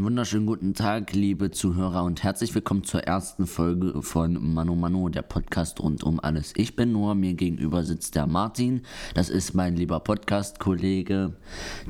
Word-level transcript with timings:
Einen 0.00 0.06
wunderschönen 0.06 0.46
guten 0.46 0.72
Tag, 0.72 1.12
liebe 1.12 1.50
Zuhörer, 1.50 2.04
und 2.04 2.22
herzlich 2.22 2.54
willkommen 2.54 2.84
zur 2.84 3.02
ersten 3.02 3.46
Folge 3.46 4.00
von 4.00 4.54
Mano 4.54 4.74
Mano, 4.74 5.10
der 5.10 5.20
Podcast 5.20 5.78
rund 5.78 6.02
um 6.02 6.18
alles. 6.20 6.54
Ich 6.56 6.74
bin 6.74 6.92
Noah, 6.92 7.14
mir 7.14 7.34
gegenüber 7.34 7.82
sitzt 7.82 8.14
der 8.14 8.26
Martin, 8.26 8.80
das 9.12 9.28
ist 9.28 9.52
mein 9.52 9.76
lieber 9.76 10.00
Podcast-Kollege. 10.00 11.34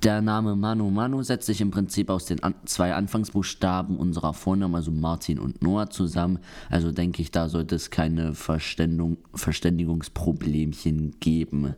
Der 0.02 0.22
Name 0.22 0.56
Mano 0.56 0.90
Mano 0.90 1.22
setzt 1.22 1.46
sich 1.46 1.60
im 1.60 1.70
Prinzip 1.70 2.10
aus 2.10 2.24
den 2.24 2.42
an 2.42 2.56
zwei 2.64 2.94
Anfangsbuchstaben 2.94 3.96
unserer 3.96 4.34
Vornamen, 4.34 4.74
also 4.74 4.90
Martin 4.90 5.38
und 5.38 5.62
Noah, 5.62 5.88
zusammen. 5.88 6.40
Also 6.68 6.90
denke 6.90 7.22
ich, 7.22 7.30
da 7.30 7.48
sollte 7.48 7.76
es 7.76 7.90
keine 7.90 8.34
Verständigung, 8.34 9.18
Verständigungsproblemchen 9.34 11.20
geben. 11.20 11.76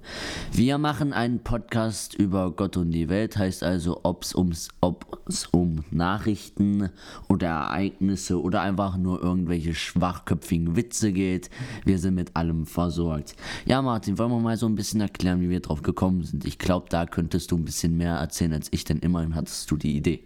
Wir 0.50 0.78
machen 0.78 1.12
einen 1.12 1.40
Podcast 1.40 2.14
über 2.14 2.52
Gott 2.52 2.78
und 2.78 2.90
die 2.90 3.10
Welt, 3.10 3.36
heißt 3.36 3.62
also, 3.62 4.00
ob's 4.02 4.34
ums, 4.34 4.70
ob 4.80 5.20
es 5.28 5.44
um 5.44 5.84
Nachrichten 6.22 6.90
oder 7.28 7.48
Ereignisse 7.48 8.40
oder 8.40 8.62
einfach 8.62 8.96
nur 8.96 9.22
irgendwelche 9.22 9.74
schwachköpfigen 9.74 10.76
Witze 10.76 11.12
geht. 11.12 11.50
Wir 11.84 11.98
sind 11.98 12.14
mit 12.14 12.36
allem 12.36 12.66
versorgt. 12.66 13.34
Ja, 13.66 13.82
Martin, 13.82 14.18
wollen 14.18 14.30
wir 14.30 14.38
mal 14.38 14.56
so 14.56 14.66
ein 14.66 14.76
bisschen 14.76 15.00
erklären, 15.00 15.40
wie 15.40 15.50
wir 15.50 15.60
drauf 15.60 15.82
gekommen 15.82 16.22
sind? 16.22 16.44
Ich 16.44 16.58
glaube, 16.58 16.86
da 16.90 17.06
könntest 17.06 17.50
du 17.50 17.56
ein 17.56 17.64
bisschen 17.64 17.96
mehr 17.96 18.14
erzählen 18.14 18.52
als 18.52 18.68
ich, 18.70 18.84
denn 18.84 18.98
immerhin 18.98 19.34
hattest 19.34 19.70
du 19.70 19.76
die 19.76 19.96
Idee. 19.96 20.22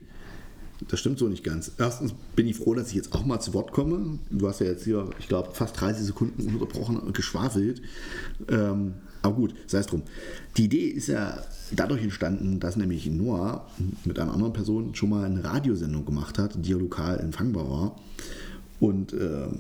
Das 0.89 1.01
stimmt 1.01 1.19
so 1.19 1.29
nicht 1.29 1.43
ganz. 1.43 1.73
Erstens 1.79 2.13
bin 2.35 2.47
ich 2.47 2.57
froh, 2.57 2.75
dass 2.75 2.89
ich 2.89 2.95
jetzt 2.95 3.15
auch 3.15 3.25
mal 3.25 3.41
zu 3.41 3.55
Wort 3.55 3.73
komme. 3.73 4.19
Du 4.31 4.47
hast 4.47 4.61
ja 4.61 4.67
jetzt 4.67 4.85
hier, 4.85 5.09
ich 5.19 5.29
glaube, 5.29 5.55
fast 5.55 5.81
30 5.81 6.05
Sekunden 6.05 6.47
unterbrochen 6.47 6.99
und 6.99 7.17
geschwafelt. 7.17 7.81
Ähm, 8.51 8.93
aber 9.27 9.37
gut, 9.37 9.55
sei 9.67 9.79
es 9.79 9.87
drum. 9.87 10.03
Die 10.57 10.65
Idee 10.65 10.87
ist 10.87 11.09
ja 11.09 11.39
dadurch 11.73 12.03
entstanden, 12.03 12.61
dass 12.61 12.77
nämlich 12.77 13.07
Noah 13.11 13.67
mit 14.05 14.19
einer 14.19 14.33
anderen 14.33 14.53
Person 14.53 14.95
schon 14.95 15.11
mal 15.11 15.25
eine 15.25 15.43
Radiosendung 15.43 16.05
gemacht 16.05 16.39
hat, 16.39 16.55
die 16.57 16.71
ja 16.71 16.77
lokal 16.77 17.19
empfangbar 17.21 17.69
war. 17.69 17.97
Und 18.79 19.13
ähm, 19.13 19.59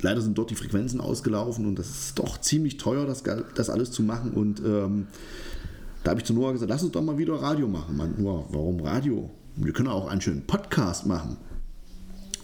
leider 0.00 0.20
sind 0.20 0.36
dort 0.36 0.50
die 0.50 0.54
Frequenzen 0.54 1.00
ausgelaufen 1.00 1.66
und 1.66 1.78
das 1.78 1.88
ist 1.88 2.18
doch 2.18 2.40
ziemlich 2.40 2.76
teuer, 2.76 3.06
das, 3.06 3.22
das 3.54 3.70
alles 3.70 3.90
zu 3.90 4.02
machen. 4.02 4.32
Und 4.32 4.60
ähm, 4.60 5.06
da 6.02 6.10
habe 6.10 6.20
ich 6.20 6.26
zu 6.26 6.34
Noah 6.34 6.52
gesagt, 6.52 6.70
lass 6.70 6.82
uns 6.82 6.92
doch 6.92 7.02
mal 7.02 7.18
wieder 7.18 7.34
Radio 7.34 7.68
machen. 7.68 7.96
Man, 7.96 8.14
Noah, 8.20 8.46
warum 8.50 8.80
Radio? 8.80 9.30
Wir 9.56 9.72
können 9.72 9.88
auch 9.88 10.08
einen 10.08 10.20
schönen 10.20 10.42
Podcast 10.42 11.06
machen. 11.06 11.36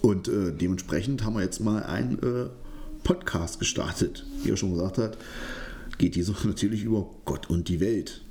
Und 0.01 0.29
äh, 0.29 0.53
dementsprechend 0.53 1.25
haben 1.25 1.35
wir 1.35 1.43
jetzt 1.43 1.61
mal 1.61 1.83
einen 1.83 2.19
äh, 2.19 2.49
Podcast 3.05 3.59
gestartet. 3.59 4.25
Wie 4.43 4.51
er 4.51 4.57
schon 4.57 4.73
gesagt 4.73 4.99
hat, 4.99 5.17
geht 6.03 6.17
die 6.17 6.23
Suche 6.23 6.49
natürlich 6.53 6.83
über 6.83 7.09
Gott 7.25 7.49
und 7.49 7.69
die 7.69 7.81
Welt. 7.81 8.23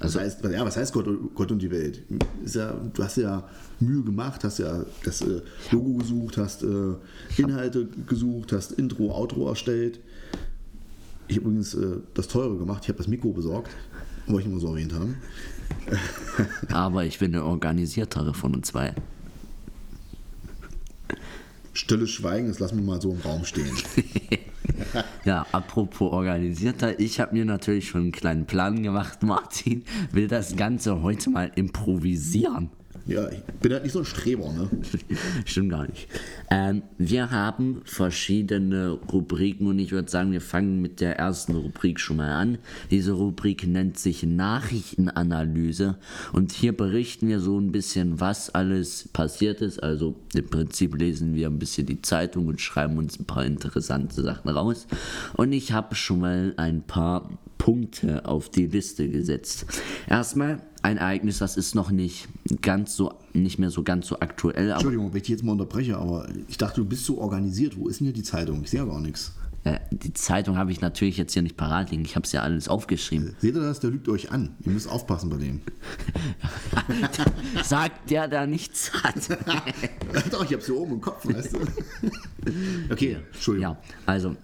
Also, 0.00 0.18
was 0.18 0.24
heißt, 0.24 0.44
ja, 0.44 0.64
was 0.66 0.76
heißt 0.76 0.92
Gott, 0.92 1.06
Gott 1.34 1.52
und 1.52 1.62
die 1.62 1.70
Welt? 1.70 2.02
Ja, 2.44 2.72
du 2.72 3.02
hast 3.02 3.16
ja 3.16 3.48
Mühe 3.78 4.02
gemacht, 4.02 4.42
hast 4.42 4.58
ja 4.58 4.84
das 5.04 5.22
äh, 5.22 5.40
Logo 5.70 5.94
gesucht, 5.94 6.36
hast 6.36 6.64
äh, 6.64 6.94
Inhalte 7.36 7.86
gesucht, 8.06 8.52
hast 8.52 8.72
Intro, 8.72 9.12
Outro 9.14 9.48
erstellt. 9.48 10.00
Ich 11.28 11.36
habe 11.36 11.46
übrigens 11.46 11.74
äh, 11.74 11.98
das 12.12 12.26
Teure 12.26 12.58
gemacht, 12.58 12.82
ich 12.82 12.88
habe 12.88 12.98
das 12.98 13.06
Mikro 13.06 13.32
besorgt, 13.32 13.70
wollte 14.26 14.48
ich 14.48 14.50
nur 14.50 14.60
so 14.60 14.68
erwähnt 14.68 14.92
haben. 14.92 15.14
Aber 16.68 17.04
ich 17.04 17.20
bin 17.20 17.30
der 17.32 17.46
organisiertere 17.46 18.34
von 18.34 18.56
uns 18.56 18.68
zwei. 18.68 18.94
Stilles 21.74 22.10
Schweigen, 22.10 22.48
das 22.48 22.60
lassen 22.60 22.76
wir 22.76 22.84
mal 22.84 23.02
so 23.02 23.10
im 23.12 23.20
Raum 23.20 23.44
stehen. 23.44 23.70
ja, 25.24 25.44
apropos 25.50 26.12
organisierter, 26.12 27.00
ich 27.00 27.20
habe 27.20 27.34
mir 27.34 27.44
natürlich 27.44 27.88
schon 27.88 28.02
einen 28.02 28.12
kleinen 28.12 28.46
Plan 28.46 28.82
gemacht, 28.82 29.22
Martin. 29.24 29.84
Will 30.12 30.28
das 30.28 30.56
Ganze 30.56 31.02
heute 31.02 31.30
mal 31.30 31.50
improvisieren. 31.56 32.70
Ja, 33.06 33.28
ich 33.30 33.42
bin 33.60 33.72
halt 33.72 33.82
nicht 33.82 33.92
so 33.92 33.98
ein 33.98 34.06
Streber, 34.06 34.50
ne? 34.50 34.70
Stimmt 35.44 35.70
gar 35.70 35.86
nicht. 35.86 36.08
Ähm, 36.50 36.82
wir 36.96 37.30
haben 37.30 37.82
verschiedene 37.84 38.92
Rubriken 39.12 39.66
und 39.66 39.78
ich 39.78 39.92
würde 39.92 40.10
sagen, 40.10 40.32
wir 40.32 40.40
fangen 40.40 40.80
mit 40.80 41.02
der 41.02 41.18
ersten 41.18 41.54
Rubrik 41.54 42.00
schon 42.00 42.16
mal 42.16 42.30
an. 42.30 42.58
Diese 42.90 43.12
Rubrik 43.12 43.66
nennt 43.66 43.98
sich 43.98 44.22
Nachrichtenanalyse 44.22 45.98
und 46.32 46.52
hier 46.52 46.74
berichten 46.74 47.28
wir 47.28 47.40
so 47.40 47.58
ein 47.60 47.72
bisschen, 47.72 48.20
was 48.20 48.48
alles 48.54 49.10
passiert 49.12 49.60
ist. 49.60 49.82
Also 49.82 50.14
im 50.32 50.48
Prinzip 50.48 50.96
lesen 50.98 51.34
wir 51.34 51.48
ein 51.48 51.58
bisschen 51.58 51.86
die 51.86 52.00
Zeitung 52.00 52.46
und 52.46 52.62
schreiben 52.62 52.96
uns 52.96 53.20
ein 53.20 53.26
paar 53.26 53.44
interessante 53.44 54.22
Sachen 54.22 54.48
raus. 54.48 54.86
Und 55.34 55.52
ich 55.52 55.72
habe 55.72 55.94
schon 55.94 56.20
mal 56.20 56.54
ein 56.56 56.82
paar 56.82 57.28
Punkte 57.64 58.26
auf 58.26 58.50
die 58.50 58.66
Liste 58.66 59.08
gesetzt. 59.08 59.64
Erstmal 60.06 60.60
ein 60.82 60.98
Ereignis, 60.98 61.38
das 61.38 61.56
ist 61.56 61.74
noch 61.74 61.90
nicht 61.90 62.28
ganz 62.60 62.94
so, 62.94 63.14
nicht 63.32 63.58
mehr 63.58 63.70
so 63.70 63.82
ganz 63.82 64.06
so 64.06 64.20
aktuell. 64.20 64.72
Entschuldigung, 64.72 65.14
wenn 65.14 65.22
ich 65.22 65.28
jetzt 65.28 65.42
mal 65.42 65.52
unterbreche, 65.52 65.96
aber 65.96 66.28
ich 66.46 66.58
dachte, 66.58 66.82
du 66.82 66.86
bist 66.86 67.06
so 67.06 67.16
organisiert. 67.16 67.78
Wo 67.78 67.88
ist 67.88 68.00
denn 68.00 68.08
hier 68.08 68.12
die 68.12 68.22
Zeitung? 68.22 68.60
Ich 68.64 68.68
sehe 68.68 68.80
ja 68.80 68.84
gar 68.84 69.00
nichts. 69.00 69.32
Äh, 69.64 69.78
die 69.92 70.12
Zeitung 70.12 70.58
habe 70.58 70.72
ich 70.72 70.82
natürlich 70.82 71.16
jetzt 71.16 71.32
hier 71.32 71.40
nicht 71.40 71.56
parat 71.56 71.90
liegen. 71.90 72.04
Ich 72.04 72.16
habe 72.16 72.26
es 72.26 72.32
ja 72.32 72.42
alles 72.42 72.68
aufgeschrieben. 72.68 73.34
Seht 73.38 73.54
ihr 73.54 73.62
das? 73.62 73.80
Der 73.80 73.88
lügt 73.88 74.10
euch 74.10 74.30
an. 74.30 74.54
Ihr 74.66 74.72
müsst 74.72 74.90
aufpassen 74.90 75.30
bei 75.30 75.38
dem. 75.38 75.62
Sagt 77.64 78.10
der, 78.10 78.28
der 78.28 78.46
nichts 78.46 78.92
hat. 78.92 79.26
Doch, 80.30 80.44
ich 80.44 80.52
habe 80.52 80.58
es 80.58 80.66
hier 80.66 80.76
oben 80.76 80.92
im 80.92 81.00
Kopf, 81.00 81.26
weißt 81.26 81.54
du. 81.54 81.60
okay, 82.92 83.16
Entschuldigung. 83.32 83.72
Ja, 83.72 83.78
also 84.04 84.36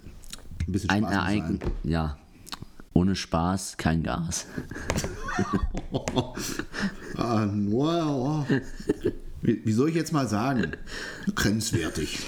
ein 0.88 1.04
Ereignis. 1.04 1.60
Ja, 1.84 2.16
ohne 2.92 3.14
Spaß 3.14 3.76
kein 3.76 4.02
Gas. 4.02 4.46
ah, 7.16 7.48
wow. 7.68 8.46
wie, 9.42 9.64
wie 9.64 9.72
soll 9.72 9.90
ich 9.90 9.94
jetzt 9.94 10.12
mal 10.12 10.28
sagen? 10.28 10.72
Grenzwertig. 11.34 12.18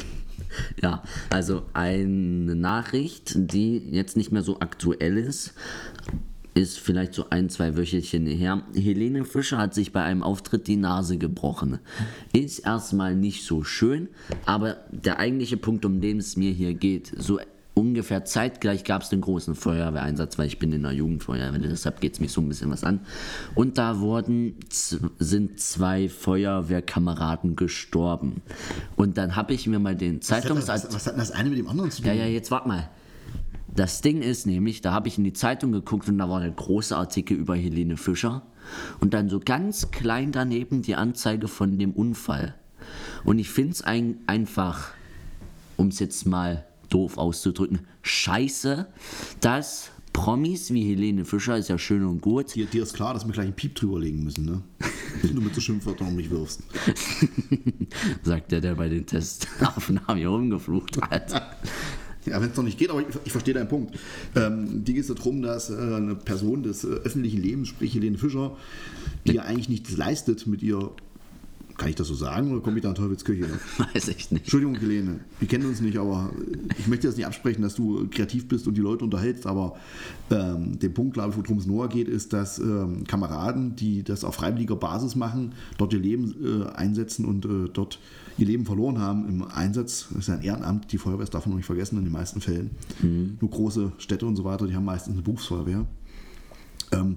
Ja, 0.83 1.03
also 1.31 1.65
eine 1.73 2.55
Nachricht, 2.55 3.33
die 3.35 3.79
jetzt 3.79 4.17
nicht 4.17 4.33
mehr 4.33 4.43
so 4.43 4.61
aktuell 4.61 5.17
ist, 5.17 5.55
ist 6.55 6.79
vielleicht 6.79 7.15
so 7.15 7.31
ein, 7.31 7.49
zwei 7.49 7.77
Wöchelchen 7.77 8.27
her. 8.27 8.63
Helene 8.75 9.25
Fischer 9.25 9.59
hat 9.59 9.75
sich 9.75 9.93
bei 9.93 10.03
einem 10.03 10.23
Auftritt 10.23 10.67
die 10.67 10.77
Nase 10.77 11.17
gebrochen. 11.17 11.79
Ist 12.33 12.61
erstmal 12.61 13.15
nicht 13.15 13.45
so 13.45 13.65
schön, 13.65 14.09
aber 14.45 14.85
der 14.91 15.19
eigentliche 15.19 15.57
Punkt, 15.57 15.85
um 15.85 16.01
den 16.01 16.19
es 16.19 16.37
mir 16.37 16.53
hier 16.53 16.75
geht, 16.75 17.13
so 17.17 17.41
ungefähr 17.75 18.25
zeitgleich 18.25 18.85
gab 18.85 19.03
es 19.03 19.09
den 19.09 19.21
großen 19.21 19.55
Feuerwehreinsatz, 19.55 20.39
weil 20.39 20.47
ich 20.47 20.59
bin 20.59 20.73
in 20.73 20.83
der 20.83 20.93
Jugendfeuerwehr, 20.93 21.59
deshalb 21.59 22.01
geht 22.01 22.15
es 22.15 22.21
mich 22.21 22.33
so 22.33 22.41
ein 22.41 22.49
bisschen 22.49 22.71
was 22.71 22.85
an. 22.85 23.01
Und 23.55 23.79
da 23.79 24.01
wurden, 24.01 24.57
sind 24.71 25.59
zwei 25.59 26.09
Feuerwehrkameraden 26.09 27.57
gestorben. 27.57 28.43
Und 28.97 29.17
dann 29.17 29.37
habe 29.37 29.55
ich 29.55 29.67
mir 29.67 29.79
mal 29.79 29.97
den 29.97 30.21
Zeitungs... 30.21 30.69
Was, 30.69 30.85
was, 30.85 30.95
was 30.95 31.07
hat 31.07 31.19
das 31.19 31.31
eine 31.31 31.49
mit 31.51 31.59
dem 31.59 31.69
anderen 31.69 31.91
zu 31.91 32.03
tun? 32.03 32.09
Ja, 32.09 32.15
ja, 32.15 32.27
jetzt 32.27 32.51
warte 32.51 32.69
mal. 32.69 32.89
Das 33.75 34.03
Ding 34.03 34.21
ist 34.21 34.47
nämlich, 34.47 34.83
da 34.83 34.93
habe 34.93 35.09
ich 35.09 35.17
in 35.17 35.25
die 35.25 35.33
Zeitung 35.33 35.73
geguckt 35.73 36.07
und 36.09 36.19
da 36.19 36.29
war 36.29 36.41
der 36.41 36.51
große 36.51 36.95
Artikel 36.95 37.39
über 37.39 37.57
Helene 37.57 37.97
Fischer 37.97 38.43
und 39.01 39.15
dann 39.15 39.31
so 39.31 39.41
ganz 39.41 39.91
klein 39.91 40.31
daneben 40.31 40.83
die 40.83 40.95
Anzeige 40.95 41.49
von 41.49 41.79
dem 41.79 41.93
Unfall. 41.93 42.55
Und 43.25 43.39
ich 43.39 43.49
finde 43.49 43.73
es 43.73 43.83
ein, 43.83 44.19
einfach, 44.27 44.91
um 45.79 45.89
es 45.89 46.01
jetzt 46.01 46.27
mal 46.27 46.67
doof 46.93 47.19
auszudrücken, 47.19 47.81
scheiße, 48.03 48.87
dass 49.41 49.91
Promis 50.13 50.73
wie 50.73 50.85
Helene 50.85 51.25
Fischer 51.25 51.57
ist 51.57 51.69
ja 51.69 51.79
schön 51.79 52.05
und 52.05 52.21
gut. 52.21 52.55
Dir, 52.55 52.67
dir 52.67 52.83
ist 52.83 52.93
klar, 52.93 53.15
dass 53.15 53.25
wir 53.25 53.33
gleich 53.33 53.47
einen 53.47 53.57
Piep 53.57 53.75
drüber 53.75 53.99
legen 53.99 54.23
müssen, 54.23 54.45
ne? 54.45 54.63
Wenn 55.23 55.35
du 55.35 55.41
mit 55.41 55.55
so 55.55 55.61
Schimpfwörtern 55.61 56.09
um 56.09 56.17
mich 56.17 56.31
wirfst. 56.31 56.63
Sagt 58.23 58.53
der, 58.53 58.61
der 58.61 58.75
bei 58.75 58.89
den 58.89 59.07
Testaufnahmen 59.07 60.17
hier 60.17 60.29
rumgeflucht 60.29 61.01
hat. 61.01 61.57
Ja, 62.25 62.41
wenn 62.41 62.51
es 62.51 62.57
noch 62.57 62.63
nicht 62.63 62.79
geht, 62.79 62.89
aber 62.89 63.01
ich, 63.01 63.09
ich 63.25 63.33
verstehe 63.33 63.53
deinen 63.53 63.67
Punkt. 63.67 63.99
Ähm, 64.37 64.85
die 64.85 64.95
geht 64.95 65.03
es 65.03 65.13
darum, 65.13 65.43
dass 65.43 65.71
äh, 65.71 65.75
eine 65.75 66.15
Person 66.15 66.63
des 66.63 66.85
äh, 66.85 66.87
öffentlichen 66.87 67.43
Lebens, 67.43 67.67
sprich 67.67 67.95
Helene 67.95 68.17
Fischer, 68.17 68.57
die 69.27 69.33
ja 69.33 69.43
eigentlich 69.43 69.69
nichts 69.69 69.97
leistet 69.97 70.47
mit 70.47 70.63
ihr 70.63 70.93
kann 71.77 71.89
ich 71.89 71.95
das 71.95 72.09
so 72.09 72.15
sagen 72.15 72.53
oder 72.53 72.61
komme 72.61 72.77
ich 72.77 72.83
da 72.83 72.91
in 72.91 72.95
Teufelsküche? 72.95 73.47
Weiß 73.95 74.09
ich 74.09 74.31
nicht. 74.31 74.43
Entschuldigung, 74.43 74.77
Helene, 74.77 75.21
wir 75.39 75.49
kennen 75.49 75.67
uns 75.67 75.81
nicht, 75.81 75.99
aber 75.99 76.31
ich 76.79 76.87
möchte 76.87 77.07
das 77.07 77.17
nicht 77.17 77.27
absprechen, 77.27 77.63
dass 77.63 77.75
du 77.75 78.09
kreativ 78.11 78.49
bist 78.49 78.67
und 78.67 78.75
die 78.75 78.81
Leute 78.81 79.05
unterhältst, 79.05 79.47
aber 79.47 79.77
ähm, 80.31 80.79
der 80.79 80.91
Punkt, 80.91 81.15
glaube 81.15 81.31
ich, 81.31 81.37
worum 81.37 81.59
es 81.59 81.67
Noah 81.67 81.89
geht, 81.89 82.09
ist, 82.09 82.33
dass 82.33 82.59
ähm, 82.59 83.05
Kameraden, 83.05 83.77
die 83.77 84.03
das 84.03 84.25
auf 84.25 84.35
freiwilliger 84.35 84.77
Basis 84.77 85.17
machen, 85.17 85.53
dort 85.79 85.93
ihr 85.93 86.01
Leben 86.01 86.35
äh, 86.43 86.69
einsetzen 86.77 87.25
und 87.25 87.45
äh, 87.45 87.69
dort 87.73 87.99
ihr 88.39 88.47
Leben 88.47 88.65
verloren 88.65 88.99
haben 88.99 89.29
im 89.29 89.43
Einsatz. 89.43 90.07
Das 90.11 90.19
ist 90.21 90.29
ja 90.29 90.35
ein 90.35 90.43
Ehrenamt, 90.43 90.93
die 90.93 90.99
Feuerwehr 90.99 91.25
ist 91.25 91.35
davon 91.35 91.51
noch 91.51 91.57
nicht 91.57 91.67
vergessen 91.67 91.99
in 91.99 92.05
den 92.05 92.13
meisten 92.13 92.41
Fällen. 92.41 92.71
Mhm. 93.03 93.39
Nur 93.41 93.51
große 93.51 93.93
Städte 93.99 94.27
und 94.27 94.37
so 94.37 94.45
weiter, 94.45 94.67
die 94.67 94.75
haben 94.75 94.85
meistens 94.85 95.15
eine 95.15 95.23
Berufsfeuerwehr. 95.23 95.87
Ähm, 96.93 97.17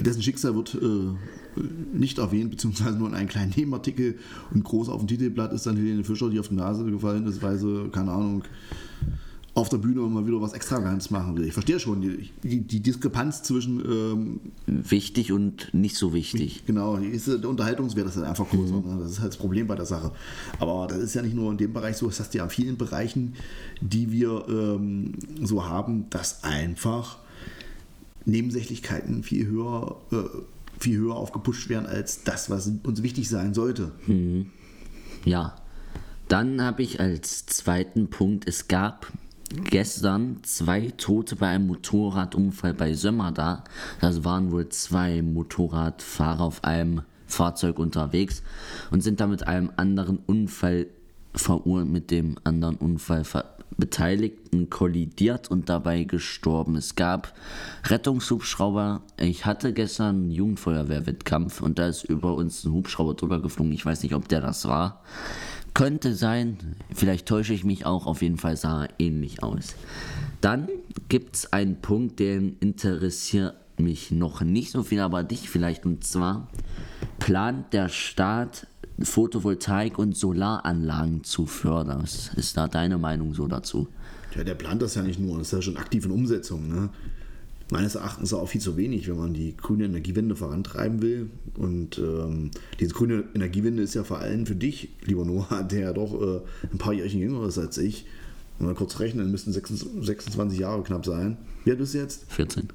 dessen 0.00 0.22
Schicksal 0.22 0.54
wird 0.54 0.74
äh, 0.74 1.58
nicht 1.92 2.18
erwähnt, 2.18 2.50
beziehungsweise 2.50 2.98
nur 2.98 3.08
in 3.08 3.14
einem 3.14 3.28
kleinen 3.28 3.52
Nebenartikel 3.56 4.18
und 4.52 4.64
groß 4.64 4.88
auf 4.88 5.00
dem 5.00 5.08
Titelblatt 5.08 5.52
ist 5.52 5.66
dann 5.66 5.76
Helene 5.76 6.04
Fischer, 6.04 6.30
die 6.30 6.40
auf 6.40 6.48
die 6.48 6.54
Nase 6.54 6.84
gefallen 6.84 7.26
ist, 7.26 7.42
weil 7.42 7.58
sie, 7.58 7.88
keine 7.90 8.12
Ahnung, 8.12 8.44
auf 9.56 9.70
der 9.70 9.78
Bühne 9.78 10.02
mal 10.02 10.26
wieder 10.26 10.38
was 10.38 10.52
Extravagantes 10.52 11.10
machen 11.10 11.34
will. 11.34 11.46
Ich 11.46 11.54
verstehe 11.54 11.80
schon 11.80 12.02
die, 12.02 12.30
die, 12.42 12.60
die 12.60 12.80
Diskrepanz 12.80 13.42
zwischen 13.42 13.80
ähm, 13.80 14.40
wichtig 14.66 15.32
und 15.32 15.72
nicht 15.72 15.96
so 15.96 16.12
wichtig. 16.12 16.64
Genau, 16.66 16.96
ist, 16.96 17.26
der 17.26 17.48
Unterhaltungswert 17.48 18.06
ist 18.06 18.16
halt 18.16 18.26
einfach 18.26 18.46
größer. 18.50 18.74
Mhm. 18.74 18.96
Ne? 18.96 18.98
Das 19.00 19.12
ist 19.12 19.20
halt 19.20 19.32
das 19.32 19.38
Problem 19.38 19.66
bei 19.66 19.74
der 19.74 19.86
Sache. 19.86 20.12
Aber 20.58 20.86
das 20.86 20.98
ist 20.98 21.14
ja 21.14 21.22
nicht 21.22 21.34
nur 21.34 21.50
in 21.50 21.56
dem 21.56 21.72
Bereich 21.72 21.96
so, 21.96 22.06
das 22.06 22.20
hast 22.20 22.34
du 22.34 22.38
ja 22.38 22.44
in 22.44 22.50
vielen 22.50 22.76
Bereichen, 22.76 23.32
die 23.80 24.12
wir 24.12 24.44
ähm, 24.46 25.12
so 25.42 25.64
haben, 25.64 26.10
dass 26.10 26.44
einfach 26.44 27.16
Nebensächlichkeiten 28.26 29.22
viel 29.22 29.46
höher, 29.46 29.96
äh, 30.12 30.16
viel 30.78 30.98
höher 30.98 31.14
aufgepusht 31.14 31.68
werden 31.68 31.86
als 31.86 32.24
das, 32.24 32.50
was 32.50 32.70
uns 32.82 33.02
wichtig 33.02 33.28
sein 33.28 33.54
sollte. 33.54 33.92
Mhm. 34.06 34.50
Ja. 35.24 35.56
Dann 36.28 36.60
habe 36.60 36.82
ich 36.82 36.98
als 36.98 37.46
zweiten 37.46 38.10
Punkt, 38.10 38.48
es 38.48 38.66
gab 38.66 39.12
gestern 39.70 40.40
zwei 40.42 40.92
Tote 40.96 41.36
bei 41.36 41.48
einem 41.48 41.68
Motorradunfall 41.68 42.74
bei 42.74 42.94
Sömmerda. 42.94 43.62
Das 44.00 44.24
waren 44.24 44.50
wohl 44.50 44.68
zwei 44.70 45.22
Motorradfahrer 45.22 46.42
auf 46.42 46.64
einem 46.64 47.02
Fahrzeug 47.26 47.78
unterwegs 47.78 48.42
und 48.90 49.02
sind 49.02 49.20
da 49.20 49.28
mit 49.28 49.46
einem 49.46 49.70
anderen 49.76 50.18
Unfall 50.26 50.88
verurteilt, 51.34 51.92
mit 51.92 52.10
dem 52.10 52.36
anderen 52.44 52.76
Unfall 52.76 53.24
Beteiligten 53.76 54.70
kollidiert 54.70 55.50
und 55.50 55.68
dabei 55.68 56.04
gestorben. 56.04 56.76
Es 56.76 56.94
gab 56.94 57.34
Rettungshubschrauber. 57.84 59.02
Ich 59.18 59.44
hatte 59.44 59.72
gestern 59.72 60.16
einen 60.16 60.30
Jugendfeuerwehrwettkampf 60.30 61.60
und 61.60 61.78
da 61.78 61.88
ist 61.88 62.04
über 62.04 62.34
uns 62.34 62.64
ein 62.64 62.72
Hubschrauber 62.72 63.14
drüber 63.14 63.40
geflogen. 63.40 63.72
Ich 63.72 63.84
weiß 63.84 64.02
nicht, 64.02 64.14
ob 64.14 64.28
der 64.28 64.40
das 64.40 64.66
war. 64.66 65.02
Könnte 65.74 66.14
sein, 66.14 66.56
vielleicht 66.94 67.26
täusche 67.26 67.52
ich 67.52 67.64
mich 67.64 67.84
auch, 67.84 68.06
auf 68.06 68.22
jeden 68.22 68.38
Fall 68.38 68.56
sah 68.56 68.84
er 68.84 68.88
ähnlich 68.98 69.42
aus. 69.42 69.74
Dann 70.40 70.68
gibt 71.10 71.36
es 71.36 71.52
einen 71.52 71.82
Punkt, 71.82 72.18
der 72.18 72.36
interessiert 72.60 73.56
mich 73.78 74.10
noch 74.10 74.40
nicht 74.40 74.70
so 74.70 74.82
viel, 74.82 75.00
aber 75.00 75.22
dich 75.22 75.50
vielleicht, 75.50 75.84
und 75.84 76.02
zwar 76.02 76.48
plant 77.18 77.74
der 77.74 77.90
Staat 77.90 78.66
Photovoltaik- 79.02 79.98
und 79.98 80.16
Solaranlagen 80.16 81.24
zu 81.24 81.46
fördern. 81.46 82.02
Was 82.02 82.32
ist 82.34 82.56
da 82.56 82.68
deine 82.68 82.98
Meinung 82.98 83.34
so 83.34 83.46
dazu? 83.46 83.88
Ja, 84.34 84.44
der 84.44 84.54
plant 84.54 84.82
das 84.82 84.94
ja 84.94 85.02
nicht 85.02 85.18
nur, 85.18 85.38
das 85.38 85.48
ist 85.48 85.52
ja 85.52 85.62
schon 85.62 85.76
aktiv 85.76 86.04
in 86.04 86.10
Umsetzung. 86.10 86.68
Ne? 86.68 86.90
meines 87.70 87.96
Erachtens 87.96 88.32
auch 88.32 88.48
viel 88.48 88.60
zu 88.60 88.76
wenig, 88.76 89.08
wenn 89.08 89.16
man 89.16 89.34
die 89.34 89.56
grüne 89.56 89.86
Energiewende 89.86 90.36
vorantreiben 90.36 91.02
will. 91.02 91.30
Und 91.56 91.98
ähm, 91.98 92.50
diese 92.78 92.94
grüne 92.94 93.24
Energiewende 93.34 93.82
ist 93.82 93.94
ja 93.94 94.04
vor 94.04 94.18
allem 94.18 94.46
für 94.46 94.54
dich, 94.54 94.90
lieber 95.04 95.24
Noah, 95.24 95.62
der 95.70 95.80
ja 95.80 95.92
doch 95.92 96.20
äh, 96.20 96.40
ein 96.72 96.78
paar 96.78 96.92
Jährchen 96.92 97.20
jünger 97.20 97.46
ist 97.46 97.58
als 97.58 97.78
ich. 97.78 98.06
Wenn 98.58 98.68
wir 98.68 98.74
kurz 98.74 99.00
rechnen, 99.00 99.30
müssten 99.30 99.52
26 99.52 100.58
Jahre 100.58 100.82
knapp 100.82 101.04
sein. 101.04 101.36
Wie 101.64 101.70
alt 101.70 101.78
bist 101.78 101.94
du 101.94 101.98
jetzt? 101.98 102.24
14. 102.32 102.68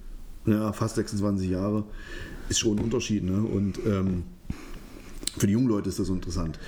Ja, 0.46 0.74
fast 0.74 0.96
26 0.96 1.50
Jahre. 1.50 1.86
Ist 2.50 2.60
schon 2.60 2.78
ein 2.78 2.84
Unterschied. 2.84 3.24
Ne? 3.24 3.42
Und 3.42 3.80
ähm, 3.88 4.24
für 5.38 5.48
die 5.48 5.54
jungen 5.54 5.68
Leute 5.68 5.90
ist 5.90 6.00
das 6.00 6.08
so 6.08 6.14
interessant. 6.14 6.60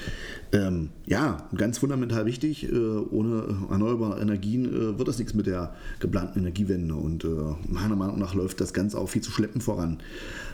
Ähm, 0.52 0.90
ja, 1.06 1.50
ganz 1.56 1.80
fundamental 1.80 2.26
wichtig. 2.26 2.72
Äh, 2.72 2.76
ohne 2.76 3.68
erneuerbare 3.70 4.22
Energien 4.22 4.66
äh, 4.66 4.98
wird 4.98 5.08
das 5.08 5.18
nichts 5.18 5.34
mit 5.34 5.48
der 5.48 5.76
geplanten 6.00 6.40
Energiewende. 6.40 6.96
Und 6.96 7.26
äh, 7.26 7.28
meiner 7.68 7.96
Meinung 7.96 8.20
nach 8.20 8.34
läuft 8.34 8.62
das 8.62 8.74
Ganze 8.74 8.98
auch 8.98 9.10
viel 9.10 9.22
zu 9.22 9.32
schleppend 9.32 9.64
voran. 9.64 10.00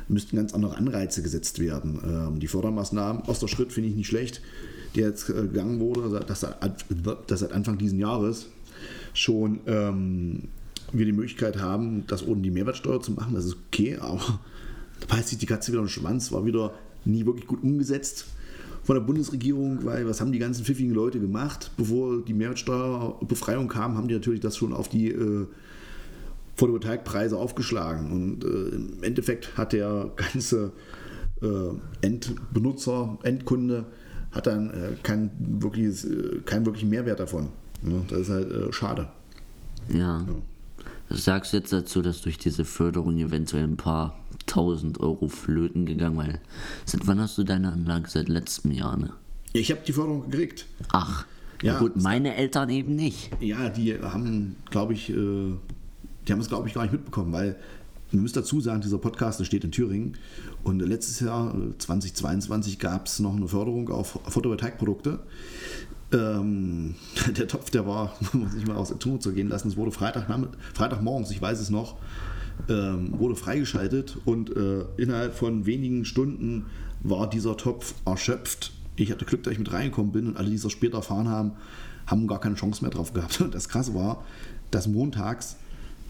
Müssten 0.08 0.38
ganz 0.38 0.54
andere 0.54 0.76
Anreize 0.76 1.22
gesetzt 1.22 1.60
werden. 1.60 2.00
Ähm, 2.04 2.40
die 2.40 2.48
Fördermaßnahmen, 2.48 3.24
aus 3.24 3.40
der 3.40 3.48
Schritt 3.48 3.72
finde 3.72 3.90
ich 3.90 3.96
nicht 3.96 4.08
schlecht, 4.08 4.42
der 4.96 5.10
jetzt 5.10 5.30
äh, 5.30 5.34
gegangen 5.34 5.80
wurde, 5.80 6.20
dass, 6.26 6.46
dass 7.28 7.40
seit 7.40 7.52
Anfang 7.52 7.78
dieses 7.78 7.98
Jahres 7.98 8.48
schon 9.14 9.60
ähm, 9.68 10.48
wir 10.92 11.06
die 11.06 11.12
Möglichkeit 11.12 11.60
haben, 11.60 12.06
das 12.08 12.26
ohne 12.26 12.42
die 12.42 12.52
Mehrwertsteuer 12.52 13.02
zu 13.02 13.12
machen. 13.12 13.36
Das 13.36 13.46
ist 13.46 13.58
okay, 13.68 13.98
aber 13.98 14.40
da 15.00 15.16
beißt 15.16 15.30
sich 15.30 15.38
die 15.38 15.46
Katze 15.46 15.72
wieder 15.72 15.82
im 15.82 15.88
Schwanz, 15.88 16.32
war 16.32 16.46
wieder 16.46 16.74
nie 17.06 17.26
wirklich 17.26 17.48
gut 17.48 17.64
umgesetzt 17.64 18.26
von 18.84 18.96
der 18.96 19.02
Bundesregierung, 19.02 19.86
weil 19.86 20.08
was 20.08 20.20
haben 20.20 20.32
die 20.32 20.40
ganzen 20.40 20.66
pfiffigen 20.66 20.94
Leute 20.94 21.20
gemacht? 21.20 21.72
Bevor 21.78 22.24
die 22.24 22.34
Mehrwertsteuerbefreiung 22.34 23.68
kam, 23.68 23.98
haben 23.98 24.08
die 24.08 24.16
natürlich 24.16 24.40
das 24.40 24.58
schon 24.58 24.74
auf 24.74 24.90
die 24.90 25.10
äh, 25.10 25.46
Photovoltaikpreise 26.56 27.38
aufgeschlagen. 27.38 28.12
Und 28.12 28.44
äh, 28.44 28.76
im 28.76 29.04
Endeffekt 29.04 29.58
hat 29.58 29.74
der 29.74 30.12
ganze 30.16 30.72
äh, 31.42 32.06
Endbenutzer, 32.06 33.18
Endkunde, 33.24 33.86
hat 34.32 34.48
dann 34.48 34.70
äh, 34.70 34.96
kein 35.04 35.32
wirkliches, 35.40 36.06
äh, 36.06 36.40
keinen 36.46 36.66
wirklichen 36.66 36.90
Mehrwert 36.90 37.20
davon. 37.20 37.50
Ja, 37.84 38.02
das 38.08 38.20
ist 38.22 38.30
halt 38.30 38.52
äh, 38.52 38.74
schade. 38.74 39.08
Ja. 39.90 40.26
ja. 40.28 41.16
Sagst 41.16 41.54
du 41.54 41.58
jetzt 41.58 41.74
dazu, 41.74 42.02
dass 42.02 42.22
durch 42.22 42.38
diese 42.38 42.66
Förderung 42.66 43.18
eventuell 43.18 43.64
ein 43.64 43.78
paar 43.78 44.16
1000 44.50 45.00
Euro 45.00 45.28
flöten 45.28 45.86
gegangen, 45.86 46.18
weil 46.18 46.40
seit 46.86 47.08
wann 47.08 47.20
hast 47.20 47.38
du 47.38 47.44
deine 47.44 47.72
Anlage? 47.72 48.10
Seit 48.10 48.30
letztem 48.30 48.72
Jahr, 48.72 48.98
ne? 48.98 49.12
Ja, 49.54 49.62
ich 49.62 49.72
habe 49.72 49.82
die 49.86 49.94
Förderung 49.94 50.30
gekriegt. 50.30 50.66
Ach, 50.92 51.26
ja, 51.62 51.78
gut, 51.80 51.96
meine 51.96 52.36
Eltern 52.36 52.70
eben 52.70 52.96
nicht. 52.96 53.32
Ja, 53.42 53.70
die 53.70 54.00
haben, 54.00 54.56
glaube 54.70 54.94
ich, 54.94 55.10
äh, 55.10 55.14
die 55.14 56.32
haben 56.32 56.40
es, 56.40 56.48
glaube 56.48 56.68
ich, 56.68 56.74
gar 56.74 56.84
nicht 56.84 56.94
mitbekommen, 56.94 57.34
weil 57.34 57.56
man 58.12 58.24
muss 58.24 58.34
dazu 58.34 58.60
sagen, 58.60 58.82
dieser 58.82 58.98
Podcast 58.98 59.46
steht 59.46 59.64
in 59.64 59.72
Thüringen 59.72 60.18
und 60.64 60.80
letztes 60.80 61.20
Jahr, 61.20 61.56
2022, 61.78 62.80
gab 62.80 63.06
es 63.06 63.20
noch 63.20 63.36
eine 63.36 63.48
Förderung 63.48 63.90
auf 63.90 64.20
Photovoltaikprodukte. 64.28 65.20
Ähm, 66.12 66.96
der 67.38 67.48
Topf, 67.48 67.70
der 67.70 67.86
war, 67.86 68.16
muss 68.34 68.56
ich 68.56 68.66
mal 68.66 68.78
aus 68.78 68.90
der 68.90 69.00
Zunge 69.00 69.20
zu 69.20 69.34
gehen 69.34 69.50
lassen, 69.50 69.68
es 69.68 69.78
wurde 69.78 69.92
Freitag, 69.92 70.28
Freitagmorgens, 70.74 71.32
ich 71.32 71.42
weiß 71.42 71.60
es 71.60 71.70
noch, 71.70 71.98
ähm, 72.68 73.18
wurde 73.18 73.36
freigeschaltet 73.36 74.18
und 74.26 74.56
äh, 74.56 74.86
innerhalb 74.98 75.36
von 75.36 75.66
wenigen 75.66 76.06
Stunden 76.06 76.66
war 77.02 77.30
dieser 77.30 77.58
Topf 77.58 77.94
erschöpft. 78.06 78.72
Ich 78.96 79.12
hatte 79.12 79.26
Glück, 79.26 79.44
dass 79.44 79.54
ich 79.54 79.60
mit 79.60 79.72
reingekommen 79.72 80.12
bin 80.12 80.28
und 80.28 80.38
alle, 80.38 80.50
die 80.50 80.56
es 80.56 80.72
später 80.72 80.98
erfahren 80.98 81.30
haben, 81.30 81.52
haben 82.08 82.28
gar 82.28 82.40
keine 82.40 82.56
Chance 82.56 82.84
mehr 82.84 82.92
drauf 82.92 83.14
gehabt. 83.14 83.40
Und 83.42 83.56
das 83.56 83.70
Krasse 83.70 83.94
war, 83.94 84.26
dass 84.72 84.88
montags, 84.88 85.56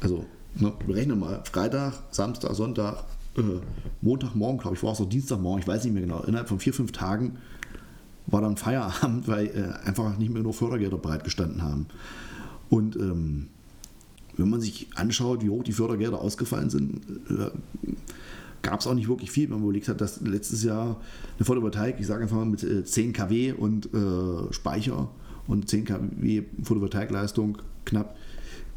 also 0.02 0.26
ne, 0.56 0.74
berechne 0.88 1.16
mal, 1.16 1.44
Freitag, 1.44 1.94
Samstag, 2.12 2.56
Sonntag, 2.56 3.04
äh, 3.38 3.42
Montagmorgen, 4.02 4.60
glaube 4.60 4.76
ich, 4.76 4.84
war 4.84 4.94
es 4.94 5.02
auch 5.02 5.10
Dienstagmorgen, 5.10 5.62
ich 5.62 5.68
weiß 5.68 5.84
nicht 5.84 5.94
mehr 5.94 6.04
genau, 6.04 6.24
innerhalb 6.24 6.48
von 6.48 6.60
vier, 6.60 6.74
fünf 6.74 6.92
Tagen 6.92 7.38
war 8.28 8.42
dann 8.42 8.58
Feierabend, 8.58 9.28
weil 9.28 9.48
äh, 9.48 9.88
einfach 9.88 10.18
nicht 10.18 10.32
mehr 10.32 10.44
nur 10.44 10.54
Fördergelder 10.54 10.98
bereitgestanden 10.98 11.62
haben. 11.62 11.88
Und 12.70 12.96
ähm, 12.96 13.50
wenn 14.40 14.50
man 14.50 14.62
sich 14.62 14.88
anschaut, 14.96 15.44
wie 15.44 15.50
hoch 15.50 15.64
die 15.64 15.74
Fördergelder 15.74 16.20
ausgefallen 16.20 16.70
sind, 16.70 17.02
äh, 17.30 17.52
gab 18.62 18.80
es 18.80 18.88
auch 18.88 18.94
nicht 18.94 19.08
wirklich 19.08 19.32
viel. 19.32 19.46
Wenn 19.46 19.58
man 19.58 19.64
überlegt 19.64 19.88
hat, 19.88 20.02
dass 20.02 20.22
letztes 20.22 20.64
Jahr 20.64 21.02
eine 21.38 21.46
Photovoltaik, 21.46 21.96
ich 22.00 22.08
sage 22.08 22.24
einfach 22.24 22.38
mal 22.38 22.46
mit 22.46 22.60
10 22.88 23.10
äh, 23.10 23.14
kW 23.14 23.52
und 23.54 23.94
äh, 23.94 24.54
Speicher 24.54 25.10
und 25.48 25.70
10 25.70 25.86
kW 25.86 26.44
Photovoltaikleistung 26.64 27.58
knapp 27.86 28.16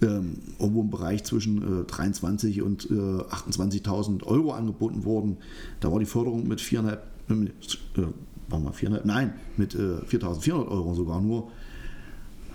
ähm, 0.00 0.38
irgendwo 0.58 0.80
im 0.80 0.90
Bereich 0.90 1.24
zwischen 1.24 1.82
äh, 1.82 1.84
23 1.84 2.62
und 2.62 2.90
äh, 2.90 2.94
28.000 2.94 4.24
Euro 4.24 4.52
angeboten 4.52 5.04
wurden. 5.04 5.36
Da 5.80 5.92
war 5.92 5.98
die 5.98 6.06
Förderung 6.06 6.48
mit 6.48 6.60
4,5, 6.60 6.96
äh, 7.28 8.02
waren 8.48 8.64
wir 8.64 8.72
4,5, 8.72 9.00
nein, 9.04 9.34
mit 9.56 9.74
4.400 9.74 10.68
Euro 10.68 10.94
sogar 10.94 11.20
nur. 11.20 11.50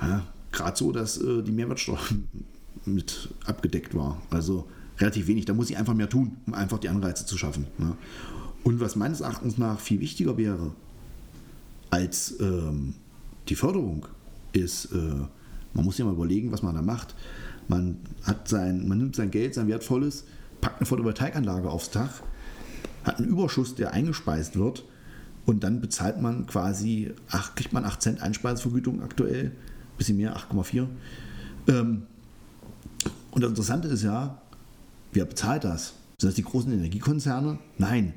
Ja, 0.02 0.24
Gerade 0.52 0.78
so, 0.78 0.92
dass 0.92 1.20
die 1.20 1.52
Mehrwertsteuer 1.52 2.00
mit 2.88 3.30
abgedeckt 3.46 3.96
war. 3.96 4.22
Also 4.30 4.68
relativ 5.00 5.28
wenig. 5.28 5.46
Da 5.46 5.54
muss 5.54 5.70
ich 5.70 5.78
einfach 5.78 5.94
mehr 5.94 6.10
tun, 6.10 6.38
um 6.46 6.54
einfach 6.54 6.80
die 6.80 6.90
Anreize 6.90 7.26
zu 7.26 7.38
schaffen. 7.38 7.68
Ne? 7.78 7.96
Und 8.64 8.80
was 8.80 8.96
meines 8.96 9.22
Erachtens 9.22 9.58
nach 9.58 9.80
viel 9.80 10.00
wichtiger 10.00 10.38
wäre 10.38 10.72
als 11.90 12.40
ähm, 12.40 12.96
die 13.48 13.56
Förderung, 13.56 14.08
ist, 14.54 14.86
äh, 14.92 14.98
man 15.74 15.86
muss 15.86 15.98
ja 15.98 16.06
mal 16.06 16.14
überlegen, 16.14 16.52
was 16.52 16.64
man 16.64 16.76
da 16.76 16.82
macht. 16.82 17.16
Man, 17.68 17.98
hat 18.24 18.48
sein, 18.48 18.88
man 18.88 18.98
nimmt 18.98 19.16
sein 19.16 19.32
Geld, 19.32 19.54
sein 19.54 19.68
Wertvolles, 19.68 20.26
packt 20.62 20.80
eine 20.80 20.86
Photovoltaikanlage 20.86 21.70
aufs 21.70 21.92
Dach, 21.92 22.22
hat 23.04 23.18
einen 23.18 23.28
Überschuss, 23.28 23.76
der 23.76 23.94
eingespeist 23.94 24.58
wird 24.58 24.86
und 25.46 25.64
dann 25.64 25.82
bezahlt 25.82 26.22
man 26.22 26.46
quasi, 26.48 27.12
ach, 27.30 27.56
kriegt 27.56 27.74
man 27.74 27.86
8 27.86 28.02
Cent 28.02 28.22
Einspeisevergütung 28.22 29.02
aktuell, 29.02 29.52
bisschen 29.98 30.18
mehr, 30.18 30.36
8,4. 30.36 30.88
Ähm, 31.68 32.04
und 33.38 33.44
das 33.44 33.50
Interessante 33.52 33.88
ist 33.90 34.02
ja, 34.02 34.42
wer 35.14 35.26
bezahlt 35.26 35.64
das? 35.64 35.94
Sind 36.20 36.30
das 36.30 36.34
die 36.34 36.44
großen 36.44 36.74
Energiekonzerne? 36.74 37.60
Nein. 37.78 38.14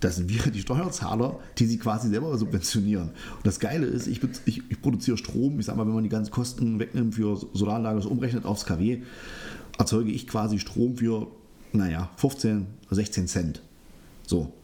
Das 0.00 0.16
sind 0.16 0.30
wir, 0.30 0.40
die 0.50 0.62
Steuerzahler, 0.62 1.38
die 1.58 1.66
sie 1.66 1.76
quasi 1.76 2.08
selber 2.08 2.38
subventionieren. 2.38 3.10
Und 3.10 3.46
das 3.46 3.60
Geile 3.60 3.84
ist, 3.84 4.06
ich, 4.06 4.22
ich, 4.46 4.62
ich 4.70 4.80
produziere 4.80 5.18
Strom, 5.18 5.60
ich 5.60 5.66
sage 5.66 5.76
mal, 5.76 5.86
wenn 5.86 5.92
man 5.92 6.04
die 6.04 6.08
ganzen 6.08 6.30
Kosten 6.30 6.78
wegnimmt 6.78 7.16
für 7.16 7.36
Solaranlage, 7.52 8.00
so 8.00 8.08
umrechnet 8.08 8.46
aufs 8.46 8.64
KW, 8.64 9.02
erzeuge 9.78 10.10
ich 10.10 10.26
quasi 10.26 10.58
Strom 10.58 10.96
für, 10.96 11.26
naja, 11.74 12.08
15, 12.16 12.66
16 12.90 13.28
Cent. 13.28 13.62
So. 14.26 14.54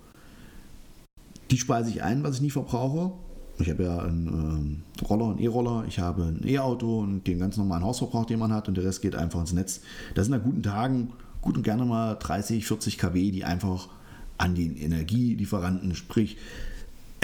Die 1.50 1.58
speise 1.58 1.90
ich 1.90 2.02
ein, 2.02 2.22
was 2.22 2.36
ich 2.36 2.40
nie 2.40 2.50
verbrauche. 2.50 3.12
Ich 3.58 3.70
habe 3.70 3.84
ja 3.84 3.98
einen 3.98 4.26
ähm, 4.28 4.82
Roller, 5.06 5.30
einen 5.30 5.38
E-Roller, 5.38 5.84
ich 5.88 5.98
habe 5.98 6.24
ein 6.24 6.46
E-Auto 6.46 7.00
und 7.00 7.26
den 7.26 7.38
ganz 7.38 7.56
normalen 7.56 7.84
Hausverbrauch, 7.84 8.26
den 8.26 8.38
man 8.38 8.52
hat 8.52 8.68
und 8.68 8.76
der 8.76 8.84
Rest 8.84 9.00
geht 9.02 9.16
einfach 9.16 9.40
ins 9.40 9.52
Netz. 9.52 9.80
Das 10.14 10.26
sind 10.26 10.34
an 10.34 10.42
guten 10.42 10.62
Tagen 10.62 11.12
gut 11.40 11.56
und 11.56 11.62
gerne 11.62 11.84
mal 11.84 12.14
30, 12.14 12.66
40 12.66 12.98
kW, 12.98 13.30
die 13.30 13.44
einfach 13.44 13.88
an 14.36 14.54
den 14.54 14.76
Energielieferanten, 14.76 15.94
sprich 15.94 16.36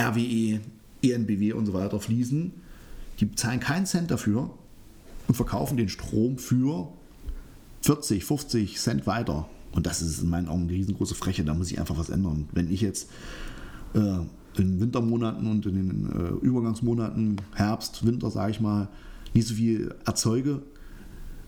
RWE, 0.01 0.61
ENBW 1.03 1.53
und 1.53 1.67
so 1.67 1.75
weiter 1.75 2.01
fließen. 2.01 2.53
Die 3.21 3.33
zahlen 3.33 3.61
keinen 3.61 3.85
Cent 3.85 4.11
dafür 4.11 4.51
und 5.29 5.35
verkaufen 5.35 5.77
den 5.77 5.89
Strom 5.89 6.39
für 6.39 6.89
40, 7.83 8.25
50 8.25 8.79
Cent 8.79 9.07
weiter. 9.07 9.49
Und 9.73 9.87
das 9.87 10.03
ist 10.03 10.23
in 10.23 10.31
meinen 10.31 10.49
Augen 10.49 10.63
eine 10.63 10.73
riesengroße 10.73 11.15
Freche. 11.15 11.45
Da 11.45 11.55
muss 11.55 11.71
ich 11.71 11.79
einfach 11.79 11.99
was 11.99 12.11
ändern. 12.11 12.49
Wenn 12.53 12.73
ich 12.73 12.81
jetzt 12.81 13.11
äh, 13.95 14.19
in 14.59 14.81
Wintermonaten 14.81 15.47
und 15.51 15.67
in 15.67 15.75
den 15.75 16.11
äh, 16.13 16.45
Übergangsmonaten, 16.45 17.37
Herbst, 17.55 18.05
Winter, 18.07 18.31
sage 18.31 18.53
ich 18.53 18.61
mal, 18.61 18.89
nicht 19.35 19.49
so 19.49 19.55
viel 19.55 19.95
erzeuge, 20.05 20.63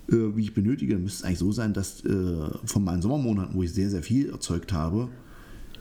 äh, 0.09 0.37
wie 0.37 0.43
ich 0.43 0.55
benötige, 0.55 0.99
müsste 0.99 1.21
es 1.21 1.25
eigentlich 1.25 1.39
so 1.39 1.53
sein, 1.53 1.73
dass 1.73 2.05
äh, 2.05 2.49
von 2.65 2.85
meinen 2.85 3.03
Sommermonaten, 3.03 3.55
wo 3.55 3.63
ich 3.63 3.73
sehr, 3.73 3.91
sehr 3.91 4.03
viel 4.03 4.31
erzeugt 4.31 4.73
habe, 4.73 5.09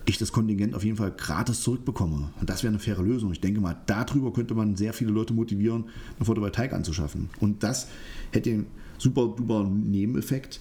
ich 0.06 0.18
das 0.18 0.32
Kontingent 0.32 0.76
auf 0.76 0.84
jeden 0.84 0.98
Fall 0.98 1.12
gratis 1.12 1.62
zurückbekomme. 1.62 2.30
Und 2.40 2.50
das 2.50 2.64
wäre 2.64 2.72
eine 2.72 2.80
faire 2.80 3.02
Lösung. 3.02 3.32
Ich 3.32 3.40
denke 3.40 3.62
mal, 3.62 3.78
darüber 3.86 4.34
könnte 4.34 4.54
man 4.54 4.76
sehr 4.76 4.94
viele 4.94 5.12
Leute 5.12 5.34
motivieren, 5.34 5.86
eine 6.18 6.26
Photovoltaik 6.26 6.74
anzuschaffen. 6.74 7.30
Und 7.40 7.64
das 7.64 7.88
hätte 8.32 8.50
den 8.50 8.66
super 8.98 9.34
duper 9.36 9.64
Nebeneffekt, 9.64 10.60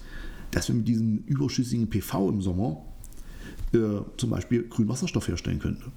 dass 0.53 0.69
wir 0.69 0.77
mit 0.77 0.87
diesem 0.87 1.25
überschüssigen 1.27 1.89
PV 1.89 2.31
im 2.31 2.43
Sommer 2.43 2.83
äh, 3.73 4.01
zum 4.17 4.31
Beispiel 4.31 4.69
grünen 4.69 4.89
Wasserstoff 4.89 5.27
herstellen 5.29 5.59
könnten. 5.59 5.93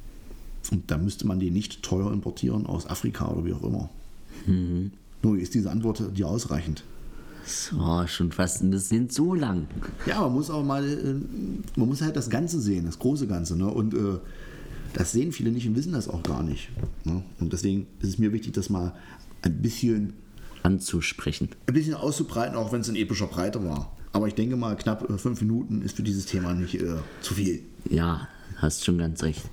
Und 0.71 0.89
da 0.91 0.97
müsste 0.97 1.27
man 1.27 1.39
den 1.39 1.53
nicht 1.53 1.83
teuer 1.83 2.11
importieren 2.11 2.65
aus 2.65 2.87
Afrika 2.87 3.27
oder 3.27 3.45
wie 3.45 3.53
auch 3.53 3.63
immer. 3.63 3.89
Mhm. 4.45 4.91
Nur 5.21 5.37
ist 5.37 5.53
diese 5.53 5.71
Antwort 5.71 6.01
dir 6.15 6.27
ausreichend? 6.27 6.83
So, 7.45 8.05
schon 8.07 8.31
fast 8.31 8.63
ein 8.63 8.71
bisschen 8.71 9.09
zu 9.09 9.35
lang. 9.35 9.67
Ja, 10.07 10.21
man 10.21 10.33
muss 10.33 10.49
auch 10.49 10.63
mal, 10.63 10.83
äh, 10.83 11.13
man 11.79 11.87
muss 11.87 12.01
halt 12.01 12.15
das 12.15 12.29
Ganze 12.29 12.59
sehen, 12.59 12.85
das 12.85 12.97
große 12.97 13.27
Ganze. 13.27 13.55
Ne? 13.55 13.67
Und 13.67 13.93
äh, 13.93 14.17
das 14.93 15.11
sehen 15.11 15.31
viele 15.31 15.51
nicht 15.51 15.67
und 15.67 15.75
wissen 15.75 15.93
das 15.93 16.07
auch 16.07 16.23
gar 16.23 16.41
nicht. 16.41 16.69
Ne? 17.03 17.23
Und 17.39 17.53
deswegen 17.53 17.85
ist 17.99 18.09
es 18.09 18.17
mir 18.17 18.33
wichtig, 18.33 18.53
das 18.53 18.69
mal 18.69 18.93
ein 19.43 19.61
bisschen 19.61 20.13
anzusprechen. 20.63 21.49
Ein 21.67 21.75
bisschen 21.75 21.93
auszubreiten, 21.93 22.55
auch 22.55 22.71
wenn 22.71 22.81
es 22.81 22.89
in 22.89 22.95
epischer 22.95 23.27
Breite 23.27 23.63
war. 23.63 23.95
Aber 24.11 24.27
ich 24.27 24.33
denke 24.33 24.55
mal, 24.55 24.75
knapp 24.75 25.07
äh, 25.07 25.17
fünf 25.17 25.41
Minuten 25.41 25.83
ist 25.83 25.97
für 25.97 26.03
dieses 26.03 26.25
Thema 26.25 26.53
nicht 26.53 26.75
äh, 26.75 26.95
zu 27.21 27.35
viel. 27.35 27.61
Ja, 27.89 28.27
hast 28.57 28.85
schon 28.85 28.97
ganz 28.97 29.23
recht. 29.23 29.43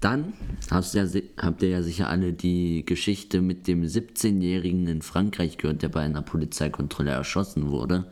Dann 0.00 0.32
hast 0.68 0.94
ja, 0.94 1.06
habt 1.36 1.62
ihr 1.62 1.68
ja 1.68 1.82
sicher 1.82 2.08
alle 2.08 2.32
die 2.32 2.84
Geschichte 2.84 3.40
mit 3.40 3.68
dem 3.68 3.84
17-Jährigen 3.84 4.88
in 4.88 5.00
Frankreich 5.00 5.58
gehört, 5.58 5.82
der 5.82 5.90
bei 5.90 6.00
einer 6.00 6.22
Polizeikontrolle 6.22 7.12
erschossen 7.12 7.70
wurde. 7.70 8.06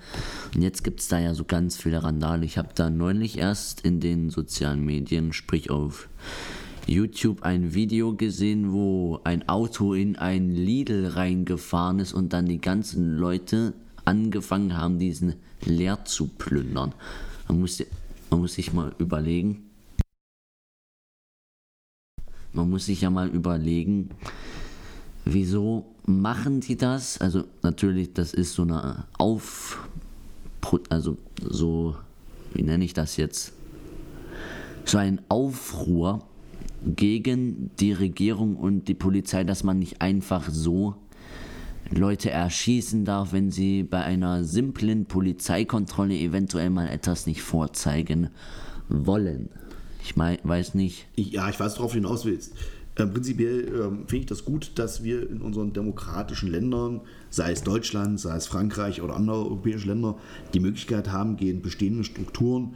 Und 0.54 0.62
jetzt 0.62 0.84
gibt 0.84 1.00
es 1.00 1.08
da 1.08 1.18
ja 1.18 1.34
so 1.34 1.44
ganz 1.44 1.76
viele 1.76 2.04
Randale. 2.04 2.44
Ich 2.44 2.58
habe 2.58 2.68
da 2.76 2.90
neulich 2.90 3.38
erst 3.38 3.80
in 3.80 3.98
den 3.98 4.30
sozialen 4.30 4.84
Medien, 4.84 5.32
sprich 5.32 5.70
auf 5.70 6.08
YouTube, 6.86 7.42
ein 7.42 7.74
Video 7.74 8.14
gesehen, 8.14 8.72
wo 8.72 9.20
ein 9.24 9.48
Auto 9.48 9.92
in 9.94 10.16
ein 10.16 10.50
Lidl 10.50 11.08
reingefahren 11.08 11.98
ist 11.98 12.12
und 12.12 12.32
dann 12.32 12.46
die 12.46 12.60
ganzen 12.60 13.16
Leute 13.16 13.74
angefangen 14.04 14.76
haben, 14.76 15.00
diesen 15.00 15.34
leer 15.64 16.04
zu 16.04 16.28
plündern. 16.28 16.94
Man 17.48 17.60
muss, 17.60 17.82
man 18.30 18.40
muss 18.40 18.54
sich 18.54 18.72
mal 18.72 18.92
überlegen. 18.98 19.69
Man 22.52 22.68
muss 22.70 22.86
sich 22.86 23.02
ja 23.02 23.10
mal 23.10 23.28
überlegen, 23.28 24.10
wieso 25.24 25.86
machen 26.06 26.60
die 26.60 26.76
das? 26.76 27.20
Also 27.20 27.44
natürlich, 27.62 28.12
das 28.12 28.34
ist 28.34 28.54
so 28.54 28.62
eine 28.62 29.04
Auf... 29.18 29.88
Also 30.88 31.16
so, 31.42 31.96
wie 32.52 32.62
nenne 32.62 32.84
ich 32.84 32.92
das 32.92 33.16
jetzt? 33.16 33.52
So 34.84 34.98
ein 34.98 35.20
Aufruhr 35.28 36.22
gegen 36.84 37.70
die 37.80 37.92
Regierung 37.92 38.56
und 38.56 38.86
die 38.86 38.94
Polizei, 38.94 39.44
dass 39.44 39.64
man 39.64 39.78
nicht 39.78 40.00
einfach 40.02 40.48
so 40.50 40.96
Leute 41.90 42.30
erschießen 42.30 43.04
darf, 43.04 43.32
wenn 43.32 43.50
sie 43.50 43.82
bei 43.82 44.02
einer 44.02 44.44
simplen 44.44 45.06
Polizeikontrolle 45.06 46.14
eventuell 46.14 46.70
mal 46.70 46.88
etwas 46.88 47.26
nicht 47.26 47.42
vorzeigen 47.42 48.30
wollen. 48.88 49.48
Ich 50.04 50.16
mein, 50.16 50.38
weiß 50.42 50.74
nicht. 50.74 51.06
Ich, 51.16 51.32
ja, 51.32 51.48
ich 51.48 51.58
weiß, 51.58 51.78
worauf 51.78 51.92
du 51.92 51.96
hinaus 51.96 52.24
willst. 52.24 52.54
Ähm, 52.96 53.12
prinzipiell 53.12 53.68
ähm, 53.68 53.98
finde 54.06 54.16
ich 54.16 54.26
das 54.26 54.44
gut, 54.44 54.72
dass 54.74 55.02
wir 55.02 55.28
in 55.28 55.40
unseren 55.40 55.72
demokratischen 55.72 56.50
Ländern, 56.50 57.00
sei 57.30 57.52
es 57.52 57.62
Deutschland, 57.62 58.18
sei 58.18 58.36
es 58.36 58.46
Frankreich 58.46 59.00
oder 59.00 59.14
andere 59.14 59.36
europäische 59.36 59.88
Länder, 59.88 60.16
die 60.54 60.60
Möglichkeit 60.60 61.10
haben, 61.10 61.36
gegen 61.36 61.62
bestehende 61.62 62.04
Strukturen 62.04 62.74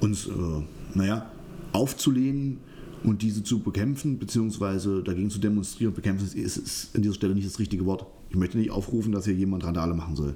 uns, 0.00 0.26
äh, 0.26 0.30
naja, 0.94 1.30
aufzulehnen 1.72 2.58
und 3.04 3.22
diese 3.22 3.42
zu 3.42 3.60
bekämpfen, 3.60 4.18
beziehungsweise 4.18 5.02
dagegen 5.02 5.30
zu 5.30 5.38
demonstrieren. 5.38 5.92
Bekämpfen 5.92 6.26
ist, 6.26 6.56
ist 6.56 6.96
an 6.96 7.02
dieser 7.02 7.14
Stelle 7.14 7.34
nicht 7.34 7.46
das 7.46 7.58
richtige 7.58 7.84
Wort. 7.84 8.06
Ich 8.30 8.36
möchte 8.36 8.58
nicht 8.58 8.70
aufrufen, 8.70 9.12
dass 9.12 9.24
hier 9.26 9.34
jemand 9.34 9.64
Randale 9.64 9.94
machen 9.94 10.16
soll. 10.16 10.34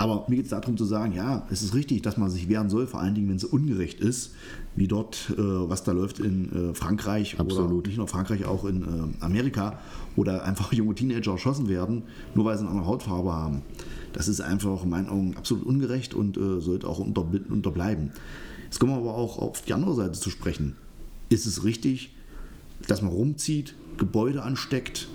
Aber 0.00 0.24
mir 0.28 0.36
geht 0.36 0.46
es 0.46 0.50
darum 0.50 0.78
zu 0.78 0.86
sagen, 0.86 1.12
ja, 1.12 1.46
es 1.50 1.62
ist 1.62 1.74
richtig, 1.74 2.00
dass 2.00 2.16
man 2.16 2.30
sich 2.30 2.48
wehren 2.48 2.70
soll, 2.70 2.86
vor 2.86 3.00
allen 3.00 3.14
Dingen, 3.14 3.28
wenn 3.28 3.36
es 3.36 3.44
ungerecht 3.44 4.00
ist, 4.00 4.30
wie 4.74 4.88
dort, 4.88 5.28
äh, 5.36 5.36
was 5.36 5.84
da 5.84 5.92
läuft 5.92 6.20
in 6.20 6.70
äh, 6.70 6.74
Frankreich 6.74 7.38
Absolut. 7.38 7.70
oder 7.70 7.86
nicht 7.86 7.98
nur 7.98 8.08
Frankreich, 8.08 8.46
auch 8.46 8.64
in 8.64 8.82
äh, 8.82 8.86
Amerika, 9.22 9.78
wo 10.16 10.24
da 10.24 10.38
einfach 10.38 10.72
junge 10.72 10.94
Teenager 10.94 11.32
erschossen 11.32 11.68
werden, 11.68 12.04
nur 12.34 12.46
weil 12.46 12.56
sie 12.56 12.62
eine 12.62 12.70
andere 12.70 12.86
Hautfarbe 12.86 13.30
haben. 13.30 13.60
Das 14.14 14.26
ist 14.26 14.40
einfach 14.40 14.84
in 14.84 14.88
meinen 14.88 15.10
Augen 15.10 15.36
absolut 15.36 15.66
ungerecht 15.66 16.14
und 16.14 16.38
äh, 16.38 16.62
sollte 16.62 16.88
auch 16.88 16.98
unter, 16.98 17.26
unterbleiben. 17.50 18.12
Jetzt 18.64 18.78
kommen 18.78 18.92
wir 18.92 19.00
aber 19.00 19.14
auch 19.14 19.36
auf 19.36 19.60
die 19.60 19.74
andere 19.74 19.94
Seite 19.94 20.18
zu 20.18 20.30
sprechen. 20.30 20.76
Ist 21.28 21.44
es 21.44 21.62
richtig, 21.62 22.14
dass 22.88 23.02
man 23.02 23.12
rumzieht, 23.12 23.74
Gebäude 23.98 24.44
ansteckt, 24.44 25.08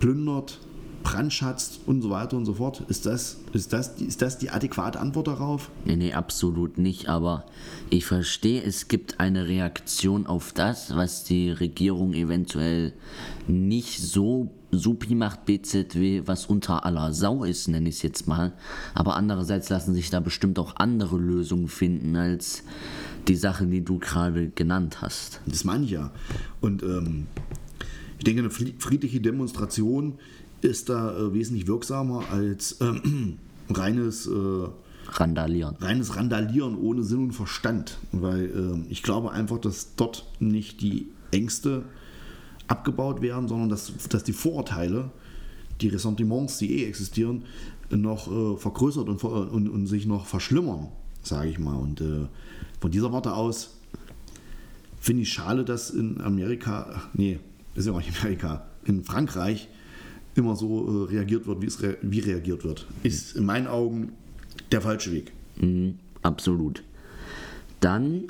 plündert, 0.00 0.60
brandschatzt 1.06 1.78
und 1.86 2.02
so 2.02 2.10
weiter 2.10 2.36
und 2.36 2.46
so 2.46 2.54
fort. 2.54 2.82
Ist 2.88 3.06
das, 3.06 3.36
ist 3.52 3.72
das, 3.72 4.00
ist 4.00 4.22
das 4.22 4.38
die 4.38 4.50
adäquate 4.50 4.98
Antwort 4.98 5.28
darauf? 5.28 5.70
Nee, 5.84 5.94
nee, 5.94 6.12
absolut 6.12 6.78
nicht. 6.78 7.08
Aber 7.08 7.44
ich 7.90 8.04
verstehe, 8.04 8.60
es 8.60 8.88
gibt 8.88 9.20
eine 9.20 9.46
Reaktion 9.46 10.26
auf 10.26 10.52
das, 10.52 10.96
was 10.96 11.22
die 11.22 11.52
Regierung 11.52 12.12
eventuell 12.12 12.92
nicht 13.46 14.00
so 14.02 14.50
supi 14.72 15.14
macht, 15.14 15.44
BZW, 15.46 16.22
was 16.26 16.46
unter 16.46 16.84
aller 16.84 17.12
Sau 17.12 17.44
ist, 17.44 17.68
nenne 17.68 17.88
ich 17.88 17.96
es 17.96 18.02
jetzt 18.02 18.26
mal. 18.26 18.52
Aber 18.92 19.14
andererseits 19.14 19.68
lassen 19.68 19.94
sich 19.94 20.10
da 20.10 20.18
bestimmt 20.18 20.58
auch 20.58 20.74
andere 20.74 21.18
Lösungen 21.18 21.68
finden 21.68 22.16
als 22.16 22.64
die 23.28 23.36
Sachen, 23.36 23.70
die 23.70 23.84
du 23.84 24.00
gerade 24.00 24.50
genannt 24.50 25.02
hast. 25.02 25.40
Das 25.46 25.62
meine 25.62 25.84
ich 25.84 25.92
ja. 25.92 26.10
Und 26.60 26.82
ähm, 26.82 27.28
ich 28.18 28.24
denke, 28.24 28.40
eine 28.40 28.50
friedliche 28.50 29.20
Demonstration 29.20 30.18
ist 30.60 30.88
da 30.88 31.16
äh, 31.16 31.34
wesentlich 31.34 31.66
wirksamer 31.66 32.24
als 32.30 32.72
äh, 32.80 32.92
reines 33.70 34.26
äh, 34.26 34.68
Randalieren. 35.08 35.76
Reines 35.76 36.16
Randalieren 36.16 36.76
ohne 36.76 37.04
Sinn 37.04 37.20
und 37.20 37.32
Verstand. 37.32 37.98
Weil 38.10 38.84
ich 38.88 39.04
glaube 39.04 39.30
einfach, 39.30 39.58
dass 39.58 39.94
dort 39.94 40.26
nicht 40.40 40.80
die 40.80 41.06
Ängste 41.30 41.84
abgebaut 42.66 43.22
werden, 43.22 43.46
sondern 43.46 43.68
dass, 43.68 43.92
dass 44.08 44.24
die 44.24 44.32
Vorurteile, 44.32 45.10
die 45.80 45.88
Ressentiments, 45.88 46.58
die 46.58 46.82
eh 46.82 46.88
existieren, 46.88 47.44
noch 47.90 48.30
äh, 48.30 48.56
vergrößert 48.56 49.08
und, 49.08 49.22
und, 49.22 49.68
und, 49.68 49.86
sich 49.86 50.06
noch 50.06 50.26
verschlimmern, 50.26 50.88
sage 51.22 51.50
ich 51.50 51.58
mal. 51.58 51.76
Und 51.76 52.00
äh, 52.00 52.26
von 52.80 52.90
dieser 52.90 53.12
Warte 53.12 53.34
aus 53.34 53.76
finde 54.98 55.22
ich 55.22 55.32
schade, 55.32 55.64
dass 55.64 55.90
in 55.90 56.20
Amerika, 56.20 57.02
nee, 57.14 57.38
ist 57.74 57.86
ja 57.86 57.92
auch 57.92 57.98
nicht 57.98 58.18
Amerika, 58.20 58.66
in 58.84 59.04
Frankreich 59.04 59.68
immer 60.36 60.56
so 60.56 61.06
äh, 61.06 61.12
reagiert 61.14 61.46
wird, 61.46 61.62
wie, 61.62 61.66
es 61.66 61.82
rea 61.82 61.94
wie 62.02 62.20
reagiert 62.20 62.64
wird. 62.64 62.86
Ist 63.02 63.36
in 63.36 63.44
meinen 63.44 63.66
Augen 63.66 64.12
der 64.72 64.80
falsche 64.80 65.12
Weg. 65.12 65.32
Mhm, 65.60 65.98
absolut. 66.22 66.82
Dann 67.80 68.24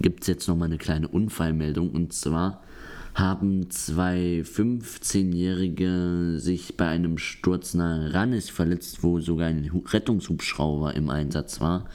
gibt 0.00 0.22
es 0.22 0.26
jetzt 0.26 0.48
noch 0.48 0.56
mal 0.56 0.66
eine 0.66 0.78
kleine 0.78 1.08
Unfallmeldung 1.08 1.90
und 1.90 2.12
zwar 2.12 2.62
haben 3.14 3.70
zwei 3.70 4.42
15-Jährige 4.44 6.34
sich 6.38 6.76
bei 6.76 6.88
einem 6.88 7.18
Sturz 7.18 7.74
nahe 7.74 8.14
Rannis 8.14 8.50
verletzt, 8.50 9.02
wo 9.02 9.20
sogar 9.20 9.48
ein 9.48 9.70
Rettungshubschrauber 9.86 10.94
im 10.94 11.10
Einsatz 11.10 11.60
war. 11.60 11.86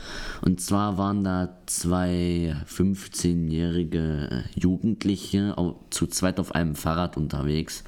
Und 0.41 0.61
zwar 0.61 0.97
waren 0.97 1.23
da 1.23 1.57
zwei 1.65 2.55
15-jährige 2.67 4.43
Jugendliche 4.55 5.55
zu 5.89 6.07
zweit 6.07 6.39
auf 6.39 6.53
einem 6.53 6.75
Fahrrad 6.75 7.17
unterwegs, 7.17 7.83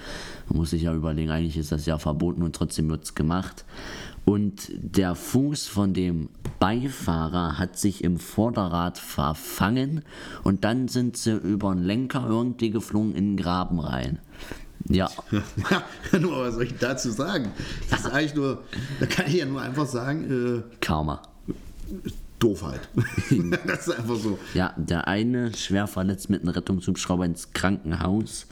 Man 0.47 0.59
muss 0.59 0.69
sich 0.69 0.83
ja 0.83 0.93
überlegen, 0.93 1.31
eigentlich 1.31 1.57
ist 1.57 1.71
das 1.71 1.85
ja 1.85 1.97
verboten 1.97 2.41
und 2.43 2.55
trotzdem 2.55 2.89
wird 2.89 3.03
es 3.03 3.15
gemacht. 3.15 3.65
Und 4.27 4.69
der 4.73 5.15
Fuß 5.15 5.67
von 5.67 5.93
dem 5.93 6.27
Beifahrer 6.59 7.57
hat 7.57 7.79
sich 7.79 8.03
im 8.03 8.19
Vorderrad 8.19 8.97
verfangen 8.97 10.03
und 10.43 10.65
dann 10.65 10.89
sind 10.89 11.15
sie 11.15 11.31
über 11.37 11.73
den 11.73 11.85
Lenker 11.85 12.25
irgendwie 12.27 12.69
geflogen 12.69 13.15
in 13.15 13.37
den 13.37 13.37
Graben 13.37 13.79
rein. 13.79 14.19
Ja. 14.89 15.09
Nur 16.19 16.41
was 16.41 16.55
soll 16.55 16.63
ich 16.63 16.77
dazu 16.77 17.09
sagen? 17.09 17.53
Das 17.89 18.01
ist 18.01 18.11
eigentlich 18.11 18.35
nur, 18.35 18.63
da 18.99 19.05
kann 19.05 19.27
ich 19.27 19.35
ja 19.35 19.45
nur 19.45 19.61
einfach 19.61 19.85
sagen, 19.85 20.65
äh, 20.65 20.75
Karma. 20.81 21.21
Doofheit. 22.39 22.81
das 23.65 23.87
ist 23.87 23.97
einfach 23.97 24.17
so. 24.17 24.37
Ja, 24.53 24.73
der 24.75 25.07
eine 25.07 25.55
schwer 25.55 25.87
verletzt 25.87 26.29
mit 26.29 26.41
einem 26.41 26.49
Rettungshubschrauber 26.49 27.25
ins 27.25 27.53
Krankenhaus, 27.53 28.47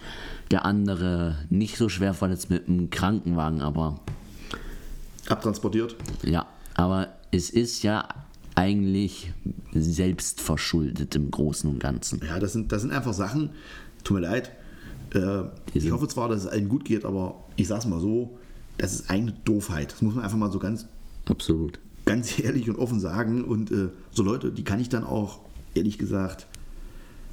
der 0.51 0.63
andere 0.63 1.37
nicht 1.49 1.75
so 1.75 1.89
schwer 1.89 2.13
verletzt 2.13 2.49
mit 2.49 2.69
einem 2.69 2.89
Krankenwagen, 2.89 3.61
aber 3.61 3.99
Abtransportiert. 5.27 5.95
ja, 6.23 6.45
aber 6.75 7.09
es 7.31 7.49
ist 7.49 7.83
ja 7.83 8.07
eigentlich 8.55 9.33
selbst 9.73 10.39
verschuldet 10.39 11.15
im 11.15 11.29
Großen 11.29 11.69
und 11.69 11.79
Ganzen. 11.79 12.21
Ja, 12.25 12.39
das 12.39 12.53
sind, 12.53 12.71
das 12.71 12.81
sind 12.81 12.91
einfach 12.91 13.13
Sachen, 13.13 13.49
tut 14.03 14.15
mir 14.15 14.21
leid. 14.21 14.51
Äh, 15.13 15.43
ich 15.73 15.91
hoffe 15.91 16.07
zwar, 16.07 16.29
dass 16.29 16.41
es 16.41 16.47
allen 16.47 16.69
gut 16.69 16.85
geht, 16.85 17.05
aber 17.05 17.43
ich 17.55 17.67
sag's 17.67 17.85
mal 17.85 17.99
so, 17.99 18.37
das 18.77 18.93
ist 18.93 19.09
eine 19.09 19.31
Doofheit. 19.31 19.91
Das 19.91 20.01
muss 20.01 20.15
man 20.15 20.23
einfach 20.23 20.37
mal 20.37 20.51
so 20.51 20.59
ganz, 20.59 20.87
Absolut. 21.25 21.79
ganz 22.05 22.39
ehrlich 22.39 22.69
und 22.69 22.77
offen 22.77 22.99
sagen. 22.99 23.43
Und 23.43 23.71
äh, 23.71 23.89
so 24.11 24.23
Leute, 24.23 24.51
die 24.51 24.63
kann 24.63 24.79
ich 24.79 24.89
dann 24.89 25.03
auch, 25.03 25.39
ehrlich 25.73 25.97
gesagt, 25.97 26.47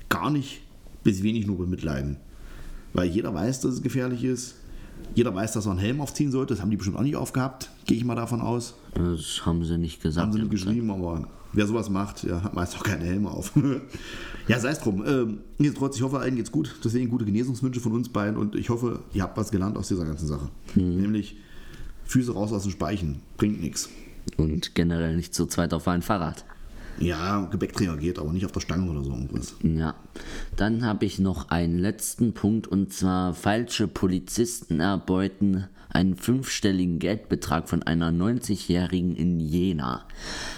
gar 0.08 0.30
nicht 0.30 0.62
bis 1.04 1.22
wenig 1.22 1.46
nur 1.46 1.58
bemitleiden. 1.58 2.16
Weil 2.92 3.08
jeder 3.08 3.32
weiß, 3.32 3.60
dass 3.60 3.74
es 3.74 3.82
gefährlich 3.82 4.24
ist. 4.24 4.56
Jeder 5.14 5.34
weiß, 5.34 5.52
dass 5.52 5.66
er 5.66 5.72
einen 5.72 5.80
Helm 5.80 6.00
aufziehen 6.00 6.30
sollte. 6.30 6.54
Das 6.54 6.62
haben 6.62 6.70
die 6.70 6.76
bestimmt 6.76 6.96
auch 6.96 7.02
nicht 7.02 7.16
aufgehabt, 7.16 7.70
gehe 7.86 7.96
ich 7.96 8.04
mal 8.04 8.14
davon 8.14 8.40
aus. 8.40 8.74
Das 8.94 9.44
haben 9.44 9.64
sie 9.64 9.78
nicht 9.78 10.02
gesagt. 10.02 10.26
Haben 10.26 10.32
sie 10.32 10.38
nicht 10.40 10.50
geschrieben, 10.50 10.90
aber 10.90 11.28
wer 11.52 11.66
sowas 11.66 11.90
macht, 11.90 12.24
ja, 12.24 12.42
hat 12.42 12.54
meist 12.54 12.76
auch 12.76 12.82
keine 12.82 13.04
Helme 13.04 13.30
auf. 13.30 13.52
ja, 14.48 14.58
sei 14.58 14.70
es 14.70 14.80
drum. 14.80 15.04
Ähm, 15.06 15.38
nichtsdestotrotz, 15.58 15.96
ich 15.96 16.02
hoffe, 16.02 16.18
allen 16.18 16.36
geht's 16.36 16.52
gut. 16.52 16.74
Deswegen 16.84 17.10
gute 17.10 17.24
Genesungswünsche 17.24 17.80
von 17.80 17.92
uns 17.92 18.08
beiden 18.08 18.36
und 18.36 18.54
ich 18.54 18.70
hoffe, 18.70 19.00
ihr 19.12 19.22
habt 19.22 19.36
was 19.36 19.50
gelernt 19.50 19.76
aus 19.76 19.88
dieser 19.88 20.04
ganzen 20.04 20.26
Sache. 20.26 20.48
Nämlich 20.74 21.36
Füße 22.04 22.32
raus 22.32 22.52
aus 22.52 22.62
den 22.62 22.72
Speichen. 22.72 23.20
Bringt 23.36 23.60
nichts. 23.60 23.88
Und 24.36 24.74
generell 24.74 25.16
nicht 25.16 25.34
zu 25.34 25.46
zweit 25.46 25.74
auf 25.74 25.88
ein 25.88 26.02
Fahrrad. 26.02 26.44
Ja, 26.98 27.46
Gepäckträger 27.50 27.96
geht, 27.96 28.18
aber 28.18 28.32
nicht 28.32 28.44
auf 28.44 28.52
der 28.52 28.60
Stange 28.60 28.90
oder 28.90 29.02
so 29.02 29.10
irgendwas. 29.10 29.54
Ja, 29.62 29.94
dann 30.56 30.84
habe 30.84 31.04
ich 31.04 31.18
noch 31.18 31.50
einen 31.50 31.78
letzten 31.78 32.32
Punkt 32.32 32.66
und 32.66 32.92
zwar 32.92 33.34
falsche 33.34 33.88
Polizisten 33.88 34.80
erbeuten 34.80 35.68
einen 35.92 36.16
fünfstelligen 36.16 36.98
Geldbetrag 36.98 37.68
von 37.68 37.82
einer 37.82 38.10
90-Jährigen 38.10 39.14
in 39.14 39.40
Jena. 39.40 40.04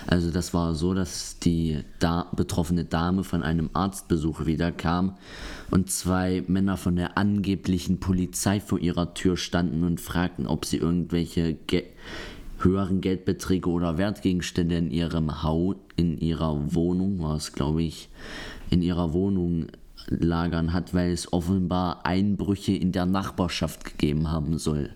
Also 0.06 0.30
das 0.30 0.54
war 0.54 0.74
so, 0.74 0.94
dass 0.94 1.38
die 1.40 1.80
da 1.98 2.28
betroffene 2.36 2.84
Dame 2.84 3.24
von 3.24 3.42
einem 3.42 3.70
Arztbesuch 3.72 4.46
wiederkam 4.46 5.16
und 5.70 5.90
zwei 5.90 6.44
Männer 6.46 6.76
von 6.76 6.96
der 6.96 7.18
angeblichen 7.18 7.98
Polizei 7.98 8.60
vor 8.60 8.78
ihrer 8.78 9.14
Tür 9.14 9.36
standen 9.36 9.82
und 9.82 10.00
fragten, 10.00 10.46
ob 10.46 10.64
sie 10.64 10.76
irgendwelche 10.76 11.54
Ge 11.54 11.84
höheren 12.64 13.00
Geldbeträge 13.00 13.68
oder 13.68 13.98
Wertgegenstände 13.98 14.76
in 14.76 14.90
ihrem 14.90 15.42
Haus, 15.42 15.76
in 15.96 16.18
ihrer 16.18 16.74
Wohnung, 16.74 17.20
war 17.20 17.36
es 17.36 17.52
glaube 17.52 17.82
ich, 17.82 18.08
in 18.70 18.82
ihrer 18.82 19.12
Wohnung 19.12 19.66
lagern 20.08 20.72
hat, 20.72 20.94
weil 20.94 21.12
es 21.12 21.32
offenbar 21.32 22.04
Einbrüche 22.04 22.72
in 22.72 22.92
der 22.92 23.06
Nachbarschaft 23.06 23.84
gegeben 23.84 24.30
haben 24.30 24.58
soll. 24.58 24.90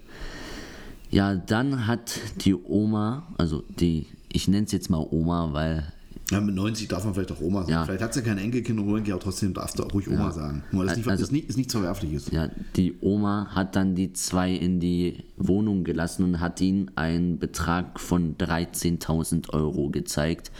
Ja, 1.10 1.34
dann 1.34 1.86
hat 1.86 2.20
die 2.44 2.54
Oma, 2.54 3.28
also 3.38 3.62
die, 3.68 4.06
ich 4.30 4.48
nenne 4.48 4.66
es 4.66 4.72
jetzt 4.72 4.90
mal 4.90 5.06
Oma, 5.10 5.50
weil 5.52 5.92
Ja, 6.30 6.42
mit 6.42 6.54
90 6.54 6.88
darf 6.88 7.04
man 7.04 7.14
vielleicht 7.14 7.32
auch 7.32 7.40
Oma 7.40 7.60
sagen. 7.60 7.72
Ja. 7.72 7.84
Vielleicht 7.86 8.02
hat 8.02 8.12
sie 8.12 8.20
ja 8.20 8.26
keine 8.26 8.42
Enkelkinder 8.42 8.82
Enkel, 8.96 9.14
aber 9.14 9.22
trotzdem 9.22 9.54
darf 9.54 9.72
du 9.72 9.82
auch 9.84 9.94
ruhig 9.94 10.10
Oma 10.10 10.30
sagen. 10.30 10.62
Nur 10.72 10.84
das 10.84 10.98
Also- 11.08 11.22
ist, 11.24 11.32
nicht, 11.32 11.48
ist 11.48 11.56
nichts 11.56 11.72
Verwerfliches. 11.72 12.30
Ja, 12.30 12.50
die 12.76 12.96
Oma 13.00 13.48
hat 13.54 13.76
dann 13.76 13.94
die 13.94 14.12
zwei 14.12 14.52
in 14.52 14.78
die 14.78 15.24
Wohnung 15.38 15.84
gelassen 15.84 16.24
und 16.24 16.40
hat 16.40 16.60
ihnen 16.60 16.90
einen 16.96 17.38
Betrag 17.38 17.98
von 17.98 18.36
13.000 18.36 19.50
Euro 19.54 19.88
gezeigt. 19.88 20.50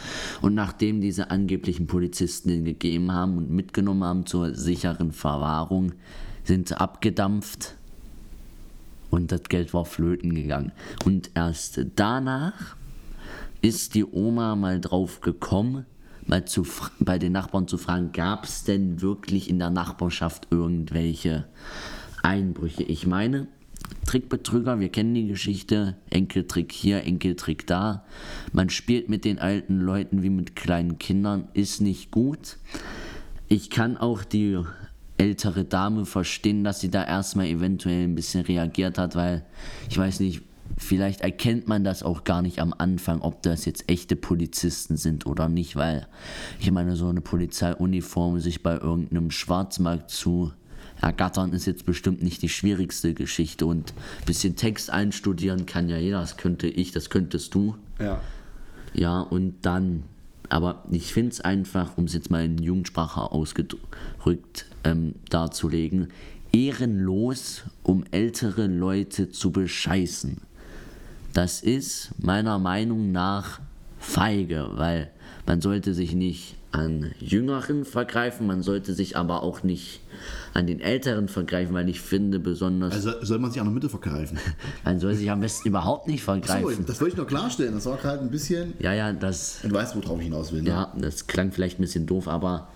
Und 0.41 0.55
nachdem 0.55 1.01
diese 1.01 1.29
angeblichen 1.29 1.85
Polizisten 1.85 2.49
den 2.49 2.65
gegeben 2.65 3.11
haben 3.11 3.37
und 3.37 3.51
mitgenommen 3.51 4.03
haben 4.03 4.25
zur 4.25 4.55
sicheren 4.55 5.11
Verwahrung, 5.11 5.91
sind 6.45 6.69
sie 6.69 6.79
abgedampft 6.79 7.75
und 9.11 9.31
das 9.31 9.43
Geld 9.43 9.73
war 9.75 9.85
flöten 9.85 10.33
gegangen. 10.33 10.71
Und 11.05 11.29
erst 11.35 11.79
danach 11.95 12.75
ist 13.61 13.95
die 13.95 14.05
Oma 14.05 14.55
mal 14.55 14.79
drauf 14.79 15.21
gekommen, 15.21 15.85
mal 16.25 16.45
zu, 16.45 16.65
bei 16.99 17.19
den 17.19 17.33
Nachbarn 17.33 17.67
zu 17.67 17.77
fragen, 17.77 18.11
gab 18.11 18.45
es 18.45 18.63
denn 18.63 19.01
wirklich 19.01 19.49
in 19.49 19.59
der 19.59 19.69
Nachbarschaft 19.69 20.47
irgendwelche 20.51 21.45
Einbrüche? 22.23 22.83
Ich 22.83 23.05
meine, 23.07 23.47
Trickbetrüger, 24.05 24.79
wir 24.79 24.89
kennen 24.89 25.13
die 25.13 25.27
Geschichte, 25.27 25.95
Enkeltrick 26.09 26.71
hier, 26.71 27.03
Enkeltrick 27.03 27.67
da. 27.67 28.05
Man 28.53 28.69
spielt 28.69 29.09
mit 29.09 29.25
den 29.25 29.39
alten 29.39 29.79
Leuten 29.79 30.23
wie 30.23 30.29
mit 30.29 30.55
kleinen 30.55 30.97
Kindern, 30.97 31.47
ist 31.53 31.81
nicht 31.81 32.11
gut. 32.11 32.57
Ich 33.47 33.69
kann 33.69 33.97
auch 33.97 34.23
die 34.23 34.59
ältere 35.17 35.65
Dame 35.65 36.05
verstehen, 36.05 36.63
dass 36.63 36.79
sie 36.79 36.89
da 36.89 37.03
erstmal 37.03 37.47
eventuell 37.47 38.03
ein 38.03 38.15
bisschen 38.15 38.45
reagiert 38.45 38.97
hat, 38.97 39.15
weil 39.15 39.45
ich 39.89 39.97
weiß 39.97 40.21
nicht, 40.21 40.41
vielleicht 40.79 41.21
erkennt 41.21 41.67
man 41.67 41.83
das 41.83 42.01
auch 42.01 42.23
gar 42.23 42.41
nicht 42.41 42.59
am 42.59 42.73
Anfang, 42.75 43.21
ob 43.21 43.43
das 43.43 43.65
jetzt 43.65 43.89
echte 43.89 44.15
Polizisten 44.15 44.97
sind 44.97 45.25
oder 45.25 45.49
nicht, 45.49 45.75
weil 45.75 46.07
ich 46.59 46.71
meine, 46.71 46.95
so 46.95 47.09
eine 47.09 47.21
Polizeiuniform 47.21 48.39
sich 48.39 48.63
bei 48.63 48.77
irgendeinem 48.77 49.29
Schwarzmarkt 49.29 50.09
zu 50.09 50.53
ergattern 51.01 51.53
ist 51.53 51.65
jetzt 51.65 51.85
bestimmt 51.85 52.23
nicht 52.23 52.41
die 52.41 52.49
schwierigste 52.49 53.13
Geschichte 53.13 53.65
und 53.65 53.93
ein 54.21 54.25
bisschen 54.25 54.55
Text 54.55 54.89
einstudieren 54.89 55.65
kann 55.65 55.87
ja 55.89 55.97
jeder, 55.97 56.19
das 56.21 56.37
könnte 56.37 56.67
ich, 56.67 56.91
das 56.91 57.09
könntest 57.09 57.53
du. 57.53 57.75
Ja. 57.99 58.19
Ja, 58.93 59.21
und 59.21 59.55
dann, 59.61 60.03
aber 60.49 60.83
ich 60.89 61.13
finde 61.13 61.31
es 61.31 61.41
einfach, 61.41 61.97
um 61.97 62.05
es 62.05 62.13
jetzt 62.13 62.31
mal 62.31 62.43
in 62.43 62.57
Jugendsprache 62.57 63.31
ausgedrückt 63.31 64.65
ähm, 64.83 65.15
darzulegen, 65.29 66.09
ehrenlos, 66.51 67.63
um 67.83 68.03
ältere 68.11 68.67
Leute 68.67 69.29
zu 69.29 69.51
bescheißen. 69.51 70.41
Das 71.33 71.61
ist 71.61 72.11
meiner 72.17 72.59
Meinung 72.59 73.11
nach 73.11 73.59
feige, 73.99 74.69
weil 74.73 75.09
man 75.45 75.61
sollte 75.61 75.93
sich 75.93 76.13
nicht 76.13 76.55
an 76.71 77.11
Jüngeren 77.19 77.83
vergreifen, 77.85 78.45
man 78.45 78.61
sollte 78.61 78.93
sich 78.93 79.17
aber 79.17 79.41
auch 79.41 79.63
nicht 79.63 80.01
an 80.53 80.67
den 80.67 80.79
Älteren 80.79 81.27
vergreifen, 81.27 81.73
weil 81.73 81.89
ich 81.89 81.99
finde 81.99 82.39
besonders, 82.39 82.93
Also 82.93 83.11
soll 83.25 83.39
man 83.39 83.49
sich 83.51 83.59
an 83.59 83.65
der 83.67 83.73
Mitte 83.73 83.89
vergreifen. 83.89 84.37
man 84.85 84.99
soll 84.99 85.15
sich 85.15 85.29
am 85.31 85.39
besten 85.39 85.67
überhaupt 85.67 86.07
nicht 86.07 86.21
So, 86.21 86.25
vergreifen. 86.25 86.85
das 86.85 87.01
wollte 87.01 87.13
ich 87.13 87.17
noch 87.17 87.27
klarstellen. 87.27 87.73
Das 87.73 87.85
war 87.87 87.97
gerade 87.97 88.21
ein 88.21 88.29
bisschen. 88.29 88.73
Ja, 88.79 88.93
ja, 88.93 89.11
das 89.13 89.59
Du 89.63 89.71
weißt, 89.71 89.95
worauf 89.95 90.19
ich 90.19 90.25
hinaus 90.25 90.51
will. 90.51 90.61
Ne? 90.61 90.69
Ja, 90.69 90.93
das 90.95 91.25
klang 91.25 91.51
vielleicht 91.51 91.79
ein 91.79 91.81
bisschen 91.81 92.05
doof, 92.05 92.27
aber 92.27 92.67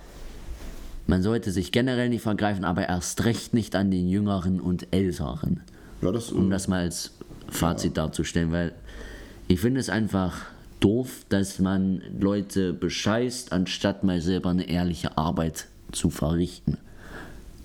man 1.05 1.21
sollte 1.21 1.51
sich 1.51 1.71
generell 1.71 2.09
nicht 2.09 2.21
vergreifen, 2.23 2.63
aber 2.65 2.87
erst 2.87 3.25
recht 3.25 3.53
nicht 3.53 3.75
an 3.75 3.91
den 3.91 4.07
Jüngeren 4.07 4.59
und 4.59 4.87
Älteren, 4.91 5.61
ja 6.01 6.11
das, 6.11 6.31
um 6.31 6.47
äh, 6.47 6.49
das 6.49 6.67
mal 6.67 6.79
als 6.79 7.11
Fazit 7.53 7.97
darzustellen, 7.97 8.51
weil 8.51 8.73
ich 9.47 9.59
finde 9.59 9.79
es 9.79 9.89
einfach 9.89 10.45
doof, 10.79 11.25
dass 11.29 11.59
man 11.59 12.01
Leute 12.19 12.73
bescheißt, 12.73 13.51
anstatt 13.51 14.03
mal 14.03 14.21
selber 14.21 14.49
eine 14.49 14.67
ehrliche 14.67 15.17
Arbeit 15.17 15.67
zu 15.91 16.09
verrichten. 16.09 16.77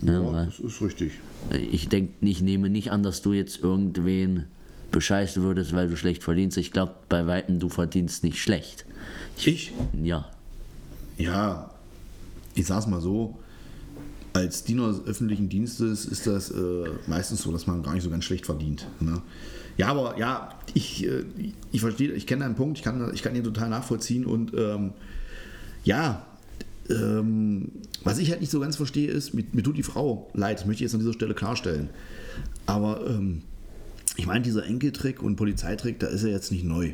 Ne, 0.01 0.13
ja, 0.13 0.45
das 0.45 0.61
ist 0.61 0.81
richtig. 0.81 1.13
ich 1.51 1.89
denke, 1.89 2.13
ich 2.21 2.41
nehme 2.41 2.71
nicht 2.71 2.93
an, 2.93 3.03
dass 3.03 3.23
du 3.23 3.33
jetzt 3.33 3.63
irgendwen 3.63 4.45
bescheißen 4.93 5.43
würdest, 5.43 5.73
weil 5.75 5.89
du 5.89 5.97
schlecht 5.97 6.23
verdienst. 6.23 6.57
Ich 6.57 6.71
glaube, 6.71 6.95
bei 7.09 7.27
Weitem, 7.27 7.59
du 7.59 7.69
verdienst 7.69 8.23
nicht 8.23 8.39
schlecht. 8.39 8.87
Ich? 9.45 9.73
Ja, 10.01 10.31
Ja, 11.19 11.71
ich 12.55 12.67
sag's 12.67 12.87
mal 12.87 13.01
so. 13.01 13.37
Als 14.33 14.63
Diener 14.63 14.89
des 14.89 15.05
öffentlichen 15.05 15.49
Dienstes 15.49 16.05
ist 16.05 16.27
das 16.27 16.51
äh, 16.51 16.85
meistens 17.07 17.43
so, 17.43 17.51
dass 17.51 17.67
man 17.67 17.83
gar 17.83 17.95
nicht 17.95 18.05
so 18.05 18.11
ganz 18.11 18.25
schlecht 18.25 18.47
verdient. 18.47 18.87
Ne? 19.01 19.21
Ja, 19.79 19.87
aber 19.87 20.19
ja, 20.19 20.55
ich, 20.75 21.07
äh, 21.07 21.25
ich 21.73 21.81
verstehe, 21.81 22.13
ich 22.13 22.27
kenne 22.27 22.45
deinen 22.45 22.57
Punkt, 22.57 22.79
ich 22.79 22.85
kann, 22.85 23.11
ich 23.15 23.23
kann 23.23 23.35
ihn 23.35 23.45
total 23.45 23.71
nachvollziehen 23.71 24.27
und 24.27 24.53
ähm, 24.55 24.93
ja, 25.85 26.27
ähm, 26.91 27.71
was 28.03 28.19
ich 28.19 28.31
halt 28.31 28.41
nicht 28.41 28.51
so 28.51 28.59
ganz 28.61 28.77
verstehe 28.77 29.09
ist, 29.09 29.35
mir, 29.35 29.45
mir 29.53 29.63
tut 29.63 29.77
die 29.77 29.85
Frau 29.85 30.31
leid, 30.35 30.59
das 30.59 30.67
möchte 30.67 30.83
ich 30.85 30.89
jetzt 30.91 30.95
an 30.95 31.01
dieser 31.01 31.13
Stelle 31.13 31.33
klarstellen. 31.33 31.91
Aber 32.67 33.07
ähm, 33.09 33.43
ich 34.17 34.27
meine, 34.27 34.43
dieser 34.43 34.67
Enkeltrick 34.67 35.23
und 35.23 35.37
Polizeitrick, 35.37 36.01
da 36.01 36.09
ist 36.09 36.25
er 36.25 36.31
jetzt 36.31 36.51
nicht 36.51 36.65
neu. 36.65 36.93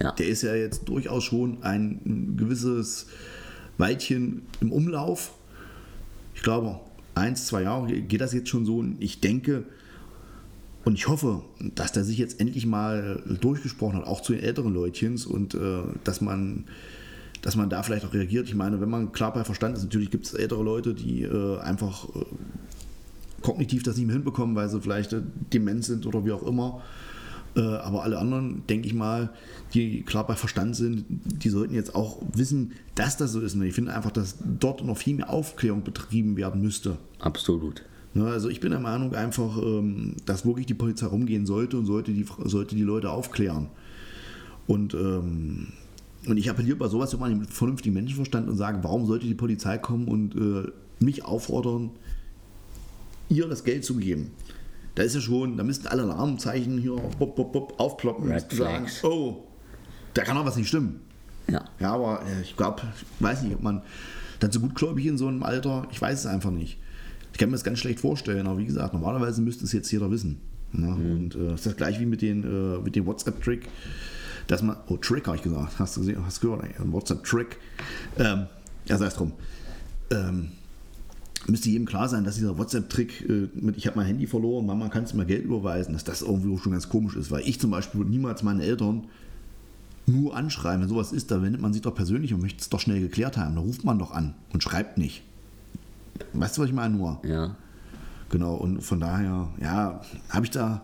ja. 0.00 0.10
Der 0.12 0.26
ist 0.26 0.42
ja 0.42 0.56
jetzt 0.56 0.88
durchaus 0.88 1.22
schon 1.22 1.62
ein 1.62 2.34
gewisses 2.36 3.06
Weilchen 3.78 4.42
im 4.60 4.72
Umlauf. 4.72 5.34
Ich 6.34 6.42
glaube, 6.42 6.80
eins, 7.14 7.46
zwei 7.46 7.62
Jahre 7.62 7.92
geht 7.92 8.20
das 8.20 8.32
jetzt 8.32 8.48
schon 8.48 8.66
so. 8.66 8.78
Und 8.78 8.96
ich 9.00 9.20
denke, 9.20 9.64
Und 10.86 10.94
ich 10.94 11.08
hoffe, 11.08 11.42
dass 11.74 11.90
der 11.90 12.04
sich 12.04 12.16
jetzt 12.16 12.38
endlich 12.38 12.64
mal 12.64 13.20
durchgesprochen 13.40 13.98
hat, 13.98 14.06
auch 14.06 14.20
zu 14.20 14.34
den 14.34 14.40
älteren 14.44 14.72
Leutchens 14.72 15.26
und 15.26 15.52
äh, 15.54 15.82
dass 16.04 16.20
man 16.20 16.66
dass 17.42 17.56
man 17.56 17.68
da 17.68 17.82
vielleicht 17.82 18.06
auch 18.06 18.14
reagiert. 18.14 18.46
Ich 18.46 18.54
meine, 18.54 18.80
wenn 18.80 18.88
man 18.88 19.10
klar 19.10 19.32
bei 19.32 19.42
Verstand 19.42 19.76
ist, 19.76 19.82
natürlich 19.82 20.12
gibt 20.12 20.26
es 20.26 20.34
ältere 20.34 20.62
Leute, 20.62 20.94
die 20.94 21.22
äh, 21.22 21.58
einfach 21.58 22.08
äh, 22.14 22.24
kognitiv 23.42 23.82
das 23.82 23.96
nicht 23.96 24.06
mehr 24.06 24.14
hinbekommen, 24.14 24.54
weil 24.54 24.68
sie 24.68 24.80
vielleicht 24.80 25.12
äh, 25.12 25.22
dement 25.52 25.84
sind 25.84 26.06
oder 26.06 26.24
wie 26.24 26.30
auch 26.30 26.44
immer. 26.44 26.80
Äh, 27.56 27.62
aber 27.62 28.04
alle 28.04 28.18
anderen, 28.18 28.64
denke 28.68 28.86
ich 28.86 28.94
mal, 28.94 29.30
die 29.74 30.02
klar 30.02 30.24
bei 30.24 30.36
Verstand 30.36 30.76
sind, 30.76 31.04
die 31.08 31.48
sollten 31.48 31.74
jetzt 31.74 31.96
auch 31.96 32.22
wissen, 32.32 32.74
dass 32.94 33.16
das 33.16 33.32
so 33.32 33.40
ist. 33.40 33.56
Und 33.56 33.62
ich 33.62 33.74
finde 33.74 33.92
einfach, 33.92 34.12
dass 34.12 34.36
dort 34.60 34.84
noch 34.84 34.98
viel 34.98 35.16
mehr 35.16 35.30
Aufklärung 35.30 35.82
betrieben 35.82 36.36
werden 36.36 36.62
müsste. 36.62 36.96
Absolut. 37.18 37.82
Ja, 38.16 38.24
also 38.24 38.48
ich 38.48 38.60
bin 38.60 38.70
der 38.70 38.80
Meinung 38.80 39.14
einfach, 39.14 39.58
ähm, 39.58 40.14
dass 40.24 40.46
wirklich 40.46 40.66
die 40.66 40.74
Polizei 40.74 41.06
rumgehen 41.06 41.44
sollte 41.44 41.76
und 41.76 41.84
sollte 41.84 42.12
die, 42.12 42.24
sollte 42.44 42.74
die 42.74 42.82
Leute 42.82 43.10
aufklären. 43.10 43.68
Und, 44.66 44.94
ähm, 44.94 45.68
und 46.26 46.36
ich 46.38 46.48
appelliere 46.48 46.76
bei 46.76 46.88
sowas 46.88 47.12
immer 47.12 47.26
an 47.26 47.40
den 47.40 47.44
vernünftigen 47.44 47.94
Menschenverstand 47.94 48.48
und 48.48 48.56
sage, 48.56 48.78
warum 48.82 49.06
sollte 49.06 49.26
die 49.26 49.34
Polizei 49.34 49.76
kommen 49.76 50.08
und 50.08 50.34
äh, 50.34 50.70
mich 50.98 51.24
auffordern, 51.24 51.90
ihr 53.28 53.46
das 53.48 53.64
Geld 53.64 53.84
zu 53.84 53.96
geben? 53.96 54.30
Da 54.94 55.02
ist 55.02 55.14
ja 55.14 55.20
schon, 55.20 55.58
da 55.58 55.62
müssten 55.62 55.86
alle 55.88 56.04
Alarmzeichen 56.04 56.78
hier 56.78 56.96
bop, 57.18 57.36
bop, 57.36 57.52
bop, 57.52 57.78
aufploppen 57.78 58.32
Red 58.32 58.50
und 58.50 58.56
sagen, 58.56 58.86
Flags. 58.86 59.04
oh, 59.04 59.44
da 60.14 60.22
kann 60.22 60.36
doch 60.36 60.46
was 60.46 60.56
nicht 60.56 60.68
stimmen. 60.68 61.00
Ja. 61.48 61.64
Ja, 61.78 61.92
aber 61.92 62.22
äh, 62.22 62.40
ich 62.40 62.56
glaube, 62.56 62.80
ich 62.96 63.22
weiß 63.22 63.42
nicht, 63.42 63.54
ob 63.54 63.62
man 63.62 63.82
dann 64.40 64.50
so 64.50 64.60
gutgläubig 64.60 65.04
in 65.04 65.18
so 65.18 65.28
einem 65.28 65.42
Alter, 65.42 65.86
ich 65.92 66.00
weiß 66.00 66.20
es 66.20 66.26
einfach 66.26 66.50
nicht. 66.50 66.78
Ich 67.36 67.38
kann 67.38 67.50
mir 67.50 67.56
das 67.56 67.64
ganz 67.64 67.80
schlecht 67.80 68.00
vorstellen, 68.00 68.46
aber 68.46 68.56
wie 68.56 68.64
gesagt, 68.64 68.94
normalerweise 68.94 69.42
müsste 69.42 69.66
es 69.66 69.72
jetzt 69.72 69.92
jeder 69.92 70.10
wissen. 70.10 70.38
Ne? 70.72 70.88
Und 70.88 71.34
äh, 71.34 71.48
das 71.48 71.60
ist 71.60 71.66
das 71.66 71.76
gleich 71.76 72.00
wie 72.00 72.06
mit 72.06 72.22
den, 72.22 72.42
äh, 72.42 72.78
mit 72.82 72.96
dem 72.96 73.04
WhatsApp-Trick, 73.04 73.68
dass 74.46 74.62
man, 74.62 74.78
oh, 74.88 74.96
Trick 74.96 75.26
habe 75.26 75.36
ich 75.36 75.42
gesagt, 75.42 75.78
hast 75.78 75.96
du 75.96 76.00
gesehen, 76.00 76.24
hast 76.24 76.40
gehört, 76.40 76.62
ey, 76.64 76.70
ein 76.82 76.90
WhatsApp-Trick. 76.94 77.58
Ähm, 78.18 78.46
ja, 78.86 78.96
sei 78.96 79.04
es 79.04 79.16
drum. 79.16 79.32
Ähm, 80.10 80.48
müsste 81.46 81.68
jedem 81.68 81.84
klar 81.84 82.08
sein, 82.08 82.24
dass 82.24 82.36
dieser 82.36 82.56
WhatsApp-Trick 82.56 83.28
äh, 83.28 83.48
mit 83.52 83.76
ich 83.76 83.86
habe 83.86 83.98
mein 83.98 84.06
Handy 84.06 84.26
verloren, 84.26 84.64
Mama 84.64 84.88
kannst 84.88 85.12
du 85.12 85.18
mir 85.18 85.26
Geld 85.26 85.44
überweisen, 85.44 85.92
dass 85.92 86.04
das 86.04 86.22
irgendwie 86.22 86.56
schon 86.56 86.72
ganz 86.72 86.88
komisch 86.88 87.16
ist, 87.16 87.30
weil 87.30 87.46
ich 87.46 87.60
zum 87.60 87.70
Beispiel 87.70 88.02
niemals 88.06 88.44
meine 88.44 88.62
Eltern 88.62 89.08
nur 90.06 90.34
anschreiben, 90.34 90.80
wenn 90.80 90.88
sowas 90.88 91.12
ist, 91.12 91.30
da 91.30 91.42
wendet 91.42 91.60
man 91.60 91.74
sich 91.74 91.82
doch 91.82 91.94
persönlich 91.94 92.32
und 92.32 92.40
möchte 92.40 92.62
es 92.62 92.70
doch 92.70 92.80
schnell 92.80 93.00
geklärt 93.00 93.36
haben. 93.36 93.56
Da 93.56 93.60
ruft 93.60 93.84
man 93.84 93.98
doch 93.98 94.12
an 94.12 94.32
und 94.54 94.62
schreibt 94.62 94.96
nicht. 94.96 95.22
Weißt 96.32 96.56
du, 96.56 96.62
was 96.62 96.68
ich 96.68 96.74
meine? 96.74 96.94
Nur. 96.94 97.20
Ja. 97.24 97.56
Genau, 98.28 98.54
und 98.54 98.82
von 98.82 99.00
daher, 99.00 99.48
ja, 99.60 100.00
habe 100.30 100.44
ich 100.44 100.50
da. 100.50 100.82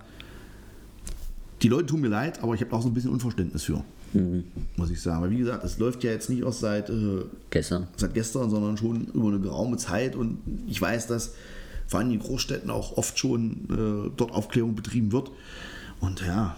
Die 1.62 1.68
Leute 1.68 1.87
tun 1.87 2.01
mir 2.01 2.09
leid, 2.09 2.42
aber 2.42 2.55
ich 2.55 2.61
habe 2.61 2.75
auch 2.75 2.83
so 2.83 2.88
ein 2.88 2.95
bisschen 2.95 3.11
Unverständnis 3.11 3.62
für, 3.62 3.85
muss 4.77 4.90
ich 4.90 5.01
sagen. 5.01 5.23
Weil, 5.23 5.31
wie 5.31 5.38
gesagt, 5.38 5.64
es 5.64 5.79
läuft 5.79 6.03
ja 6.03 6.11
jetzt 6.11 6.29
nicht 6.29 6.42
erst 6.42 6.61
seit, 6.61 6.90
äh, 6.90 7.25
Gestern. 7.51 7.87
seit 7.97 8.14
gestern, 8.14 8.51
sondern 8.51 8.77
schon 8.77 9.07
über 9.14 9.29
eine 9.29 9.38
geraume 9.38 9.77
Zeit. 9.77 10.16
Und 10.16 10.38
ich 10.66 10.81
weiß, 10.81 11.07
dass 11.07 11.35
vor 11.87 12.01
allem 12.01 12.11
in 12.11 12.18
Großstädten 12.18 12.71
auch 12.71 12.97
oft 12.97 13.18
schon 13.18 13.68
äh, 13.71 14.11
dort 14.16 14.33
Aufklärung 14.33 14.75
betrieben 14.75 15.12
wird. 15.12 15.31
Und 16.01 16.21
ja, 16.21 16.57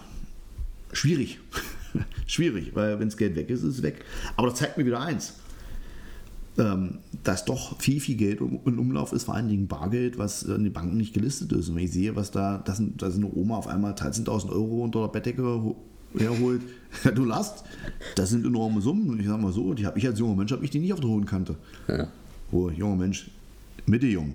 schwierig. 0.91 1.39
schwierig, 2.27 2.71
weil 2.73 2.99
wenn 2.99 3.07
das 3.09 3.17
Geld 3.17 3.35
weg 3.35 3.49
ist, 3.49 3.63
ist 3.63 3.77
es 3.77 3.83
weg. 3.83 4.03
Aber 4.37 4.49
das 4.49 4.59
zeigt 4.59 4.77
mir 4.77 4.85
wieder 4.85 5.01
eins. 5.01 5.33
Ähm, 6.57 6.99
dass 7.23 7.43
doch 7.43 7.77
viel, 7.81 7.99
viel 7.99 8.15
Geld 8.15 8.39
um- 8.39 8.61
in 8.65 8.79
Umlauf 8.79 9.11
ist, 9.11 9.23
vor 9.25 9.35
allen 9.35 9.49
Dingen 9.49 9.67
Bargeld, 9.67 10.17
was 10.17 10.43
in 10.43 10.63
den 10.63 10.71
Banken 10.71 10.95
nicht 10.95 11.13
gelistet 11.13 11.51
ist. 11.51 11.67
Und 11.67 11.75
wenn 11.75 11.83
ich 11.83 11.91
sehe, 11.91 12.15
was 12.15 12.31
da, 12.31 12.59
dass 12.59 12.81
dass 12.97 13.15
eine 13.15 13.29
Oma 13.33 13.57
auf 13.57 13.67
einmal 13.67 13.93
13.000 13.93 14.49
Euro 14.51 14.83
unter 14.85 15.01
der 15.01 15.07
Bettdecke 15.09 15.43
ho- 15.43 15.75
herholt, 16.17 16.61
du 17.15 17.25
lachst, 17.25 17.65
das 18.15 18.29
sind 18.29 18.45
enorme 18.45 18.79
Summen. 18.79 19.19
Ich 19.19 19.27
sag 19.27 19.41
mal 19.41 19.51
so, 19.51 19.73
die 19.73 19.85
habe 19.85 19.99
ich 19.99 20.07
als 20.07 20.17
junger 20.17 20.35
Mensch, 20.35 20.53
habe 20.53 20.63
ich 20.63 20.71
die 20.71 20.79
nicht 20.79 20.93
auf 20.93 21.01
der 21.01 21.09
hohen 21.09 21.25
Kante. 21.25 21.55
Ja. 21.89 22.07
Oh, 22.53 22.69
junger 22.69 22.95
Mensch, 22.95 23.29
Mitte 23.85 24.07
jung. 24.07 24.33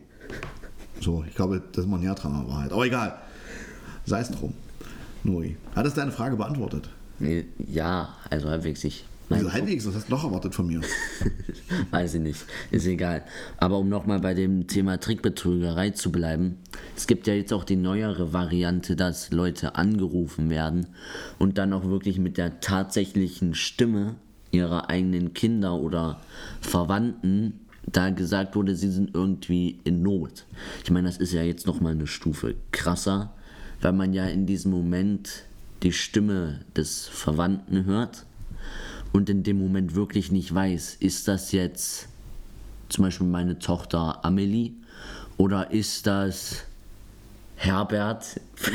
So, 1.01 1.25
ich 1.27 1.35
glaube, 1.35 1.63
das 1.73 1.85
ist 1.87 1.91
mal 1.91 1.99
näher 1.99 2.15
dran 2.15 2.35
an 2.35 2.47
Wahrheit. 2.49 2.73
Aber 2.73 2.85
egal, 2.85 3.15
sei 4.05 4.21
es 4.21 4.31
drum. 4.31 4.53
Nuri, 5.25 5.57
hat 5.75 5.87
das 5.87 5.95
deine 5.95 6.11
Frage 6.13 6.37
beantwortet? 6.37 6.91
Ja, 7.67 8.11
also 8.29 8.49
halbwegs 8.51 8.85
ich. 8.85 9.07
Nein, 9.31 9.39
Also 9.41 9.53
halbwegs, 9.53 9.87
was 9.87 9.95
hast 9.95 10.09
du 10.09 10.13
noch 10.13 10.25
erwartet 10.25 10.57
von 10.57 10.67
mir? 10.67 10.81
Weiß 11.93 12.15
ich 12.15 12.21
nicht, 12.21 12.45
ist 12.73 12.87
egal. 12.87 13.23
Aber 13.59 13.79
um 13.79 13.89
nochmal 13.89 14.19
bei 14.19 14.35
dem 14.35 14.67
Thema 14.67 14.99
Trickbetrügerei 14.99 15.91
zu 15.91 16.11
bleiben, 16.11 16.59
es 16.97 17.07
gibt 17.07 17.29
ja 17.29 17.35
jetzt 17.35 17.53
auch 17.53 17.63
die 17.63 17.77
neuere 17.77 18.33
Variante, 18.33 18.97
dass 18.97 19.31
Leute 19.31 19.77
angerufen 19.77 20.51
werden 20.51 20.89
und 21.39 21.59
dann 21.59 21.73
auch 21.73 21.85
wirklich 21.85 22.19
mit 22.19 22.39
der 22.39 22.59
tatsächlichen 22.59 23.55
Stimme 23.55 24.17
ihrer 24.51 24.91
eigenen 24.91 25.33
Kinder 25.33 25.75
oder 25.75 26.21
Verwandten 26.61 27.61
da 27.87 28.11
gesagt 28.11 28.57
wurde, 28.57 28.75
sie 28.75 28.91
sind 28.91 29.15
irgendwie 29.15 29.79
in 29.85 30.03
Not. 30.03 30.45
Ich 30.83 30.91
meine, 30.91 31.07
das 31.07 31.19
ist 31.19 31.33
ja 31.33 31.43
jetzt 31.43 31.69
nochmal 31.69 31.93
eine 31.93 32.09
Stufe 32.09 32.57
krasser, 32.73 33.33
weil 33.81 33.93
man 33.93 34.13
ja 34.13 34.27
in 34.27 34.47
diesem 34.47 34.73
Moment 34.73 35.45
die 35.85 35.93
Stimme 35.93 36.61
des 36.75 37.07
Verwandten 37.07 37.85
hört 37.85 38.27
und 39.13 39.29
in 39.29 39.43
dem 39.43 39.59
Moment 39.59 39.95
wirklich 39.95 40.31
nicht 40.31 40.55
weiß, 40.55 40.97
ist 41.01 41.29
das 41.29 41.53
jetzt 41.53 42.09
zum 42.89 43.05
Beispiel 43.05 43.27
meine 43.27 43.59
Tochter 43.59 44.25
Amelie 44.25 44.73
oder 45.37 45.71
ist 45.71 46.07
das 46.07 46.65
Herbert? 47.57 48.41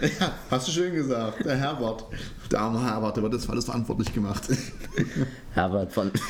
Ja, 0.00 0.32
hast 0.50 0.68
du 0.68 0.72
schön 0.72 0.94
gesagt. 0.94 1.44
Der 1.44 1.56
Herbert. 1.56 2.04
Der 2.52 2.60
arme 2.60 2.80
Herbert, 2.80 3.16
der 3.16 3.22
wird 3.24 3.32
jetzt 3.32 3.46
für 3.46 3.52
alles 3.52 3.64
verantwortlich 3.64 4.12
gemacht. 4.12 4.44
Herbert 5.54 5.92
von. 5.92 6.12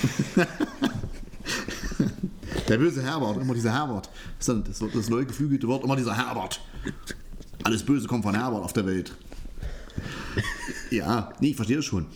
Der 2.68 2.77
böse 2.77 3.03
Herbert, 3.03 3.37
immer 3.38 3.55
dieser 3.55 3.72
Herbert. 3.72 4.11
Das 4.38 4.48
ist 4.48 4.83
das, 4.83 4.92
das 4.92 5.09
neue 5.09 5.24
geflügelte 5.24 5.66
Wort, 5.68 5.85
immer 5.85 5.96
dieser 5.96 6.14
Herbert. 6.16 6.61
Alles 7.64 7.83
Böse 7.83 8.07
kommt 8.07 8.24
von 8.24 8.35
Herbert 8.35 8.62
auf 8.62 8.72
der 8.74 8.87
Welt. 8.87 9.12
Ja, 10.90 11.32
nee, 11.40 11.50
ich 11.50 11.56
verstehe 11.56 11.76
das 11.76 11.84
schon. 11.84 12.06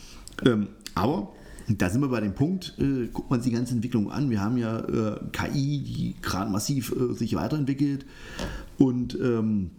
Ähm, 0.44 0.68
aber 0.94 1.32
da 1.68 1.90
sind 1.90 2.00
wir 2.00 2.08
bei 2.08 2.20
dem 2.20 2.34
Punkt, 2.34 2.74
äh, 2.78 3.08
guckt 3.08 3.30
man 3.30 3.40
sich 3.40 3.50
die 3.50 3.56
ganze 3.56 3.74
Entwicklung 3.74 4.10
an. 4.10 4.30
Wir 4.30 4.40
haben 4.40 4.56
ja 4.56 4.78
äh, 4.80 5.20
KI, 5.32 5.82
die 5.82 6.14
gerade 6.20 6.50
massiv 6.50 6.92
äh, 6.92 7.14
sich 7.14 7.34
weiterentwickelt. 7.34 8.04
Und 8.78 9.18
ähm, 9.20 9.70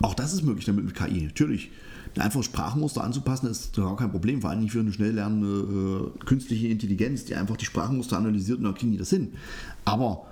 auch 0.00 0.14
das 0.14 0.32
ist 0.32 0.42
möglich 0.42 0.64
damit 0.64 0.84
mit 0.84 0.94
KI. 0.94 1.22
Natürlich. 1.22 1.70
Einfach 2.16 2.44
Sprachmuster 2.44 3.02
anzupassen 3.02 3.48
ist 3.48 3.74
gar 3.74 3.96
kein 3.96 4.12
Problem, 4.12 4.40
vor 4.40 4.50
allem 4.50 4.60
nicht 4.60 4.70
für 4.70 4.78
eine 4.78 4.92
schnell 4.92 5.14
lernende 5.14 6.12
äh, 6.16 6.24
künstliche 6.24 6.68
Intelligenz, 6.68 7.24
die 7.24 7.34
einfach 7.34 7.56
die 7.56 7.64
Sprachmuster 7.64 8.16
analysiert 8.16 8.58
und 8.58 8.64
dann 8.64 8.74
kriegen 8.74 8.92
die 8.92 8.98
das 8.98 9.10
hin. 9.10 9.32
Aber 9.84 10.26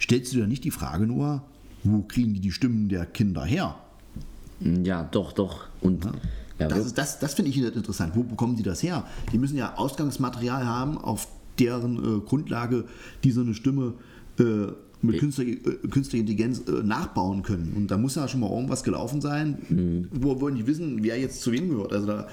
stellst 0.00 0.32
du 0.32 0.36
dir 0.36 0.46
nicht 0.46 0.62
die 0.62 0.70
Frage 0.70 1.06
nur, 1.06 1.42
wo 1.82 2.02
kriegen 2.02 2.32
die 2.34 2.40
die 2.40 2.52
Stimmen 2.52 2.88
der 2.88 3.06
Kinder 3.06 3.44
her? 3.44 3.74
Ja, 4.60 5.02
doch, 5.04 5.32
doch. 5.32 5.66
Und 5.80 6.04
ja, 6.58 6.68
Das, 6.68 6.78
wir- 6.78 6.86
ist, 6.86 6.98
das, 6.98 7.18
das 7.18 7.34
finde 7.34 7.50
ich 7.50 7.58
interessant. 7.58 8.12
Wo 8.16 8.22
bekommen 8.22 8.56
die 8.56 8.62
das 8.62 8.82
her? 8.82 9.04
Die 9.32 9.38
müssen 9.38 9.56
ja 9.56 9.74
Ausgangsmaterial 9.76 10.64
haben, 10.66 10.98
auf 10.98 11.28
deren 11.58 11.96
äh, 11.96 12.20
Grundlage 12.20 12.84
die 13.24 13.30
so 13.30 13.40
eine 13.42 13.54
Stimme 13.54 13.94
äh, 14.38 14.66
mit 15.02 15.18
künstlicher, 15.18 15.58
äh, 15.70 15.88
künstlicher 15.88 16.20
Intelligenz 16.20 16.62
äh, 16.66 16.82
nachbauen 16.82 17.42
können. 17.42 17.74
Und 17.76 17.90
da 17.90 17.98
muss 17.98 18.14
ja 18.14 18.26
schon 18.28 18.40
mal 18.40 18.50
irgendwas 18.50 18.82
gelaufen 18.82 19.20
sein, 19.20 19.58
Mhm. 19.68 20.08
wo 20.12 20.40
wollen 20.40 20.54
die 20.56 20.66
wissen, 20.66 21.02
wer 21.02 21.18
jetzt 21.18 21.42
zu 21.42 21.52
wem 21.52 21.68
gehört. 21.68 21.92
Also 21.92 22.06
da, 22.06 22.28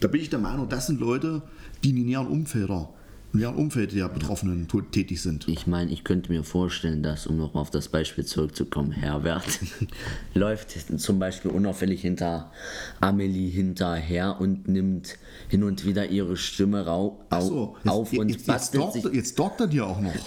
da 0.00 0.08
bin 0.08 0.20
ich 0.20 0.30
der 0.30 0.38
Meinung, 0.38 0.68
das 0.68 0.86
sind 0.86 1.00
Leute, 1.00 1.42
die 1.82 1.90
in 1.90 1.96
den 1.96 2.06
näheren 2.06 2.28
Umfelder, 2.28 2.88
näheren 3.32 3.56
Umfeld 3.56 3.92
der 3.92 4.08
Betroffenen 4.08 4.68
tätig 4.90 5.22
sind. 5.22 5.48
ich 5.48 5.66
meine, 5.66 5.90
ich 5.90 6.04
könnte 6.04 6.30
mir 6.32 6.44
vorstellen, 6.44 7.02
dass, 7.02 7.26
um 7.26 7.38
noch 7.38 7.54
auf 7.54 7.70
das 7.70 7.88
Beispiel 7.88 8.24
zurückzukommen, 8.24 8.92
Herbert 8.92 9.60
läuft 10.34 10.70
zum 11.00 11.18
Beispiel 11.18 11.50
unauffällig 11.50 12.02
hinter 12.02 12.52
Amelie 13.00 13.48
hinterher 13.48 14.40
und 14.40 14.68
nimmt 14.68 15.18
hin 15.48 15.64
und 15.64 15.86
wieder 15.86 16.06
ihre 16.08 16.36
Stimme 16.36 16.86
rau, 16.86 17.24
au, 17.30 17.40
so, 17.40 17.76
jetzt, 17.76 17.88
auf 17.88 18.12
und 18.12 18.28
jetzt, 18.28 18.38
jetzt, 18.38 18.46
bastelt 18.46 18.82
dockt, 18.82 18.92
sich 18.94 19.04
jetzt 19.12 19.38
dockt 19.38 19.60
er 19.60 19.66
dir 19.66 19.86
auch 19.86 20.00
noch. 20.00 20.12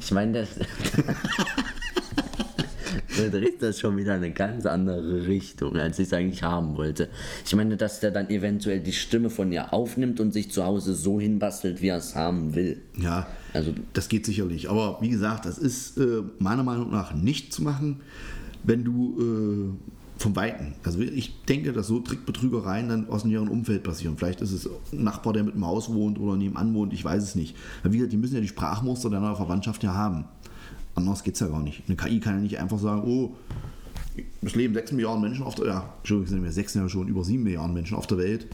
Ich 0.00 0.10
meine, 0.12 0.32
das. 0.32 0.48
Du 3.16 3.30
drehst 3.30 3.62
das 3.62 3.80
schon 3.80 3.96
wieder 3.96 4.16
in 4.16 4.24
eine 4.24 4.32
ganz 4.32 4.66
andere 4.66 5.26
Richtung, 5.26 5.76
als 5.76 5.98
ich 5.98 6.06
es 6.08 6.12
eigentlich 6.12 6.42
haben 6.42 6.76
wollte. 6.76 7.08
Ich 7.46 7.54
meine, 7.54 7.76
dass 7.76 8.00
der 8.00 8.10
dann 8.10 8.28
eventuell 8.30 8.80
die 8.80 8.92
Stimme 8.92 9.30
von 9.30 9.52
ihr 9.52 9.72
aufnimmt 9.72 10.20
und 10.20 10.32
sich 10.32 10.50
zu 10.50 10.64
Hause 10.64 10.94
so 10.94 11.20
hinbastelt, 11.20 11.80
wie 11.82 11.88
er 11.88 11.98
es 11.98 12.14
haben 12.14 12.54
will. 12.54 12.80
Ja, 12.96 13.26
Also- 13.52 13.72
das 13.92 14.08
geht 14.08 14.26
sicherlich. 14.26 14.68
Aber 14.68 14.98
wie 15.00 15.08
gesagt, 15.10 15.46
das 15.46 15.58
ist 15.58 15.96
äh, 15.98 16.22
meiner 16.38 16.62
Meinung 16.64 16.90
nach 16.90 17.14
nicht 17.14 17.52
zu 17.52 17.62
machen, 17.62 18.00
wenn 18.64 18.82
du 18.84 19.16
äh, 19.78 20.20
vom 20.20 20.34
Weiten. 20.36 20.74
Also 20.84 21.00
ich 21.00 21.44
denke, 21.44 21.72
dass 21.72 21.88
so 21.88 21.98
Trickbetrügereien 22.00 22.88
dann 22.88 23.08
aus 23.08 23.24
ihrem 23.24 23.48
Umfeld 23.50 23.82
passieren. 23.82 24.16
Vielleicht 24.16 24.40
ist 24.40 24.52
es 24.52 24.68
ein 24.92 25.02
Nachbar, 25.04 25.32
der 25.32 25.42
mit 25.44 25.54
dem 25.54 25.66
Haus 25.66 25.92
wohnt 25.92 26.18
oder 26.18 26.36
nebenan 26.36 26.72
wohnt, 26.74 26.92
ich 26.92 27.04
weiß 27.04 27.22
es 27.22 27.34
nicht. 27.34 27.56
Weil 27.82 27.92
wie 27.92 27.96
gesagt, 27.98 28.12
die 28.12 28.16
müssen 28.16 28.34
ja 28.36 28.40
die 28.40 28.48
Sprachmuster 28.48 29.10
deiner 29.10 29.34
Verwandtschaft 29.36 29.82
ja 29.82 29.92
haben. 29.94 30.24
Anders 30.94 31.22
geht 31.22 31.34
es 31.34 31.40
ja 31.40 31.48
gar 31.48 31.62
nicht. 31.62 31.82
Eine 31.86 31.96
KI 31.96 32.20
kann 32.20 32.36
ja 32.36 32.40
nicht 32.40 32.58
einfach 32.58 32.78
sagen, 32.78 33.02
oh, 33.04 33.34
es 34.42 34.54
leben 34.54 34.74
6 34.74 34.92
Milliarden 34.92 35.22
Menschen 35.22 35.44
auf 35.44 35.54
der 35.54 35.64
Welt, 35.64 35.74
ja, 35.74 35.94
Entschuldigung, 35.98 36.28
sind 36.28 36.44
ja 36.44 36.52
6 36.52 36.74
ja 36.74 36.88
schon 36.88 37.08
über 37.08 37.24
7 37.24 37.42
Milliarden 37.42 37.74
Menschen 37.74 37.96
auf 37.96 38.06
der 38.06 38.18
Welt. 38.18 38.46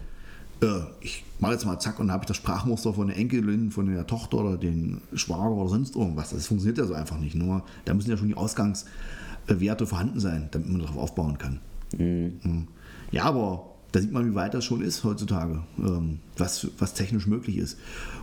Äh, 0.62 0.80
ich 1.00 1.24
mache 1.38 1.52
jetzt 1.52 1.66
mal 1.66 1.78
zack 1.78 1.98
und 1.98 2.06
dann 2.06 2.14
habe 2.14 2.24
ich 2.24 2.28
das 2.28 2.36
Sprachmuster 2.36 2.94
von 2.94 3.08
der 3.08 3.16
Enkelin, 3.16 3.70
von 3.70 3.86
der 3.86 4.06
Tochter 4.06 4.38
oder 4.38 4.56
den 4.56 5.00
Schwager 5.14 5.50
oder 5.50 5.68
sonst 5.68 5.96
irgendwas. 5.96 6.30
Das 6.30 6.46
funktioniert 6.46 6.78
ja 6.78 6.86
so 6.86 6.94
einfach 6.94 7.18
nicht. 7.18 7.34
Nur 7.34 7.62
da 7.84 7.94
müssen 7.94 8.10
ja 8.10 8.16
schon 8.16 8.28
die 8.28 8.36
Ausgangswerte 8.36 9.86
vorhanden 9.86 10.20
sein, 10.20 10.48
damit 10.50 10.70
man 10.70 10.80
darauf 10.80 10.96
aufbauen 10.96 11.38
kann. 11.38 11.60
Mhm. 11.96 12.68
Ja, 13.10 13.24
aber 13.24 13.70
da 13.92 14.00
sieht 14.00 14.12
man, 14.12 14.30
wie 14.30 14.34
weit 14.34 14.54
das 14.54 14.64
schon 14.64 14.82
ist 14.82 15.02
heutzutage, 15.02 15.62
ähm, 15.78 16.20
was, 16.36 16.68
was 16.78 16.94
technisch 16.94 17.26
möglich 17.26 17.56
ist. 17.56 17.78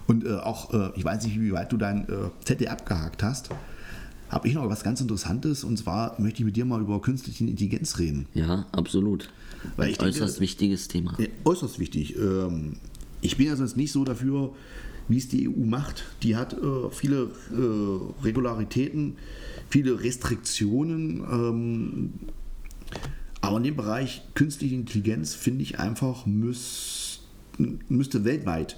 Und 0.07 0.25
äh, 0.25 0.35
auch, 0.35 0.73
äh, 0.73 0.91
ich 0.95 1.03
weiß 1.03 1.25
nicht, 1.25 1.39
wie 1.39 1.51
weit 1.51 1.71
du 1.71 1.77
dein 1.77 2.07
äh, 2.07 2.29
Zettel 2.45 2.69
abgehakt 2.69 3.21
hast, 3.23 3.49
habe 4.29 4.47
ich 4.47 4.53
noch 4.53 4.67
was 4.69 4.83
ganz 4.83 5.01
Interessantes 5.01 5.63
und 5.63 5.77
zwar 5.77 6.19
möchte 6.19 6.39
ich 6.39 6.45
mit 6.45 6.55
dir 6.55 6.65
mal 6.65 6.81
über 6.81 7.01
künstliche 7.01 7.45
Intelligenz 7.45 7.97
reden. 7.97 8.27
Ja, 8.33 8.65
absolut. 8.71 9.29
Weil 9.75 9.91
ich 9.91 9.99
äußerst 9.99 10.35
denke, 10.35 10.41
wichtiges 10.41 10.87
Thema. 10.87 11.15
Ja, 11.17 11.27
äußerst 11.45 11.79
wichtig. 11.79 12.15
Ähm, 12.17 12.77
ich 13.21 13.37
bin 13.37 13.47
ja 13.47 13.55
sonst 13.55 13.77
nicht 13.77 13.91
so 13.91 14.03
dafür, 14.03 14.53
wie 15.07 15.17
es 15.17 15.29
die 15.29 15.47
EU 15.47 15.65
macht. 15.65 16.03
Die 16.23 16.35
hat 16.35 16.53
äh, 16.53 16.89
viele 16.91 17.31
äh, 17.51 18.23
Regularitäten, 18.23 19.15
viele 19.69 20.03
Restriktionen. 20.03 21.19
Ähm, 21.19 22.13
aber 23.41 23.57
in 23.57 23.63
dem 23.63 23.75
Bereich 23.75 24.21
künstliche 24.33 24.75
Intelligenz 24.75 25.33
finde 25.33 25.63
ich 25.63 25.79
einfach, 25.79 26.25
müsste 26.25 28.25
weltweit 28.25 28.77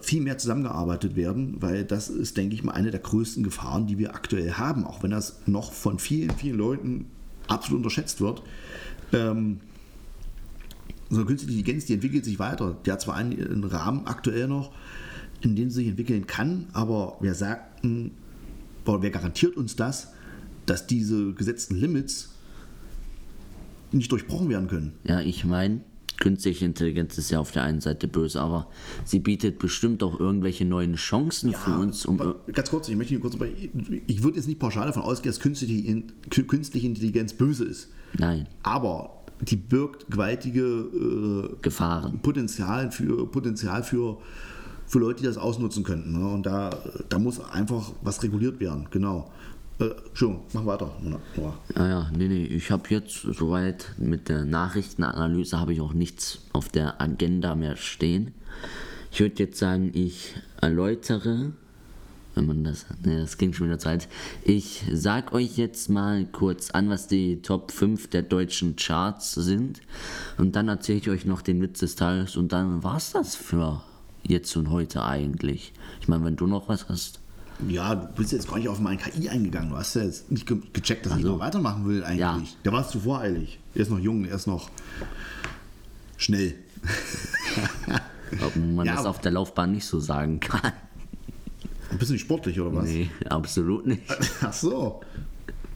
viel 0.00 0.22
mehr 0.22 0.38
zusammengearbeitet 0.38 1.16
werden, 1.16 1.56
weil 1.60 1.84
das 1.84 2.08
ist, 2.08 2.36
denke 2.36 2.54
ich 2.54 2.62
mal, 2.62 2.72
eine 2.72 2.90
der 2.90 3.00
größten 3.00 3.42
Gefahren, 3.42 3.86
die 3.86 3.98
wir 3.98 4.14
aktuell 4.14 4.52
haben, 4.52 4.84
auch 4.84 5.02
wenn 5.02 5.10
das 5.10 5.40
noch 5.46 5.72
von 5.72 5.98
vielen, 5.98 6.30
vielen 6.30 6.58
Leuten 6.58 7.06
absolut 7.48 7.78
unterschätzt 7.78 8.20
wird. 8.20 8.42
Ähm, 9.12 9.60
so 11.10 11.24
künstliche 11.24 11.58
Intelligenz, 11.58 11.86
die 11.86 11.94
entwickelt 11.94 12.24
sich 12.24 12.38
weiter. 12.38 12.76
Die 12.86 12.92
hat 12.92 13.00
zwar 13.00 13.14
einen, 13.14 13.32
einen 13.32 13.64
Rahmen 13.64 14.06
aktuell 14.06 14.48
noch, 14.48 14.72
in 15.42 15.56
dem 15.56 15.70
sie 15.70 15.76
sich 15.76 15.88
entwickeln 15.88 16.26
kann, 16.26 16.68
aber 16.72 17.16
wer 17.20 17.34
sagt, 17.34 17.84
oder 17.84 19.02
wer 19.02 19.10
garantiert 19.10 19.56
uns 19.56 19.76
das, 19.76 20.12
dass 20.66 20.86
diese 20.86 21.32
gesetzten 21.34 21.76
Limits 21.76 22.30
nicht 23.90 24.10
durchbrochen 24.10 24.48
werden 24.48 24.68
können? 24.68 24.92
Ja, 25.04 25.20
ich 25.20 25.44
meine, 25.44 25.80
künstliche 26.22 26.64
Intelligenz 26.64 27.18
ist 27.18 27.32
ja 27.32 27.40
auf 27.40 27.50
der 27.50 27.64
einen 27.64 27.80
Seite 27.80 28.06
böse, 28.06 28.40
aber 28.40 28.68
sie 29.04 29.18
bietet 29.18 29.58
bestimmt 29.58 30.04
auch 30.04 30.20
irgendwelche 30.20 30.64
neuen 30.64 30.94
Chancen 30.94 31.50
ja, 31.50 31.58
für 31.58 31.76
uns. 31.76 32.06
Um 32.06 32.36
ganz 32.52 32.70
kurz, 32.70 32.88
ich 32.88 32.94
möchte 32.94 33.18
kurz, 33.18 33.36
ich 34.06 34.22
würde 34.22 34.36
jetzt 34.36 34.46
nicht 34.46 34.60
pauschal 34.60 34.86
davon 34.86 35.02
ausgehen, 35.02 35.34
dass 35.34 35.40
künstliche, 35.40 36.04
künstliche 36.46 36.86
Intelligenz 36.86 37.32
böse 37.32 37.64
ist. 37.64 37.88
Nein. 38.16 38.46
Aber 38.62 39.24
die 39.40 39.56
birgt 39.56 40.08
gewaltige 40.12 40.62
äh, 40.62 41.56
Gefahren. 41.60 42.20
Potenzial 42.22 42.92
für, 42.92 43.26
Potenzial 43.26 43.82
für, 43.82 44.18
für 44.86 45.00
Leute, 45.00 45.22
die 45.22 45.26
das 45.26 45.38
ausnutzen 45.38 45.82
könnten. 45.82 46.12
Ne? 46.12 46.28
Und 46.28 46.46
da, 46.46 46.70
da 47.08 47.18
muss 47.18 47.40
einfach 47.40 47.90
was 48.00 48.22
reguliert 48.22 48.60
werden, 48.60 48.86
genau. 48.92 49.28
Äh, 49.78 49.90
schon, 50.12 50.40
mach 50.52 50.66
weiter. 50.66 50.92
Ja, 51.36 51.54
ah 51.74 51.88
ja, 51.88 52.10
nee, 52.16 52.28
nee, 52.28 52.44
ich 52.44 52.70
habe 52.70 52.84
jetzt 52.90 53.22
soweit 53.22 53.94
mit 53.98 54.28
der 54.28 54.44
Nachrichtenanalyse 54.44 55.58
habe 55.58 55.72
ich 55.72 55.80
auch 55.80 55.92
nichts 55.92 56.40
auf 56.52 56.68
der 56.68 57.00
Agenda 57.00 57.54
mehr 57.54 57.76
stehen. 57.76 58.34
Ich 59.10 59.20
würde 59.20 59.42
jetzt 59.42 59.58
sagen, 59.58 59.90
ich 59.94 60.34
erläutere, 60.60 61.52
wenn 62.34 62.46
man 62.46 62.64
das, 62.64 62.86
ne, 63.04 63.20
das 63.20 63.38
ging 63.38 63.52
schon 63.52 63.66
wieder 63.66 63.78
Zeit. 63.78 64.08
Ich 64.44 64.84
sag 64.92 65.32
euch 65.32 65.56
jetzt 65.56 65.90
mal 65.90 66.26
kurz 66.26 66.70
an, 66.70 66.88
was 66.88 67.08
die 67.08 67.42
Top 67.42 67.72
5 67.72 68.08
der 68.08 68.22
deutschen 68.22 68.76
Charts 68.76 69.32
sind 69.32 69.80
und 70.38 70.56
dann 70.56 70.68
erzähle 70.68 70.98
ich 70.98 71.10
euch 71.10 71.24
noch 71.24 71.42
den 71.42 71.60
Witz 71.60 71.80
des 71.80 71.96
Tages 71.96 72.36
und 72.36 72.52
dann 72.52 72.82
war's 72.82 73.12
das 73.12 73.34
für 73.34 73.82
jetzt 74.22 74.56
und 74.56 74.70
heute 74.70 75.04
eigentlich. 75.04 75.72
Ich 76.00 76.08
meine, 76.08 76.24
wenn 76.24 76.36
du 76.36 76.46
noch 76.46 76.68
was 76.68 76.88
hast. 76.88 77.21
Ja, 77.68 77.94
du 77.94 78.06
bist 78.14 78.32
jetzt 78.32 78.48
gar 78.48 78.58
nicht 78.58 78.68
auf 78.68 78.80
meinen 78.80 78.98
KI 78.98 79.28
eingegangen. 79.28 79.70
Du 79.70 79.76
hast 79.76 79.94
ja 79.94 80.02
jetzt 80.02 80.30
nicht 80.30 80.46
gecheckt, 80.46 81.06
dass 81.06 81.12
also, 81.12 81.24
ich 81.24 81.32
noch 81.32 81.40
weitermachen 81.40 81.86
will 81.86 82.02
eigentlich. 82.04 82.18
Ja. 82.18 82.40
Der 82.64 82.72
war 82.72 82.86
zu 82.88 83.00
voreilig. 83.00 83.58
Er 83.74 83.82
ist 83.82 83.90
noch 83.90 83.98
jung, 83.98 84.24
er 84.24 84.36
ist 84.36 84.46
noch 84.46 84.70
schnell. 86.16 86.54
Ob 88.44 88.56
man 88.56 88.86
ja, 88.86 88.96
das 88.96 89.06
auf 89.06 89.20
der 89.20 89.32
Laufbahn 89.32 89.72
nicht 89.72 89.86
so 89.86 90.00
sagen 90.00 90.40
kann. 90.40 90.72
Ein 91.90 91.98
bisschen 91.98 92.18
sportlich 92.18 92.58
oder 92.58 92.74
was? 92.74 92.84
Nee, 92.84 93.10
absolut 93.28 93.86
nicht. 93.86 94.02
Ach 94.40 94.52
so. 94.52 95.00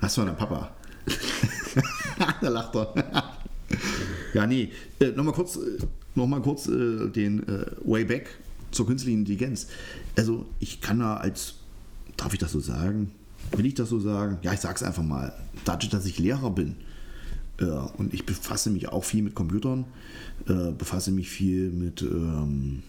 Hast 0.01 0.16
du 0.16 0.22
einen 0.22 0.37
Papa? 0.37 0.70
da 2.40 2.49
lacht 2.49 2.75
er. 2.75 2.94
ja, 4.35 4.46
nee. 4.46 4.70
Äh, 4.99 5.09
Nochmal 5.09 5.35
kurz, 5.35 5.57
äh, 5.57 5.79
noch 6.14 6.27
mal 6.27 6.40
kurz 6.40 6.66
äh, 6.68 7.09
den 7.09 7.46
äh, 7.46 7.66
Way 7.85 8.25
zur 8.70 8.87
künstlichen 8.87 9.20
Intelligenz. 9.20 9.68
Also 10.16 10.46
ich 10.59 10.81
kann 10.81 11.01
da 11.01 11.16
als 11.16 11.55
darf 12.16 12.33
ich 12.33 12.38
das 12.38 12.52
so 12.52 12.61
sagen? 12.61 13.11
Will 13.52 13.66
ich 13.66 13.74
das 13.74 13.88
so 13.88 14.00
sagen? 14.00 14.38
Ja, 14.42 14.52
ich 14.52 14.61
sage 14.61 14.76
es 14.76 14.83
einfach 14.83 15.02
mal. 15.02 15.33
Dadurch, 15.64 15.90
dass 15.90 16.07
ich 16.07 16.18
Lehrer 16.18 16.50
bin 16.50 16.76
äh, 17.59 17.64
und 17.64 18.12
ich 18.12 18.26
befasse 18.26 18.70
mich 18.70 18.88
auch 18.88 19.05
viel 19.05 19.22
mit 19.22 19.35
Computern, 19.35 19.85
äh, 20.48 20.72
befasse 20.72 21.11
mich 21.11 21.29
viel 21.29 21.70
mit 21.70 22.02
ähm, 22.02 22.83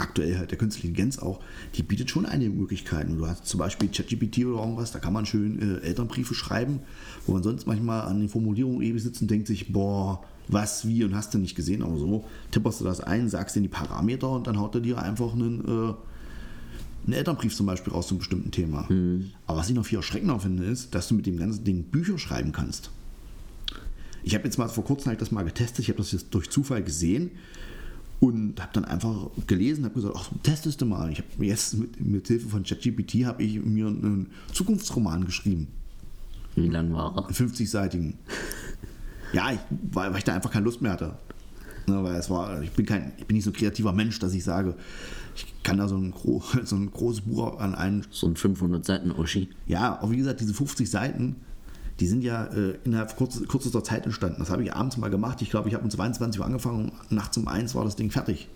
aktuell 0.00 0.38
halt 0.38 0.50
der 0.50 0.58
künstlichen 0.58 0.88
Intelligenz 0.88 1.18
auch, 1.18 1.40
die 1.74 1.82
bietet 1.82 2.10
schon 2.10 2.26
einige 2.26 2.50
Möglichkeiten. 2.50 3.18
Du 3.18 3.26
hast 3.26 3.46
zum 3.46 3.58
Beispiel 3.58 3.88
ChatGPT 3.88 4.46
oder 4.46 4.60
irgendwas, 4.60 4.92
da 4.92 4.98
kann 4.98 5.12
man 5.12 5.26
schön 5.26 5.60
äh, 5.60 5.86
Elternbriefe 5.86 6.34
schreiben, 6.34 6.80
wo 7.26 7.32
man 7.34 7.42
sonst 7.42 7.66
manchmal 7.66 8.02
an 8.02 8.20
den 8.20 8.28
Formulierungen 8.28 8.82
ewig 8.82 9.02
sitzt 9.02 9.20
und 9.22 9.30
denkt 9.30 9.46
sich, 9.46 9.72
boah, 9.72 10.24
was, 10.48 10.86
wie 10.86 11.04
und 11.04 11.14
hast 11.14 11.34
du 11.34 11.38
nicht 11.38 11.54
gesehen, 11.54 11.82
aber 11.82 11.96
so 11.96 12.24
tipperst 12.50 12.80
du 12.80 12.84
das 12.84 13.00
ein, 13.00 13.28
sagst 13.28 13.54
dir 13.54 13.60
die 13.60 13.68
Parameter 13.68 14.30
und 14.30 14.46
dann 14.46 14.58
haut 14.58 14.74
er 14.74 14.80
dir 14.80 15.00
einfach 15.00 15.32
einen 15.32 15.90
äh, 15.90 15.94
einen 17.10 17.18
Elternbrief 17.18 17.54
zum 17.54 17.66
Beispiel 17.66 17.92
raus 17.92 18.08
zu 18.08 18.14
einem 18.14 18.18
bestimmten 18.20 18.50
Thema. 18.50 18.86
Mhm. 18.88 19.30
Aber 19.46 19.58
was 19.58 19.68
ich 19.68 19.74
noch 19.74 19.84
viel 19.84 19.98
erschreckender 19.98 20.38
finde, 20.38 20.64
ist, 20.64 20.94
dass 20.94 21.08
du 21.08 21.14
mit 21.14 21.26
dem 21.26 21.36
ganzen 21.36 21.64
Ding 21.64 21.84
Bücher 21.84 22.18
schreiben 22.18 22.52
kannst. 22.52 22.90
Ich 24.22 24.34
habe 24.34 24.44
jetzt 24.44 24.58
mal 24.58 24.68
vor 24.68 24.84
kurzem 24.84 25.08
halt 25.08 25.20
das 25.20 25.30
mal 25.30 25.44
getestet, 25.44 25.80
ich 25.80 25.88
habe 25.88 25.98
das 25.98 26.12
jetzt 26.12 26.32
durch 26.34 26.50
Zufall 26.50 26.82
gesehen 26.82 27.30
und 28.20 28.60
habe 28.60 28.70
dann 28.74 28.84
einfach 28.84 29.30
gelesen, 29.46 29.84
habe 29.84 29.94
gesagt, 29.94 30.14
ach, 30.16 30.30
testest 30.42 30.80
du 30.80 30.86
mal. 30.86 31.10
Ich 31.10 31.18
habe 31.18 31.44
jetzt 31.44 31.74
mit, 31.74 32.00
mit 32.00 32.28
Hilfe 32.28 32.48
von 32.48 32.62
ChatGPT 32.62 33.24
habe 33.24 33.42
ich 33.42 33.60
mir 33.62 33.86
einen 33.86 34.28
Zukunftsroman 34.52 35.24
geschrieben. 35.24 35.68
Wie 36.54 36.68
lang 36.68 36.92
war 36.92 37.16
er? 37.16 37.30
50-seitigen. 37.30 38.14
ja, 39.32 39.52
ich, 39.52 39.60
weil, 39.92 40.10
weil 40.10 40.18
ich 40.18 40.24
da 40.24 40.34
einfach 40.34 40.50
keine 40.50 40.66
Lust 40.66 40.82
mehr 40.82 40.92
hatte. 40.92 41.14
Ne, 41.86 42.04
weil 42.04 42.16
es 42.16 42.28
war, 42.28 42.62
ich 42.62 42.70
bin 42.72 42.84
kein, 42.84 43.12
ich 43.16 43.26
bin 43.26 43.36
nicht 43.36 43.44
so 43.44 43.50
ein 43.50 43.54
kreativer 43.54 43.92
Mensch, 43.92 44.18
dass 44.18 44.34
ich 44.34 44.44
sage, 44.44 44.74
ich 45.34 45.62
kann 45.62 45.78
da 45.78 45.88
so 45.88 45.96
ein, 45.96 46.12
so 46.64 46.76
ein 46.76 46.90
großes 46.90 47.22
Buch 47.22 47.58
an 47.58 47.74
einen. 47.74 48.06
So 48.10 48.26
ein 48.26 48.36
500 48.36 48.84
Seiten 48.84 49.10
Oschi. 49.12 49.48
Ja, 49.66 49.98
aber 50.00 50.10
wie 50.10 50.16
gesagt, 50.16 50.40
diese 50.40 50.54
50 50.54 50.90
Seiten, 50.90 51.36
die 52.00 52.06
sind 52.06 52.24
ja 52.24 52.46
äh, 52.46 52.78
innerhalb 52.84 53.16
kurz, 53.16 53.40
kürzester 53.46 53.84
Zeit 53.84 54.06
entstanden. 54.06 54.36
Das 54.38 54.50
habe 54.50 54.62
ich 54.62 54.72
abends 54.72 54.96
mal 54.96 55.10
gemacht. 55.10 55.42
Ich 55.42 55.50
glaube, 55.50 55.68
ich 55.68 55.74
habe 55.74 55.84
um 55.84 55.90
22 55.90 56.40
Uhr 56.40 56.46
angefangen 56.46 56.88
und 56.88 57.12
nachts 57.12 57.36
um 57.36 57.46
1 57.46 57.74
war 57.74 57.84
das 57.84 57.96
Ding 57.96 58.10
fertig. 58.10 58.48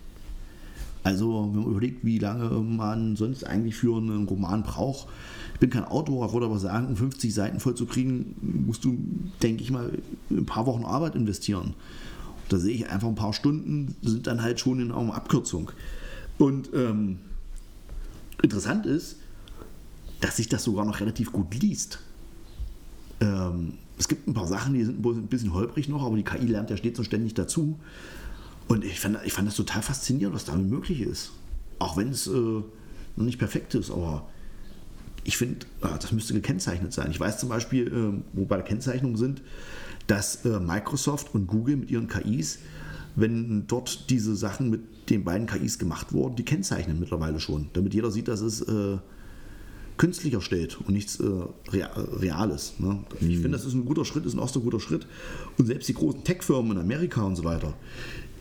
Also, 1.03 1.51
wenn 1.53 1.61
man 1.61 1.69
überlegt, 1.69 2.03
wie 2.03 2.17
lange 2.17 2.49
man 2.49 3.15
sonst 3.15 3.43
eigentlich 3.43 3.75
für 3.75 3.95
einen 3.95 4.27
Roman 4.27 4.63
braucht. 4.63 5.07
Ich 5.53 5.59
bin 5.59 5.69
kein 5.69 5.85
Autor, 5.85 6.33
würde 6.33 6.47
aber 6.47 6.57
sagen, 6.57 6.87
um 6.87 6.95
50 6.95 7.31
Seiten 7.31 7.59
voll 7.59 7.75
zu 7.75 7.85
kriegen, 7.85 8.63
musst 8.65 8.83
du, 8.83 8.97
denke 9.43 9.61
ich 9.61 9.69
mal, 9.69 9.91
ein 10.31 10.47
paar 10.47 10.65
Wochen 10.65 10.83
Arbeit 10.83 11.13
investieren. 11.13 11.75
Da 12.49 12.57
sehe 12.57 12.73
ich 12.73 12.89
einfach 12.89 13.07
ein 13.07 13.15
paar 13.15 13.33
Stunden, 13.33 13.95
sind 14.01 14.25
dann 14.25 14.41
halt 14.41 14.59
schon 14.59 14.79
in 14.79 14.91
einer 14.91 15.13
Abkürzung. 15.13 15.71
Und 16.37 16.69
ähm, 16.73 17.19
interessant 18.41 18.85
ist, 18.85 19.17
dass 20.21 20.37
sich 20.37 20.49
das 20.49 20.63
sogar 20.63 20.85
noch 20.85 20.99
relativ 20.99 21.31
gut 21.31 21.53
liest. 21.55 21.99
Ähm, 23.21 23.73
es 23.97 24.07
gibt 24.07 24.27
ein 24.27 24.33
paar 24.33 24.47
Sachen, 24.47 24.73
die 24.73 24.83
sind 24.83 25.05
ein 25.05 25.27
bisschen 25.27 25.53
holprig 25.53 25.87
noch, 25.87 26.03
aber 26.03 26.17
die 26.17 26.23
KI 26.23 26.45
lernt 26.45 26.69
ja 26.69 26.77
stets 26.77 26.99
und 26.99 27.05
ständig 27.05 27.33
dazu. 27.33 27.79
Und 28.67 28.83
ich 28.83 28.99
fand, 28.99 29.17
ich 29.25 29.33
fand 29.33 29.47
das 29.47 29.55
total 29.55 29.81
faszinierend, 29.81 30.35
was 30.35 30.45
damit 30.45 30.69
möglich 30.69 31.01
ist. 31.01 31.31
Auch 31.79 31.97
wenn 31.97 32.09
es 32.09 32.27
äh, 32.27 32.31
noch 32.31 32.65
nicht 33.15 33.37
perfekt 33.37 33.75
ist, 33.75 33.91
aber 33.91 34.27
ich 35.23 35.37
finde, 35.37 35.65
äh, 35.81 35.87
das 35.99 36.11
müsste 36.11 36.33
gekennzeichnet 36.33 36.93
sein. 36.93 37.11
Ich 37.11 37.19
weiß 37.19 37.37
zum 37.37 37.49
Beispiel, 37.49 37.87
äh, 37.87 38.23
wo 38.33 38.45
bei 38.45 38.55
der 38.55 38.65
Kennzeichnung 38.65 39.17
sind, 39.17 39.41
dass 40.07 40.45
äh, 40.45 40.59
Microsoft 40.59 41.33
und 41.33 41.47
Google 41.47 41.77
mit 41.77 41.91
ihren 41.91 42.07
KIs 42.07 42.59
wenn 43.15 43.65
dort 43.67 44.09
diese 44.09 44.35
Sachen 44.35 44.69
mit 44.69 45.09
den 45.09 45.23
beiden 45.23 45.47
KIs 45.47 45.79
gemacht 45.79 46.13
wurden, 46.13 46.35
die 46.35 46.43
kennzeichnen 46.43 46.99
mittlerweile 46.99 47.39
schon, 47.39 47.69
damit 47.73 47.93
jeder 47.93 48.11
sieht, 48.11 48.27
dass 48.27 48.41
es 48.41 48.61
äh, 48.61 48.97
künstlich 49.97 50.33
erstellt 50.33 50.77
und 50.85 50.93
nichts 50.93 51.19
äh, 51.19 51.25
Reales. 51.71 52.73
Ne? 52.79 52.99
Mhm. 53.19 53.29
Ich 53.29 53.37
finde, 53.37 53.51
das 53.51 53.65
ist 53.65 53.73
ein 53.73 53.85
guter 53.85 54.05
Schritt, 54.05 54.25
ist 54.25 54.33
ein 54.33 54.39
erster 54.39 54.59
guter 54.59 54.79
Schritt. 54.79 55.07
Und 55.57 55.65
selbst 55.65 55.87
die 55.87 55.93
großen 55.93 56.23
Tech-Firmen 56.23 56.73
in 56.73 56.77
Amerika 56.79 57.23
und 57.23 57.35
so 57.35 57.43
weiter, 57.43 57.73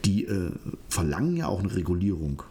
die 0.04 0.24
äh, 0.24 0.50
verlangen 0.88 1.36
ja 1.36 1.46
auch 1.46 1.60
eine 1.60 1.74
Regulierung. 1.74 2.42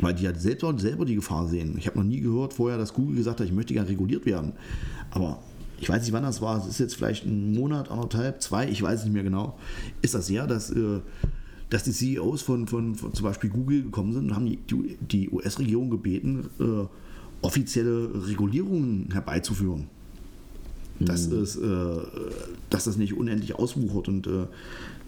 weil 0.00 0.14
die 0.14 0.26
halt 0.26 0.40
selber, 0.40 0.76
selber 0.78 1.04
die 1.04 1.14
Gefahr 1.14 1.46
sehen. 1.46 1.76
Ich 1.78 1.86
habe 1.86 1.98
noch 1.98 2.04
nie 2.04 2.20
gehört 2.20 2.52
vorher, 2.52 2.78
dass 2.78 2.94
Google 2.94 3.16
gesagt 3.16 3.40
hat, 3.40 3.46
ich 3.46 3.52
möchte 3.52 3.74
gerne 3.74 3.88
reguliert 3.88 4.26
werden. 4.26 4.52
Aber 5.10 5.38
ich 5.78 5.88
weiß 5.88 6.02
nicht, 6.02 6.12
wann 6.12 6.24
das 6.24 6.40
war. 6.42 6.58
Es 6.58 6.66
ist 6.66 6.80
jetzt 6.80 6.96
vielleicht 6.96 7.24
ein 7.24 7.54
Monat, 7.54 7.90
anderthalb, 7.90 8.42
zwei, 8.42 8.68
ich 8.68 8.82
weiß 8.82 9.04
nicht 9.04 9.12
mehr 9.12 9.22
genau. 9.22 9.58
Ist 10.02 10.14
das 10.14 10.28
ja, 10.28 10.46
dass, 10.46 10.70
äh, 10.70 11.00
dass 11.70 11.84
die 11.84 11.92
CEOs 11.92 12.42
von, 12.42 12.66
von, 12.66 12.94
von 12.94 13.14
zum 13.14 13.24
Beispiel 13.24 13.50
Google 13.50 13.82
gekommen 13.82 14.12
sind 14.12 14.30
und 14.30 14.34
haben 14.34 14.46
die, 14.46 14.96
die 15.00 15.30
US-Regierung 15.30 15.90
gebeten, 15.90 16.48
äh, 16.60 16.86
offizielle 17.42 18.26
Regulierungen 18.26 19.08
herbeizuführen. 19.12 19.88
Dass, 21.00 21.28
mhm. 21.28 21.42
es, 21.42 21.56
äh, 21.56 22.00
dass 22.70 22.84
das 22.84 22.96
nicht 22.96 23.14
unendlich 23.14 23.56
auswuchert 23.56 24.06
und 24.06 24.26
äh, 24.28 24.46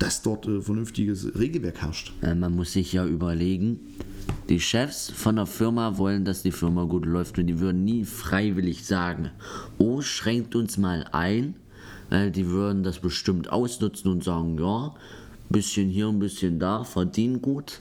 dass 0.01 0.23
dort 0.23 0.47
äh, 0.47 0.61
vernünftiges 0.61 1.38
Regelwerk 1.38 1.81
herrscht. 1.81 2.12
Äh, 2.23 2.35
man 2.35 2.57
muss 2.57 2.73
sich 2.73 2.92
ja 2.92 3.07
überlegen, 3.07 3.79
die 4.49 4.61
Chefs 4.61 5.11
von 5.11 5.37
der 5.37 5.47
Firma 5.47 5.97
wollen, 5.97 6.25
dass 6.25 6.42
die 6.42 6.51
Firma 6.51 6.85
gut 6.85 7.07
läuft 7.07 7.38
und 7.38 7.47
die 7.47 7.61
würden 7.61 7.85
nie 7.85 8.05
freiwillig 8.05 8.85
sagen, 8.85 9.31
oh, 9.79 10.01
schränkt 10.03 10.57
uns 10.57 10.77
mal 10.77 11.07
ein, 11.12 11.55
weil 12.11 12.31
die 12.31 12.49
würden 12.49 12.83
das 12.83 12.99
bestimmt 12.99 13.51
ausnutzen 13.51 14.11
und 14.11 14.25
sagen, 14.25 14.59
ja, 14.59 14.95
bisschen 15.48 15.88
hier, 15.88 16.09
ein 16.09 16.18
bisschen 16.18 16.59
da, 16.59 16.85
verdienen 16.85 17.42
gut. 17.42 17.80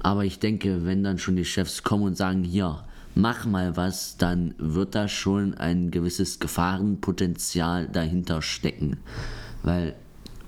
Aber 0.00 0.24
ich 0.24 0.38
denke, 0.38 0.84
wenn 0.84 1.04
dann 1.04 1.18
schon 1.18 1.36
die 1.36 1.44
Chefs 1.44 1.82
kommen 1.82 2.04
und 2.04 2.16
sagen, 2.16 2.42
hier, 2.42 2.84
mach 3.14 3.44
mal 3.46 3.76
was, 3.76 4.16
dann 4.16 4.54
wird 4.58 4.94
da 4.94 5.08
schon 5.08 5.54
ein 5.54 5.90
gewisses 5.90 6.40
Gefahrenpotenzial 6.40 7.88
dahinter 7.88 8.42
stecken. 8.42 8.98
Weil 9.62 9.94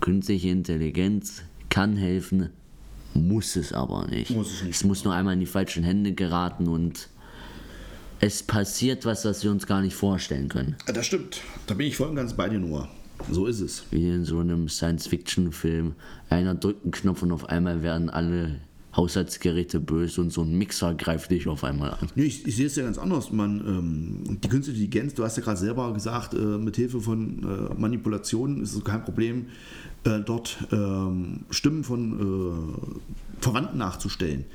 künstliche 0.01 0.49
Intelligenz 0.49 1.43
kann 1.69 1.95
helfen, 1.95 2.49
muss 3.13 3.55
es 3.55 3.71
aber 3.71 4.07
nicht. 4.07 4.31
Muss 4.31 4.51
es, 4.51 4.63
nicht. 4.63 4.75
es 4.75 4.83
muss 4.83 5.03
nur 5.05 5.13
einmal 5.13 5.33
in 5.33 5.39
die 5.39 5.45
falschen 5.45 5.83
Hände 5.83 6.13
geraten 6.13 6.67
und 6.67 7.07
es 8.19 8.43
passiert 8.43 9.05
was, 9.05 9.25
was 9.25 9.43
wir 9.43 9.51
uns 9.51 9.67
gar 9.67 9.81
nicht 9.81 9.95
vorstellen 9.95 10.49
können. 10.49 10.75
Das 10.85 11.05
stimmt. 11.05 11.41
Da 11.67 11.75
bin 11.75 11.87
ich 11.87 11.95
voll 11.95 12.09
und 12.09 12.15
ganz 12.15 12.33
bei 12.33 12.49
dir, 12.49 12.59
Noah. 12.59 12.89
So 13.31 13.47
ist 13.47 13.59
es. 13.59 13.83
Wie 13.91 14.07
in 14.07 14.25
so 14.25 14.39
einem 14.39 14.69
Science-Fiction-Film. 14.69 15.93
Einer 16.29 16.55
drückt 16.55 16.83
einen 16.83 16.91
Knopf 16.91 17.23
und 17.23 17.31
auf 17.31 17.49
einmal 17.49 17.81
werden 17.81 18.09
alle 18.09 18.59
Haushaltsgeräte 18.95 19.79
böse 19.79 20.21
und 20.21 20.31
so 20.31 20.41
ein 20.41 20.57
Mixer 20.57 20.93
greift 20.93 21.31
dich 21.31 21.47
auf 21.47 21.63
einmal 21.63 21.91
an. 21.91 22.09
Nee, 22.15 22.23
ich, 22.23 22.47
ich 22.47 22.55
sehe 22.55 22.67
es 22.67 22.75
ja 22.75 22.83
ganz 22.83 22.97
anders. 22.97 23.31
Man, 23.31 23.59
ähm, 23.67 24.39
die 24.41 24.47
künstliche 24.47 24.83
Intelligenz, 24.83 25.13
du 25.15 25.23
hast 25.23 25.37
ja 25.37 25.43
gerade 25.43 25.59
selber 25.59 25.93
gesagt, 25.93 26.33
äh, 26.33 26.37
mit 26.37 26.75
Hilfe 26.77 27.01
von 27.01 27.43
äh, 27.43 27.73
Manipulationen 27.79 28.61
ist 28.61 28.73
es 28.73 28.83
kein 28.83 29.03
Problem, 29.03 29.47
äh, 30.05 30.19
dort 30.21 30.57
ähm, 30.71 31.41
Stimmen 31.49 31.83
von 31.83 32.77
äh, 32.79 33.41
Verwandten 33.41 33.77
nachzustellen. 33.77 34.45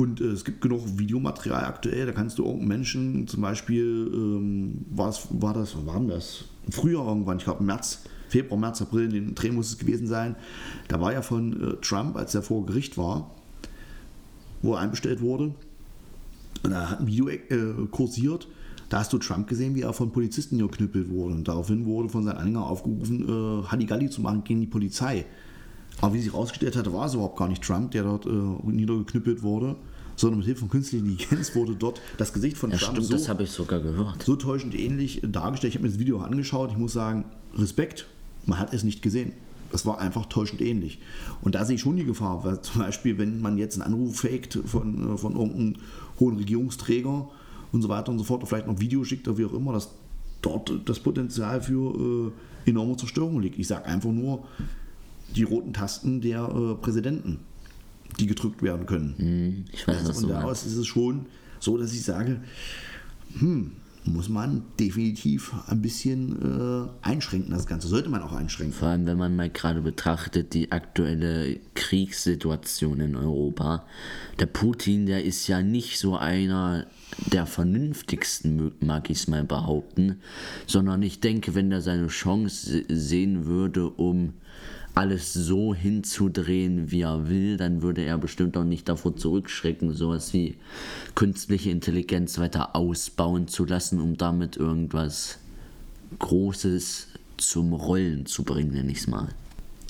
Und 0.00 0.22
äh, 0.22 0.28
es 0.28 0.46
gibt 0.46 0.62
genug 0.62 0.80
Videomaterial 0.96 1.62
aktuell, 1.66 2.06
da 2.06 2.12
kannst 2.12 2.38
du 2.38 2.44
irgendeinen 2.44 2.68
Menschen, 2.68 3.28
zum 3.28 3.42
Beispiel, 3.42 4.10
ähm, 4.10 4.86
was 4.88 5.28
war 5.28 5.52
das, 5.52 5.76
wann 5.84 6.08
war 6.08 6.14
das? 6.14 6.44
Früher 6.70 7.04
irgendwann, 7.04 7.36
ich 7.36 7.44
glaube 7.44 7.62
März, 7.62 8.04
Februar, 8.30 8.58
März, 8.58 8.80
April, 8.80 9.04
in 9.04 9.10
den 9.10 9.34
Dreh 9.34 9.50
muss 9.50 9.68
es 9.68 9.76
gewesen 9.76 10.06
sein. 10.06 10.36
Da 10.88 11.02
war 11.02 11.12
ja 11.12 11.20
von 11.20 11.52
äh, 11.52 11.76
Trump, 11.82 12.16
als 12.16 12.34
er 12.34 12.40
vor 12.40 12.64
Gericht 12.64 12.96
war, 12.96 13.30
wo 14.62 14.72
er 14.72 14.80
einbestellt 14.80 15.20
wurde, 15.20 15.54
und 16.62 16.70
da 16.70 16.88
hat 16.88 17.00
ein 17.00 17.06
Video 17.06 17.28
äh, 17.28 17.38
kursiert. 17.90 18.48
Da 18.88 19.00
hast 19.00 19.12
du 19.12 19.18
Trump 19.18 19.48
gesehen, 19.48 19.74
wie 19.74 19.82
er 19.82 19.92
von 19.92 20.12
Polizisten 20.12 20.56
geknüppelt 20.56 21.10
wurde. 21.10 21.34
Und 21.34 21.46
daraufhin 21.46 21.84
wurde 21.84 22.08
von 22.08 22.24
seinen 22.24 22.38
Anhängern 22.38 22.62
aufgerufen, 22.62 23.28
äh, 23.28 23.66
Halligalli 23.68 24.08
zu 24.08 24.22
machen 24.22 24.44
gegen 24.44 24.60
die 24.62 24.66
Polizei. 24.66 25.26
Aber 26.00 26.14
wie 26.14 26.20
sich 26.20 26.32
herausgestellt 26.32 26.74
hatte, 26.74 26.90
war 26.92 27.04
es 27.04 27.12
überhaupt 27.12 27.38
gar 27.38 27.48
nicht 27.48 27.62
Trump, 27.62 27.90
der 27.90 28.04
dort 28.04 28.24
äh, 28.24 28.30
niedergeknüppelt 28.30 29.42
wurde, 29.42 29.76
sondern 30.20 30.38
mit 30.38 30.46
Hilfe 30.46 30.60
von 30.60 30.68
künstlicher 30.68 31.04
Intelligenz 31.04 31.54
wurde 31.54 31.74
dort 31.74 32.00
das 32.18 32.32
Gesicht 32.32 32.56
von 32.56 32.70
ja, 32.70 32.76
Trump 32.76 32.92
stimmt, 32.98 33.06
so, 33.06 33.12
das 33.14 33.28
habe 33.28 33.42
ich 33.42 33.50
sogar 33.50 33.80
gehört. 33.80 34.22
so 34.22 34.36
täuschend 34.36 34.78
ähnlich 34.78 35.22
dargestellt. 35.24 35.72
Ich 35.72 35.76
habe 35.76 35.86
mir 35.86 35.90
das 35.90 35.98
Video 35.98 36.20
angeschaut. 36.20 36.70
Ich 36.72 36.78
muss 36.78 36.92
sagen, 36.92 37.24
Respekt, 37.56 38.06
man 38.46 38.58
hat 38.58 38.74
es 38.74 38.84
nicht 38.84 39.02
gesehen. 39.02 39.32
Das 39.72 39.86
war 39.86 39.98
einfach 39.98 40.26
täuschend 40.26 40.60
ähnlich. 40.60 40.98
Und 41.42 41.54
da 41.54 41.64
sehe 41.64 41.76
ich 41.76 41.80
schon 41.80 41.96
die 41.96 42.04
Gefahr, 42.04 42.44
weil 42.44 42.60
zum 42.60 42.80
Beispiel, 42.80 43.18
wenn 43.18 43.40
man 43.40 43.56
jetzt 43.56 43.80
einen 43.80 43.94
Anruf 43.94 44.20
faked 44.20 44.58
von, 44.66 45.14
äh, 45.14 45.16
von 45.16 45.36
irgendeinem 45.36 45.76
hohen 46.18 46.36
Regierungsträger 46.36 47.28
und 47.72 47.82
so 47.82 47.88
weiter 47.88 48.10
und 48.10 48.18
so 48.18 48.24
fort, 48.24 48.40
oder 48.40 48.48
vielleicht 48.48 48.66
noch 48.66 48.74
ein 48.74 48.80
Video 48.80 49.04
schickt 49.04 49.26
oder 49.28 49.38
wie 49.38 49.44
auch 49.44 49.52
immer, 49.54 49.72
dass 49.72 49.90
dort 50.42 50.72
das 50.86 50.98
Potenzial 50.98 51.62
für 51.62 52.32
äh, 52.66 52.70
enorme 52.70 52.96
Zerstörung 52.96 53.40
liegt. 53.40 53.58
Ich 53.58 53.68
sage 53.68 53.86
einfach 53.86 54.10
nur 54.10 54.44
die 55.36 55.44
roten 55.44 55.72
Tasten 55.72 56.20
der 56.20 56.42
äh, 56.48 56.74
Präsidenten, 56.74 57.38
die 58.18 58.26
gedrückt 58.26 58.62
werden 58.62 58.86
können. 58.86 59.14
Hm, 59.16 59.64
ich 59.72 59.86
weiß, 59.86 60.06
also, 60.06 60.12
von 60.20 60.28
da 60.28 60.42
aus 60.42 60.66
ist 60.66 60.76
es 60.76 60.86
schon 60.86 61.26
so, 61.58 61.76
dass 61.76 61.92
ich 61.92 62.02
sage, 62.02 62.40
hm, 63.38 63.72
muss 64.04 64.28
man 64.28 64.62
definitiv 64.78 65.52
ein 65.66 65.82
bisschen 65.82 66.88
äh, 67.02 67.06
einschränken, 67.06 67.50
das 67.50 67.66
Ganze. 67.66 67.88
Sollte 67.88 68.08
man 68.08 68.22
auch 68.22 68.32
einschränken. 68.32 68.72
Vor 68.72 68.88
allem, 68.88 69.06
wenn 69.06 69.18
man 69.18 69.36
mal 69.36 69.50
gerade 69.50 69.82
betrachtet, 69.82 70.54
die 70.54 70.72
aktuelle 70.72 71.60
Kriegssituation 71.74 73.00
in 73.00 73.14
Europa. 73.14 73.84
Der 74.38 74.46
Putin, 74.46 75.06
der 75.06 75.24
ist 75.24 75.46
ja 75.48 75.62
nicht 75.62 75.98
so 75.98 76.16
einer 76.16 76.86
der 77.30 77.46
vernünftigsten, 77.46 78.72
mag 78.80 79.10
ich 79.10 79.18
es 79.18 79.28
mal 79.28 79.44
behaupten, 79.44 80.20
sondern 80.66 81.02
ich 81.02 81.20
denke, 81.20 81.54
wenn 81.54 81.70
er 81.70 81.82
seine 81.82 82.06
Chance 82.06 82.84
sehen 82.88 83.44
würde, 83.46 83.90
um 83.90 84.32
alles 84.94 85.32
so 85.32 85.74
hinzudrehen, 85.74 86.90
wie 86.90 87.02
er 87.02 87.28
will, 87.28 87.56
dann 87.56 87.82
würde 87.82 88.02
er 88.02 88.18
bestimmt 88.18 88.56
auch 88.56 88.64
nicht 88.64 88.88
davor 88.88 89.16
zurückschrecken, 89.16 89.92
sowas 89.94 90.32
wie 90.32 90.56
künstliche 91.14 91.70
Intelligenz 91.70 92.38
weiter 92.38 92.74
ausbauen 92.74 93.48
zu 93.48 93.64
lassen, 93.64 94.00
um 94.00 94.16
damit 94.16 94.56
irgendwas 94.56 95.38
Großes 96.18 97.08
zum 97.36 97.72
Rollen 97.72 98.26
zu 98.26 98.42
bringen, 98.42 98.72
nenne 98.72 98.90
ich 98.90 98.98
es 98.98 99.06
mal. 99.06 99.28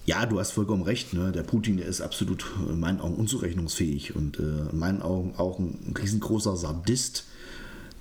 Ja, 0.07 0.27
du 0.27 0.39
hast 0.39 0.53
vollkommen 0.53 0.83
recht. 0.83 1.13
Ne? 1.13 1.31
Der 1.33 1.43
Putin, 1.43 1.77
der 1.77 1.87
ist 1.87 2.01
absolut 2.01 2.45
in 2.69 2.81
meinen 2.81 3.01
Augen 3.01 3.15
unzurechnungsfähig 3.15 4.17
und 4.17 4.39
äh, 4.39 4.71
in 4.71 4.79
meinen 4.79 5.03
Augen 5.03 5.35
auch 5.37 5.59
ein 5.59 5.95
riesengroßer 5.97 6.57
Sadist, 6.57 7.25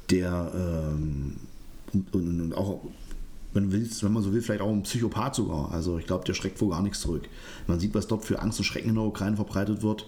der 0.10 0.52
ähm, 0.56 1.38
und, 1.94 2.14
und, 2.14 2.42
und, 2.42 2.54
auch 2.54 2.82
wenn, 3.54 3.72
willst, 3.72 4.04
wenn 4.04 4.14
man 4.14 4.24
so 4.24 4.32
will, 4.32 4.42
vielleicht 4.42 4.62
auch 4.62 4.70
ein 4.70 4.84
Psychopath 4.84 5.36
sogar. 5.36 5.72
Also 5.72 5.98
ich 5.98 6.06
glaube, 6.06 6.26
der 6.26 6.34
schreckt 6.34 6.60
vor 6.60 6.70
gar 6.70 6.82
nichts 6.82 7.02
zurück. 7.02 7.28
Man 7.68 7.80
sieht, 7.80 7.94
was 7.96 8.08
dort 8.08 8.26
für 8.26 8.40
Angst 8.40 8.60
und 8.60 8.66
Schrecken 8.66 8.90
in 8.90 8.96
der 8.96 9.04
Ukraine 9.04 9.36
verbreitet 9.36 9.82
wird. 9.82 10.06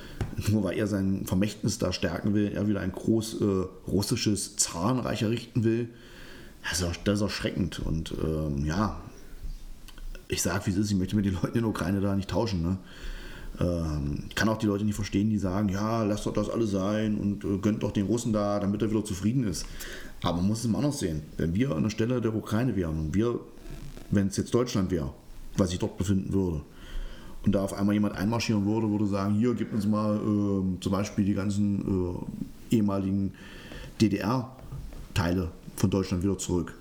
Nur 0.48 0.64
weil 0.64 0.76
er 0.78 0.86
sein 0.86 1.26
Vermächtnis 1.26 1.78
da 1.78 1.92
stärken 1.92 2.34
will, 2.34 2.52
er 2.54 2.68
wieder 2.68 2.80
ein 2.80 2.92
groß 2.92 3.40
äh, 3.40 3.44
russisches 3.88 4.56
Zarenreich 4.56 5.22
errichten 5.22 5.64
will. 5.64 5.88
Das 6.68 6.80
ist, 6.80 7.00
das 7.04 7.16
ist 7.16 7.22
erschreckend. 7.22 7.80
Und 7.80 8.14
ähm, 8.22 8.64
ja, 8.64 9.00
ich 10.28 10.42
sage, 10.42 10.66
wie 10.66 10.70
es 10.70 10.76
ist, 10.76 10.90
ich 10.90 10.96
möchte 10.96 11.16
mit 11.16 11.24
den 11.24 11.34
Leuten 11.34 11.56
in 11.56 11.62
der 11.62 11.66
Ukraine 11.66 12.00
da 12.00 12.14
nicht 12.14 12.30
tauschen. 12.30 12.62
Ne? 12.62 12.78
Ähm, 13.60 14.24
ich 14.28 14.34
kann 14.34 14.48
auch 14.48 14.58
die 14.58 14.66
Leute 14.66 14.84
nicht 14.84 14.94
verstehen, 14.94 15.30
die 15.30 15.38
sagen, 15.38 15.68
ja, 15.68 16.02
lass 16.04 16.24
doch 16.24 16.32
das 16.32 16.48
alles 16.48 16.70
sein 16.70 17.16
und 17.18 17.44
äh, 17.44 17.58
gönnt 17.58 17.82
doch 17.82 17.92
den 17.92 18.06
Russen 18.06 18.32
da, 18.32 18.60
damit 18.60 18.82
er 18.82 18.90
wieder 18.90 19.04
zufrieden 19.04 19.44
ist. 19.44 19.66
Aber 20.24 20.38
man 20.38 20.48
muss 20.48 20.64
es 20.64 20.70
mal 20.70 20.78
anders 20.78 20.98
sehen. 20.98 21.22
Wenn 21.36 21.54
wir 21.54 21.76
an 21.76 21.82
der 21.82 21.90
Stelle 21.90 22.20
der 22.20 22.34
Ukraine 22.34 22.74
wären 22.74 22.98
und 22.98 23.14
wir, 23.14 23.38
wenn 24.10 24.28
es 24.28 24.36
jetzt 24.36 24.54
Deutschland 24.54 24.90
wäre, 24.90 25.12
was 25.56 25.70
sich 25.70 25.78
dort 25.78 25.98
befinden 25.98 26.32
würde, 26.32 26.62
und 27.44 27.52
da 27.54 27.62
auf 27.62 27.74
einmal 27.74 27.94
jemand 27.94 28.16
einmarschieren 28.16 28.64
würde, 28.64 28.90
würde 28.90 29.06
sagen, 29.06 29.34
hier, 29.34 29.54
gib 29.54 29.72
uns 29.74 29.86
mal 29.86 30.16
äh, 30.16 30.80
zum 30.80 30.92
Beispiel 30.92 31.26
die 31.26 31.34
ganzen 31.34 32.16
äh, 32.70 32.76
ehemaligen 32.76 33.34
DDR-Teile 34.00 35.50
von 35.76 35.90
Deutschland 35.90 36.22
wieder 36.22 36.38
zurück. 36.38 36.74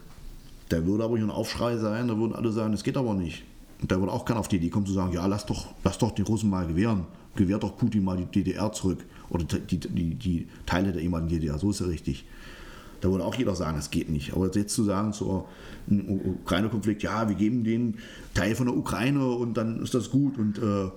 Da 0.69 0.85
würde 0.85 1.03
aber 1.03 1.17
hier 1.17 1.25
ein 1.25 1.31
Aufschrei 1.31 1.75
sein, 1.77 2.07
da 2.07 2.17
würden 2.17 2.33
alle 2.33 2.51
sagen, 2.53 2.73
es 2.73 2.83
geht 2.83 2.95
aber 2.95 3.13
nicht. 3.13 3.43
Und 3.81 3.91
da 3.91 3.99
würde 3.99 4.13
auch 4.13 4.23
keiner 4.23 4.39
auf 4.39 4.47
die 4.47 4.55
Idee 4.55 4.69
kommen 4.69 4.85
zu 4.85 4.93
sagen, 4.93 5.11
ja, 5.11 5.25
lass 5.25 5.45
doch, 5.45 5.73
lass 5.83 5.97
doch 5.97 6.11
die 6.11 6.21
Russen 6.21 6.49
mal 6.49 6.65
gewähren. 6.65 7.05
Gewährt 7.35 7.63
doch 7.63 7.75
Putin 7.75 8.05
mal 8.05 8.15
die 8.15 8.25
DDR 8.25 8.71
zurück. 8.71 9.03
Oder 9.29 9.43
die, 9.43 9.77
die, 9.77 10.15
die 10.15 10.47
Teile 10.65 10.93
der 10.93 11.01
ehemaligen 11.01 11.29
DDR, 11.29 11.59
so 11.59 11.71
ist 11.71 11.81
ja 11.81 11.87
richtig. 11.87 12.25
Da 13.03 13.11
würde 13.11 13.25
auch 13.25 13.35
jeder 13.35 13.53
sagen, 13.53 13.75
das 13.75 13.91
geht 13.91 14.09
nicht. 14.09 14.33
Aber 14.33 14.49
jetzt 14.55 14.73
zu 14.73 14.83
sagen, 14.83 15.11
zu 15.11 15.45
Ukraine-Konflikt, 15.89 17.03
ja, 17.03 17.27
wir 17.27 17.35
geben 17.35 17.65
den 17.65 17.95
Teil 18.33 18.55
von 18.55 18.67
der 18.67 18.77
Ukraine 18.77 19.27
und 19.27 19.55
dann 19.57 19.81
ist 19.83 19.93
das 19.93 20.09
gut 20.09 20.37
und 20.37 20.57
äh, 20.57 20.89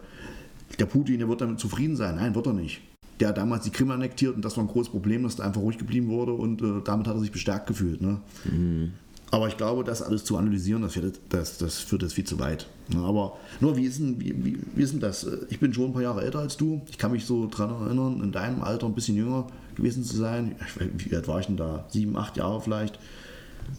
der 0.79 0.87
Putin, 0.87 1.19
der 1.19 1.29
wird 1.29 1.41
damit 1.41 1.59
zufrieden 1.59 1.97
sein. 1.97 2.17
Nein, 2.17 2.37
wird 2.37 2.47
er 2.47 2.53
nicht. 2.53 2.81
Der 3.19 3.29
hat 3.29 3.39
damals 3.39 3.65
die 3.65 3.71
Krim 3.71 3.91
annektiert 3.91 4.37
und 4.37 4.45
das 4.45 4.57
war 4.57 4.63
ein 4.63 4.69
großes 4.69 4.93
Problem, 4.93 5.25
dass 5.25 5.41
er 5.41 5.47
einfach 5.47 5.61
ruhig 5.61 5.79
geblieben 5.79 6.09
wurde 6.09 6.33
und 6.33 6.63
äh, 6.63 6.81
damit 6.85 7.09
hat 7.09 7.17
er 7.17 7.21
sich 7.21 7.33
bestärkt 7.33 7.67
gefühlt. 7.67 8.01
Ne? 8.01 8.21
Mhm. 8.45 8.93
Aber 9.33 9.49
ich 9.49 9.57
glaube, 9.57 9.83
das 9.83 10.03
alles 10.03 10.25
zu 10.25 10.37
analysieren, 10.37 10.83
das, 10.83 10.95
wird, 10.95 11.19
das, 11.31 11.59
das 11.59 11.79
führt 11.79 12.03
jetzt 12.03 12.15
viel 12.15 12.25
zu 12.25 12.39
weit. 12.39 12.69
Aber 12.95 13.37
nur, 13.61 13.77
wie 13.77 13.85
ist, 13.85 13.99
denn, 13.99 14.21
wie, 14.21 14.33
wie, 14.45 14.59
wie 14.77 14.83
ist 14.83 14.93
denn 14.93 15.01
das? 15.01 15.27
Ich 15.51 15.59
bin 15.59 15.75
schon 15.75 15.87
ein 15.87 15.93
paar 15.93 16.03
Jahre 16.03 16.23
älter 16.23 16.39
als 16.39 16.57
du. 16.57 16.83
Ich 16.89 16.99
kann 16.99 17.11
mich 17.11 17.25
so 17.25 17.47
daran 17.47 17.87
erinnern, 17.87 18.23
in 18.23 18.31
deinem 18.31 18.63
Alter 18.63 18.87
ein 18.87 18.95
bisschen 18.95 19.17
jünger 19.17 19.49
gewesen 19.77 20.05
zu 20.05 20.17
sein. 20.17 20.57
Wie 20.99 21.15
alt 21.15 21.29
war 21.29 21.41
ich 21.41 21.47
denn 21.47 21.57
da? 21.57 21.87
Sieben, 21.89 22.17
acht 22.17 22.37
Jahre 22.37 22.61
vielleicht. 22.61 22.99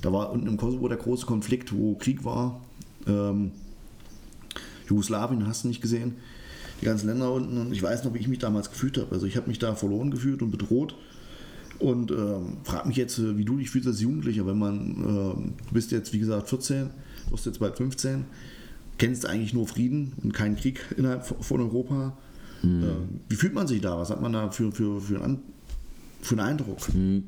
Da 0.01 0.11
war 0.11 0.31
unten 0.31 0.47
im 0.47 0.57
Kosovo 0.57 0.87
der 0.87 0.97
große 0.97 1.25
Konflikt, 1.25 1.73
wo 1.73 1.95
Krieg 1.95 2.23
war. 2.23 2.61
Ähm, 3.07 3.51
Jugoslawien 4.87 5.47
hast 5.47 5.63
du 5.63 5.67
nicht 5.67 5.81
gesehen. 5.81 6.15
die 6.81 6.85
ganzen 6.85 7.07
Länder 7.07 7.31
unten. 7.31 7.57
Und 7.57 7.71
ich 7.71 7.81
weiß 7.81 8.03
noch, 8.03 8.13
wie 8.13 8.19
ich 8.19 8.27
mich 8.27 8.39
damals 8.39 8.69
gefühlt 8.69 8.97
habe. 8.97 9.13
Also 9.13 9.25
ich 9.25 9.35
habe 9.35 9.47
mich 9.47 9.59
da 9.59 9.75
verloren 9.75 10.11
gefühlt 10.11 10.41
und 10.41 10.51
bedroht. 10.51 10.95
Und 11.79 12.11
ähm, 12.11 12.57
frag 12.63 12.85
mich 12.85 12.97
jetzt, 12.97 13.19
äh, 13.19 13.37
wie 13.37 13.45
du 13.45 13.57
dich 13.57 13.69
fühlst 13.69 13.87
als 13.87 14.01
Jugendlicher, 14.01 14.47
wenn 14.47 14.57
man, 14.57 14.79
ähm, 14.79 15.53
du 15.67 15.73
bist 15.73 15.91
jetzt 15.91 16.11
wie 16.13 16.19
gesagt 16.19 16.49
14, 16.49 16.89
wirst 17.29 17.45
jetzt 17.45 17.59
bald 17.59 17.77
15, 17.77 18.25
kennst 18.97 19.27
eigentlich 19.27 19.53
nur 19.53 19.67
Frieden 19.67 20.13
und 20.23 20.33
keinen 20.33 20.55
Krieg 20.55 20.79
innerhalb 20.97 21.25
von 21.25 21.61
Europa. 21.61 22.17
Mhm. 22.63 22.83
Äh, 22.83 22.87
wie 23.29 23.35
fühlt 23.35 23.53
man 23.53 23.67
sich 23.67 23.81
da? 23.81 23.97
Was 23.97 24.09
hat 24.09 24.21
man 24.21 24.33
da 24.33 24.49
für, 24.49 24.71
für, 24.71 24.99
für, 25.01 25.23
einen, 25.23 25.39
für 26.21 26.35
einen 26.35 26.59
Eindruck? 26.59 26.93
Mhm. 26.93 27.27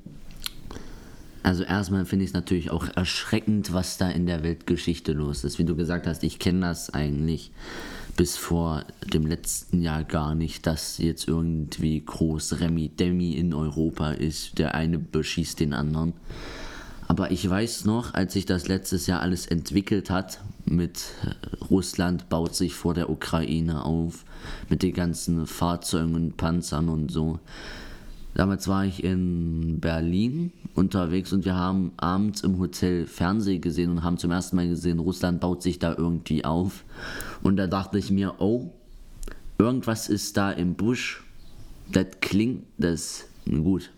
Also 1.42 1.64
erstmal 1.64 2.06
finde 2.06 2.26
ich 2.26 2.32
es 2.32 2.34
natürlich 2.34 2.70
auch 2.70 2.86
erschreckend, 2.96 3.74
was 3.74 3.98
da 3.98 4.10
in 4.10 4.26
der 4.26 4.44
Weltgeschichte 4.44 5.14
los 5.14 5.44
ist. 5.44 5.58
Wie 5.58 5.64
du 5.64 5.76
gesagt 5.76 6.06
hast, 6.06 6.24
ich 6.24 6.38
kenne 6.38 6.62
das 6.62 6.94
eigentlich 6.94 7.52
bis 8.18 8.36
vor 8.36 8.84
dem 9.14 9.26
letzten 9.26 9.82
Jahr 9.82 10.04
gar 10.04 10.36
nicht, 10.36 10.68
dass 10.68 10.98
jetzt 10.98 11.28
irgendwie 11.28 12.04
groß 12.06 12.60
Remi 12.60 12.90
Demi 12.90 13.32
in 13.32 13.54
Europa 13.54 14.12
ist. 14.12 14.60
Der 14.60 14.76
eine 14.76 15.00
beschießt 15.00 15.60
den 15.62 15.74
anderen. 15.74 16.14
Aber 17.08 17.32
ich 17.32 17.50
weiß 17.50 17.86
noch, 17.86 18.14
als 18.14 18.34
sich 18.34 18.46
das 18.46 18.68
letztes 18.68 19.08
Jahr 19.08 19.22
alles 19.22 19.48
entwickelt 19.48 20.10
hat, 20.10 20.42
mit 20.66 21.06
Russland 21.72 22.30
baut 22.30 22.54
sich 22.54 22.76
vor 22.76 22.94
der 22.94 23.10
Ukraine 23.10 23.86
auf, 23.86 24.26
mit 24.70 24.84
den 24.84 24.94
ganzen 24.94 25.48
Fahrzeugen 25.48 26.14
und 26.14 26.38
Panzern 26.38 26.90
und 26.90 27.10
so. 27.10 27.40
Damals 28.36 28.68
war 28.68 28.86
ich 28.86 29.04
in 29.04 29.80
Berlin 29.80 30.52
unterwegs 30.76 31.34
und 31.34 31.46
wir 31.46 31.56
haben 31.56 31.92
abends 31.98 32.42
im 32.42 32.60
Hotel 32.60 33.06
Fernsehen 33.06 33.62
gesehen 33.62 33.92
und 33.92 34.04
haben 34.04 34.18
zum 34.18 34.32
ersten 34.32 34.56
Mal 34.56 34.70
gesehen, 34.70 35.00
Russland 35.00 35.42
baut 35.42 35.62
sich 35.62 35.80
da 35.80 35.96
irgendwie 35.98 36.46
auf. 36.46 36.86
Und 37.42 37.58
da 37.58 37.68
dachte 37.68 37.98
ich 37.98 38.12
mir, 38.12 38.36
oh, 38.40 38.72
irgendwas 39.58 40.10
ist 40.10 40.38
da 40.38 40.52
im 40.52 40.76
Busch. 40.76 41.24
Das 41.92 42.06
klingt, 42.22 42.64
das, 42.78 43.26
gut, 43.46 43.92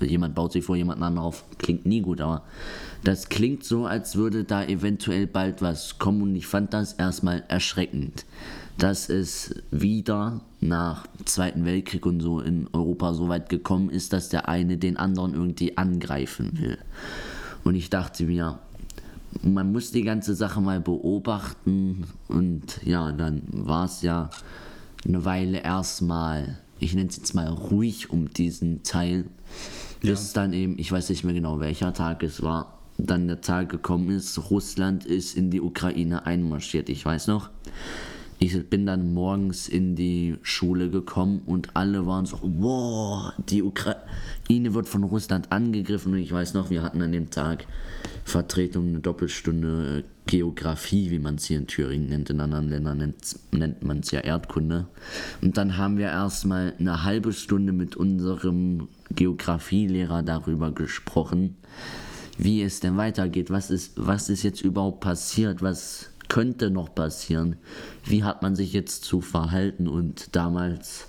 jemand 0.00 0.34
baut 0.34 0.52
sich 0.52 0.64
vor 0.64 0.76
jemand 0.76 1.02
anderen 1.02 1.18
auf, 1.18 1.44
klingt 1.58 1.86
nie 1.86 2.02
gut, 2.02 2.20
aber 2.20 2.44
das 3.04 3.28
klingt 3.30 3.64
so, 3.64 3.86
als 3.86 4.16
würde 4.16 4.44
da 4.44 4.64
eventuell 4.64 5.26
bald 5.26 5.62
was 5.62 5.98
kommen 5.98 6.22
und 6.22 6.36
ich 6.36 6.46
fand 6.46 6.74
das 6.74 6.92
erstmal 6.92 7.42
erschreckend 7.48 8.26
dass 8.78 9.08
es 9.08 9.56
wieder 9.72 10.40
nach 10.60 11.06
Zweiten 11.24 11.64
Weltkrieg 11.64 12.06
und 12.06 12.20
so 12.20 12.40
in 12.40 12.68
Europa 12.72 13.12
so 13.12 13.28
weit 13.28 13.48
gekommen 13.48 13.90
ist, 13.90 14.12
dass 14.12 14.28
der 14.28 14.48
eine 14.48 14.78
den 14.78 14.96
anderen 14.96 15.34
irgendwie 15.34 15.76
angreifen 15.76 16.58
will. 16.60 16.78
Und 17.64 17.74
ich 17.74 17.90
dachte 17.90 18.24
mir, 18.24 18.60
man 19.42 19.72
muss 19.72 19.90
die 19.90 20.04
ganze 20.04 20.34
Sache 20.34 20.60
mal 20.60 20.80
beobachten 20.80 22.06
und 22.28 22.80
ja, 22.84 23.10
dann 23.12 23.42
war 23.50 23.84
es 23.84 24.02
ja 24.02 24.30
eine 25.04 25.24
Weile 25.24 25.58
erstmal, 25.58 26.58
ich 26.78 26.94
nenne 26.94 27.08
es 27.08 27.16
jetzt 27.16 27.34
mal 27.34 27.48
ruhig 27.48 28.10
um 28.10 28.32
diesen 28.32 28.84
Teil, 28.84 29.24
bis 30.00 30.34
ja. 30.34 30.42
dann 30.42 30.52
eben, 30.52 30.78
ich 30.78 30.90
weiß 30.90 31.08
nicht 31.10 31.24
mehr 31.24 31.34
genau 31.34 31.58
welcher 31.58 31.92
Tag 31.92 32.22
es 32.22 32.42
war, 32.42 32.78
dann 32.96 33.26
der 33.26 33.40
Tag 33.40 33.70
gekommen 33.70 34.10
ist, 34.10 34.50
Russland 34.50 35.04
ist 35.04 35.36
in 35.36 35.50
die 35.50 35.60
Ukraine 35.60 36.26
einmarschiert. 36.26 36.88
Ich 36.88 37.04
weiß 37.04 37.26
noch, 37.26 37.50
ich 38.40 38.68
bin 38.68 38.86
dann 38.86 39.12
morgens 39.14 39.68
in 39.68 39.96
die 39.96 40.36
Schule 40.42 40.90
gekommen 40.90 41.42
und 41.44 41.74
alle 41.74 42.06
waren 42.06 42.24
so, 42.24 42.38
wow, 42.42 43.32
die 43.48 43.64
Ukraine 43.64 44.74
wird 44.74 44.88
von 44.88 45.02
Russland 45.02 45.50
angegriffen. 45.50 46.12
Und 46.12 46.20
ich 46.20 46.30
weiß 46.30 46.54
noch, 46.54 46.70
wir 46.70 46.82
hatten 46.82 47.02
an 47.02 47.10
dem 47.10 47.30
Tag 47.30 47.66
Vertretung, 48.24 48.88
eine 48.88 49.00
Doppelstunde 49.00 50.04
Geografie, 50.26 51.10
wie 51.10 51.18
man 51.18 51.36
es 51.36 51.46
hier 51.46 51.58
in 51.58 51.66
Thüringen 51.66 52.10
nennt. 52.10 52.30
In 52.30 52.40
anderen 52.40 52.68
Ländern 52.68 52.98
nennt, 52.98 53.38
nennt 53.50 53.82
man 53.82 54.00
es 54.00 54.10
ja 54.12 54.20
Erdkunde. 54.20 54.86
Und 55.40 55.56
dann 55.56 55.76
haben 55.76 55.96
wir 55.96 56.06
erstmal 56.06 56.74
eine 56.78 57.02
halbe 57.02 57.32
Stunde 57.32 57.72
mit 57.72 57.96
unserem 57.96 58.88
Geografielehrer 59.10 60.22
darüber 60.22 60.70
gesprochen, 60.70 61.56
wie 62.36 62.62
es 62.62 62.78
denn 62.78 62.96
weitergeht. 62.96 63.50
Was 63.50 63.70
ist, 63.70 63.94
was 63.96 64.28
ist 64.28 64.42
jetzt 64.44 64.60
überhaupt 64.60 65.00
passiert? 65.00 65.62
Was 65.62 66.10
könnte 66.28 66.70
noch 66.70 66.94
passieren? 66.94 67.56
Wie 68.04 68.24
hat 68.24 68.42
man 68.42 68.54
sich 68.54 68.72
jetzt 68.72 69.04
zu 69.04 69.20
verhalten? 69.20 69.88
Und 69.88 70.34
damals, 70.36 71.06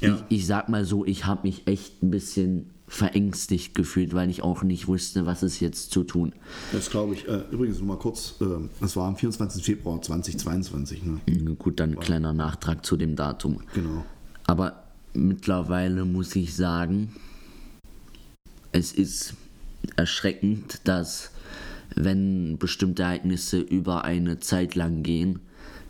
ja. 0.00 0.14
ich, 0.28 0.38
ich 0.38 0.46
sag 0.46 0.68
mal 0.68 0.84
so, 0.84 1.04
ich 1.04 1.26
habe 1.26 1.46
mich 1.46 1.66
echt 1.66 2.02
ein 2.02 2.10
bisschen 2.10 2.70
verängstigt 2.88 3.74
gefühlt, 3.74 4.14
weil 4.14 4.30
ich 4.30 4.42
auch 4.42 4.62
nicht 4.62 4.88
wusste, 4.88 5.26
was 5.26 5.42
ist 5.42 5.60
jetzt 5.60 5.90
zu 5.90 6.04
tun. 6.04 6.32
Das 6.72 6.88
glaube 6.88 7.14
ich. 7.14 7.28
Äh, 7.28 7.42
übrigens 7.50 7.78
noch 7.78 7.86
mal 7.86 7.98
kurz, 7.98 8.36
äh, 8.40 8.44
es 8.84 8.96
war 8.96 9.06
am 9.06 9.16
24. 9.16 9.62
Februar 9.62 10.00
2022. 10.00 11.02
Ne? 11.04 11.20
Mhm, 11.26 11.58
gut, 11.58 11.80
dann 11.80 11.90
ein 11.90 12.00
kleiner 12.00 12.32
Nachtrag 12.32 12.84
zu 12.84 12.96
dem 12.96 13.14
Datum. 13.14 13.60
Genau. 13.74 14.04
Aber 14.46 14.84
mittlerweile 15.12 16.06
muss 16.06 16.34
ich 16.34 16.56
sagen, 16.56 17.14
es 18.72 18.92
ist 18.92 19.34
erschreckend, 19.96 20.80
dass 20.84 21.30
wenn 21.98 22.58
bestimmte 22.58 23.02
Ereignisse 23.02 23.58
über 23.60 24.04
eine 24.04 24.38
Zeit 24.38 24.74
lang 24.74 25.02
gehen, 25.02 25.40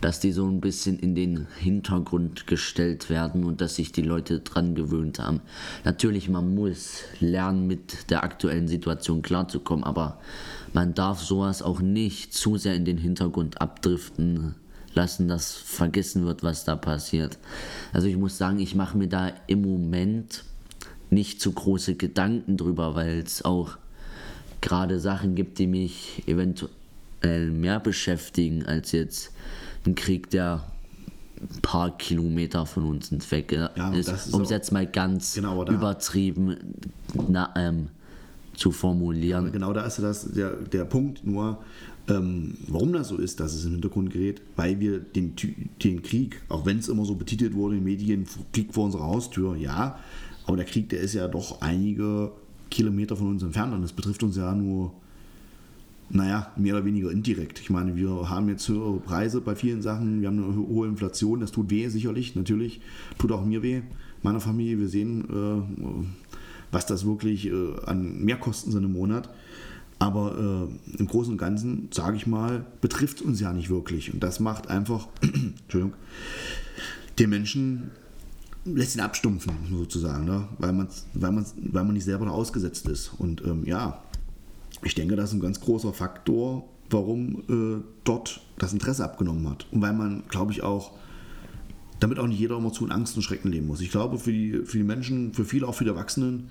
dass 0.00 0.20
die 0.20 0.32
so 0.32 0.46
ein 0.46 0.60
bisschen 0.60 0.98
in 0.98 1.14
den 1.14 1.46
Hintergrund 1.58 2.46
gestellt 2.46 3.10
werden 3.10 3.44
und 3.44 3.60
dass 3.60 3.74
sich 3.74 3.90
die 3.90 4.02
Leute 4.02 4.40
dran 4.40 4.74
gewöhnt 4.74 5.18
haben. 5.18 5.40
Natürlich, 5.84 6.28
man 6.28 6.54
muss 6.54 7.02
lernen, 7.20 7.66
mit 7.66 8.10
der 8.10 8.22
aktuellen 8.22 8.68
Situation 8.68 9.22
klarzukommen, 9.22 9.84
aber 9.84 10.20
man 10.72 10.94
darf 10.94 11.20
sowas 11.20 11.62
auch 11.62 11.80
nicht 11.80 12.32
zu 12.32 12.56
sehr 12.56 12.74
in 12.74 12.84
den 12.84 12.98
Hintergrund 12.98 13.60
abdriften 13.60 14.54
lassen, 14.94 15.28
dass 15.28 15.52
vergessen 15.52 16.24
wird, 16.24 16.42
was 16.42 16.64
da 16.64 16.76
passiert. 16.76 17.38
Also 17.92 18.06
ich 18.06 18.16
muss 18.16 18.38
sagen, 18.38 18.60
ich 18.60 18.74
mache 18.74 18.96
mir 18.96 19.08
da 19.08 19.32
im 19.46 19.62
Moment 19.62 20.44
nicht 21.10 21.40
zu 21.40 21.52
große 21.52 21.96
Gedanken 21.96 22.56
drüber, 22.56 22.94
weil 22.94 23.18
es 23.18 23.44
auch 23.44 23.78
gerade 24.60 24.98
Sachen 25.00 25.34
gibt, 25.34 25.58
die 25.58 25.66
mich 25.66 26.22
eventuell 26.26 27.50
mehr 27.50 27.80
beschäftigen 27.80 28.64
als 28.66 28.92
jetzt 28.92 29.32
ein 29.86 29.94
Krieg, 29.94 30.30
der 30.30 30.64
ein 31.40 31.62
paar 31.62 31.96
Kilometer 31.96 32.66
von 32.66 32.84
uns 32.84 33.10
weg 33.30 33.52
ja, 33.52 33.92
ist, 33.92 34.32
um 34.32 34.42
es 34.42 34.50
jetzt 34.50 34.72
mal 34.72 34.86
ganz 34.86 35.34
genau 35.34 35.64
übertrieben 35.66 36.56
na, 37.28 37.54
ähm, 37.56 37.88
zu 38.54 38.72
formulieren. 38.72 39.52
Genau 39.52 39.72
da 39.72 39.86
ist 39.86 40.00
das 40.00 40.32
der, 40.32 40.50
der 40.56 40.84
Punkt, 40.84 41.24
nur 41.24 41.58
ähm, 42.08 42.56
warum 42.66 42.92
das 42.92 43.08
so 43.08 43.18
ist, 43.18 43.38
dass 43.38 43.54
es 43.54 43.64
im 43.64 43.72
Hintergrund 43.72 44.10
gerät, 44.10 44.40
weil 44.56 44.80
wir 44.80 44.98
den, 44.98 45.34
den 45.82 46.02
Krieg, 46.02 46.42
auch 46.48 46.66
wenn 46.66 46.78
es 46.78 46.88
immer 46.88 47.04
so 47.04 47.14
betitelt 47.14 47.54
wurde 47.54 47.76
in 47.76 47.84
den 47.84 47.92
Medien, 47.92 48.26
Krieg 48.52 48.74
vor 48.74 48.86
unserer 48.86 49.04
Haustür, 49.04 49.56
ja, 49.56 49.98
aber 50.46 50.56
der 50.56 50.66
Krieg, 50.66 50.88
der 50.88 51.00
ist 51.00 51.14
ja 51.14 51.28
doch 51.28 51.60
einige 51.60 52.32
Kilometer 52.70 53.16
von 53.16 53.28
uns 53.28 53.42
entfernt 53.42 53.74
und 53.74 53.82
das 53.82 53.92
betrifft 53.92 54.22
uns 54.22 54.36
ja 54.36 54.54
nur, 54.54 54.92
naja, 56.10 56.52
mehr 56.56 56.74
oder 56.74 56.84
weniger 56.84 57.10
indirekt. 57.10 57.60
Ich 57.60 57.70
meine, 57.70 57.96
wir 57.96 58.28
haben 58.28 58.48
jetzt 58.48 58.68
höhere 58.68 58.98
Preise 58.98 59.40
bei 59.40 59.54
vielen 59.54 59.82
Sachen, 59.82 60.20
wir 60.20 60.28
haben 60.28 60.42
eine 60.42 60.56
hohe 60.56 60.88
Inflation, 60.88 61.40
das 61.40 61.52
tut 61.52 61.70
weh 61.70 61.88
sicherlich, 61.88 62.34
natürlich, 62.34 62.80
tut 63.18 63.32
auch 63.32 63.44
mir 63.44 63.62
weh, 63.62 63.82
meiner 64.22 64.40
Familie. 64.40 64.78
Wir 64.78 64.88
sehen, 64.88 65.24
äh, 65.24 65.84
was 66.70 66.86
das 66.86 67.06
wirklich 67.06 67.46
äh, 67.46 67.74
an 67.86 68.24
Mehrkosten 68.24 68.72
sind 68.72 68.84
im 68.84 68.92
Monat. 68.92 69.28
Aber 70.00 70.68
äh, 70.68 70.98
im 70.98 71.08
Großen 71.08 71.32
und 71.32 71.38
Ganzen, 71.38 71.88
sage 71.90 72.16
ich 72.16 72.26
mal, 72.26 72.64
betrifft 72.80 73.20
es 73.20 73.22
uns 73.22 73.40
ja 73.40 73.52
nicht 73.52 73.68
wirklich. 73.68 74.14
Und 74.14 74.22
das 74.22 74.38
macht 74.38 74.68
einfach, 74.68 75.08
den 77.18 77.30
Menschen 77.30 77.90
lässt 78.76 78.96
ihn 78.96 79.00
abstumpfen, 79.00 79.52
sozusagen, 79.70 80.24
ne? 80.24 80.48
weil, 80.58 80.76
weil, 81.14 81.44
weil 81.56 81.84
man 81.84 81.92
nicht 81.92 82.04
selber 82.04 82.26
noch 82.26 82.34
ausgesetzt 82.34 82.88
ist. 82.88 83.12
Und 83.18 83.42
ähm, 83.44 83.64
ja, 83.64 84.02
ich 84.82 84.94
denke, 84.94 85.16
das 85.16 85.30
ist 85.30 85.34
ein 85.34 85.40
ganz 85.40 85.60
großer 85.60 85.92
Faktor, 85.92 86.64
warum 86.90 87.42
äh, 87.48 87.82
dort 88.04 88.40
das 88.58 88.72
Interesse 88.72 89.04
abgenommen 89.04 89.48
hat. 89.48 89.66
Und 89.72 89.82
weil 89.82 89.92
man, 89.92 90.22
glaube 90.28 90.52
ich, 90.52 90.62
auch, 90.62 90.92
damit 92.00 92.18
auch 92.18 92.26
nicht 92.26 92.38
jeder 92.38 92.56
immer 92.56 92.72
zu 92.72 92.84
in 92.84 92.92
Angst 92.92 93.16
und 93.16 93.22
Schrecken 93.22 93.50
leben 93.50 93.66
muss. 93.66 93.80
Ich 93.80 93.90
glaube, 93.90 94.18
für 94.18 94.32
die, 94.32 94.60
für 94.64 94.78
die 94.78 94.84
Menschen, 94.84 95.34
für 95.34 95.44
viele, 95.44 95.66
auch 95.66 95.74
für 95.74 95.84
die 95.84 95.90
Erwachsenen, 95.90 96.50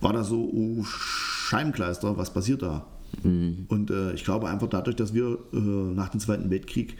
war 0.00 0.12
das 0.12 0.28
so, 0.28 0.50
oh, 0.52 0.82
Scheibenkleister, 0.84 2.16
was 2.16 2.32
passiert 2.32 2.62
da? 2.62 2.86
Mhm. 3.22 3.66
Und 3.68 3.90
äh, 3.90 4.12
ich 4.14 4.24
glaube 4.24 4.48
einfach 4.48 4.68
dadurch, 4.68 4.96
dass 4.96 5.14
wir 5.14 5.38
äh, 5.52 5.56
nach 5.56 6.08
dem 6.08 6.20
Zweiten 6.20 6.50
Weltkrieg 6.50 6.96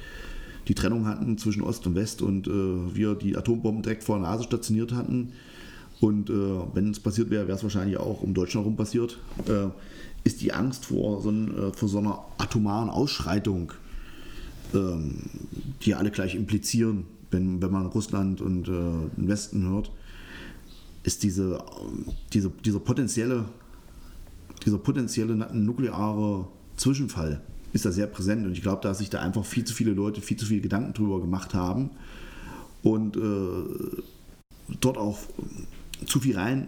die 0.69 0.75
Trennung 0.75 1.07
hatten 1.07 1.39
zwischen 1.39 1.63
Ost 1.63 1.87
und 1.87 1.95
West 1.95 2.23
und 2.23 2.47
äh, 2.47 2.95
wir 2.95 3.15
die 3.15 3.37
Atombomben 3.37 3.83
direkt 3.83 4.05
vor 4.05 4.19
der 4.19 4.29
Nase 4.29 4.45
stationiert 4.45 4.93
hatten. 4.93 5.33
Und 6.01 6.31
äh, 6.31 6.35
wenn 6.75 6.91
es 6.91 7.01
passiert 7.01 7.31
wäre, 7.31 7.47
wäre 7.47 7.57
es 7.57 7.63
wahrscheinlich 7.63 7.97
auch 7.97 8.23
um 8.23 8.35
Deutschland 8.35 8.65
herum 8.65 8.77
passiert. 8.77 9.19
Äh, 9.47 9.69
ist 10.25 10.41
die 10.41 10.53
Angst 10.53 10.87
vor 10.87 11.21
so, 11.21 11.31
ein, 11.31 11.57
äh, 11.57 11.73
vor 11.73 11.89
so 11.89 11.99
einer 11.99 12.21
atomaren 12.39 12.91
Ausschreitung, 12.91 13.73
ähm, 14.75 15.19
die 15.83 15.95
alle 15.95 16.11
gleich 16.11 16.35
implizieren, 16.35 17.05
wenn, 17.31 17.61
wenn 17.63 17.71
man 17.71 17.87
Russland 17.87 18.41
und 18.41 18.69
äh, 18.69 18.71
den 19.17 19.29
Westen 19.29 19.69
hört, 19.69 19.91
ist 21.03 21.23
diese, 21.23 21.65
diese, 22.33 22.51
dieser 22.65 22.79
potenzielle, 22.79 23.47
dieser 24.65 24.79
potenzielle 24.79 25.35
nukleare 25.53 26.47
Zwischenfall 26.77 27.43
ist 27.73 27.85
da 27.85 27.93
sehr 27.93 28.07
präsent. 28.07 28.47
Und 28.47 28.53
ich 28.53 28.62
glaube, 28.62 28.83
dass 28.83 28.99
sich 28.99 29.11
da 29.11 29.20
einfach 29.20 29.45
viel 29.45 29.64
zu 29.64 29.75
viele 29.75 29.93
Leute 29.93 30.20
viel 30.20 30.37
zu 30.37 30.47
viele 30.47 30.61
Gedanken 30.61 30.93
drüber 30.93 31.20
gemacht 31.20 31.55
haben 31.55 31.91
und 32.83 33.16
äh, 33.16 34.01
dort 34.81 34.99
auch 34.99 35.18
zu 36.07 36.20
viel 36.20 36.37
rein 36.37 36.66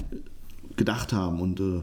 gedacht 0.76 1.12
haben 1.12 1.40
und 1.40 1.60
äh, 1.60 1.82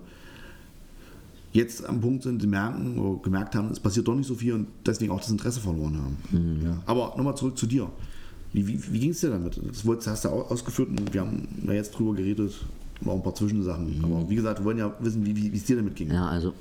jetzt 1.53 1.85
am 1.85 2.01
Punkt 2.01 2.23
sind, 2.23 2.41
sie 2.41 2.47
merken 2.47 2.97
oder 2.97 3.21
gemerkt 3.21 3.55
haben, 3.55 3.69
es 3.71 3.79
passiert 3.79 4.07
doch 4.07 4.15
nicht 4.15 4.27
so 4.27 4.35
viel 4.35 4.53
und 4.53 4.67
deswegen 4.85 5.11
auch 5.11 5.19
das 5.19 5.29
Interesse 5.29 5.59
verloren 5.59 5.97
haben. 5.97 6.17
Mhm. 6.31 6.65
Ja. 6.65 6.83
Aber 6.85 7.13
nochmal 7.17 7.35
zurück 7.35 7.57
zu 7.57 7.67
dir. 7.67 7.89
Wie, 8.53 8.67
wie, 8.67 8.93
wie 8.93 8.99
ging 8.99 9.11
es 9.11 9.21
dir 9.21 9.29
damit? 9.29 9.59
Das 9.65 10.07
hast 10.07 10.25
du 10.25 10.29
ausgeführt 10.29 10.89
und 10.89 11.13
wir 11.13 11.21
haben 11.21 11.47
ja 11.65 11.73
jetzt 11.73 11.91
drüber 11.91 12.13
geredet, 12.13 12.53
auch 13.05 13.15
ein 13.15 13.23
paar 13.23 13.35
Zwischensachen. 13.35 13.97
Mhm. 13.97 14.05
Aber 14.05 14.29
wie 14.29 14.35
gesagt, 14.35 14.59
wir 14.59 14.65
wollen 14.65 14.77
ja 14.77 14.93
wissen, 14.99 15.25
wie, 15.25 15.35
wie 15.35 15.55
es 15.55 15.63
dir 15.63 15.77
damit 15.77 15.95
ging. 15.95 16.11
Ja, 16.11 16.27
also 16.27 16.53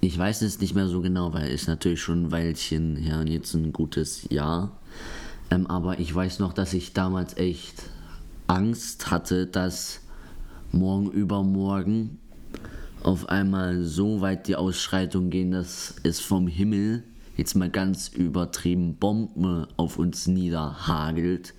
ich 0.00 0.16
weiß 0.16 0.42
es 0.42 0.60
nicht 0.60 0.74
mehr 0.74 0.88
so 0.88 1.00
genau, 1.00 1.32
weil 1.34 1.50
es 1.50 1.66
natürlich 1.66 2.00
schon 2.00 2.24
ein 2.24 2.32
Weilchen 2.32 2.96
her 2.96 3.20
und 3.20 3.26
jetzt 3.26 3.54
ein 3.54 3.72
gutes 3.72 4.28
Jahr. 4.30 4.78
Ähm, 5.50 5.66
aber 5.66 5.98
ich 5.98 6.14
weiß 6.14 6.38
noch, 6.38 6.52
dass 6.52 6.72
ich 6.72 6.92
damals 6.92 7.36
echt 7.36 7.82
Angst 8.46 9.10
hatte, 9.10 9.46
dass 9.46 10.00
morgen 10.72 11.10
übermorgen 11.10 12.18
auf 13.02 13.28
einmal 13.28 13.82
so 13.82 14.20
weit 14.20 14.48
die 14.48 14.56
Ausschreitungen 14.56 15.30
gehen, 15.30 15.50
dass 15.50 15.94
es 16.02 16.20
vom 16.20 16.46
Himmel 16.46 17.04
jetzt 17.36 17.54
mal 17.54 17.70
ganz 17.70 18.08
übertrieben 18.08 18.96
Bomben 18.96 19.66
auf 19.76 19.98
uns 19.98 20.26
niederhagelt 20.26 21.54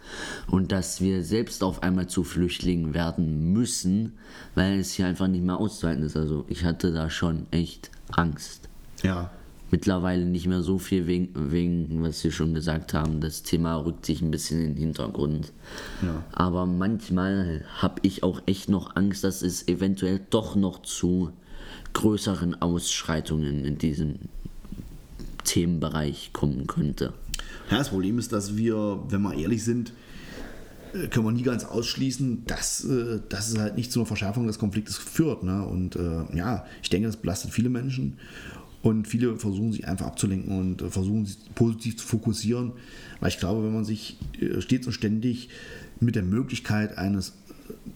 und 0.48 0.72
dass 0.72 1.02
wir 1.02 1.24
selbst 1.24 1.64
auf 1.64 1.82
einmal 1.82 2.08
zu 2.08 2.24
Flüchtlingen 2.24 2.94
werden 2.94 3.52
müssen, 3.52 4.14
weil 4.54 4.80
es 4.80 4.94
hier 4.94 5.08
einfach 5.08 5.28
nicht 5.28 5.44
mehr 5.44 5.58
auszuhalten 5.58 6.04
ist. 6.04 6.16
Also 6.16 6.46
ich 6.50 6.64
hatte 6.64 6.92
da 6.94 7.10
schon 7.10 7.48
echt 7.50 7.90
Angst. 8.12 8.70
Ja. 9.04 9.32
Mittlerweile 9.72 10.26
nicht 10.26 10.48
mehr 10.48 10.64
so 10.64 10.80
viel 10.80 11.08
wegen, 11.08 11.30
wegen 11.52 12.04
was 12.04 12.24
wir 12.24 12.32
schon 12.32 12.54
gesagt 12.54 12.94
haben. 12.94 13.22
Das 13.22 13.42
Thema 13.44 13.76
rückt 13.78 14.06
sich 14.06 14.22
ein 14.22 14.32
bisschen 14.32 14.60
in 14.60 14.74
den 14.74 14.78
Hintergrund. 14.78 15.54
Ja. 16.02 16.24
Aber 16.34 16.66
manchmal 16.66 17.64
habe 17.78 18.02
ich 18.02 18.22
auch 18.24 18.42
echt 18.46 18.70
noch 18.70 18.96
Angst, 18.98 19.24
dass 19.24 19.42
es 19.42 19.68
eventuell 19.70 20.20
doch 20.30 20.56
noch 20.56 20.82
zu 20.82 21.32
größeren 21.94 22.62
Ausschreitungen 22.62 23.64
in 23.64 23.78
diesem 23.78 24.16
Themenbereich 25.46 26.32
kommen 26.34 26.68
könnte. 26.68 27.14
Ja, 27.70 27.78
das 27.78 27.90
Problem 27.90 28.20
ist, 28.20 28.34
dass 28.34 28.58
wir, 28.58 29.00
wenn 29.08 29.22
wir 29.22 29.34
ehrlich 29.34 29.64
sind, 29.64 29.94
können 31.10 31.26
wir 31.26 31.32
nie 31.32 31.44
ganz 31.44 31.64
ausschließen, 31.64 32.46
dass, 32.46 32.84
äh, 32.86 33.20
dass 33.30 33.50
es 33.50 33.58
halt 33.58 33.78
nicht 33.78 33.92
zu 33.92 34.00
einer 34.00 34.08
Verschärfung 34.08 34.48
des 34.48 34.60
Konfliktes 34.60 34.98
führt. 34.98 35.44
Ne? 35.44 35.66
Und 35.66 35.96
äh, 35.96 36.36
ja, 36.36 36.66
ich 36.82 36.90
denke, 36.90 37.08
das 37.08 37.18
belastet 37.18 37.52
viele 37.52 37.70
Menschen. 37.70 38.18
Und 38.82 39.08
viele 39.08 39.38
versuchen 39.38 39.72
sich 39.72 39.88
einfach 39.88 40.08
abzulenken 40.08 40.58
und 40.58 40.92
versuchen 40.92 41.26
sich 41.26 41.38
positiv 41.54 41.98
zu 41.98 42.08
fokussieren. 42.08 42.72
Weil 43.20 43.30
ich 43.30 43.38
glaube, 43.38 43.64
wenn 43.64 43.74
man 43.74 43.86
sich 43.86 44.18
stets 44.60 44.88
und 44.88 44.94
ständig 44.94 45.50
mit 46.00 46.16
der 46.16 46.24
Möglichkeit 46.24 46.98
eines 46.98 47.34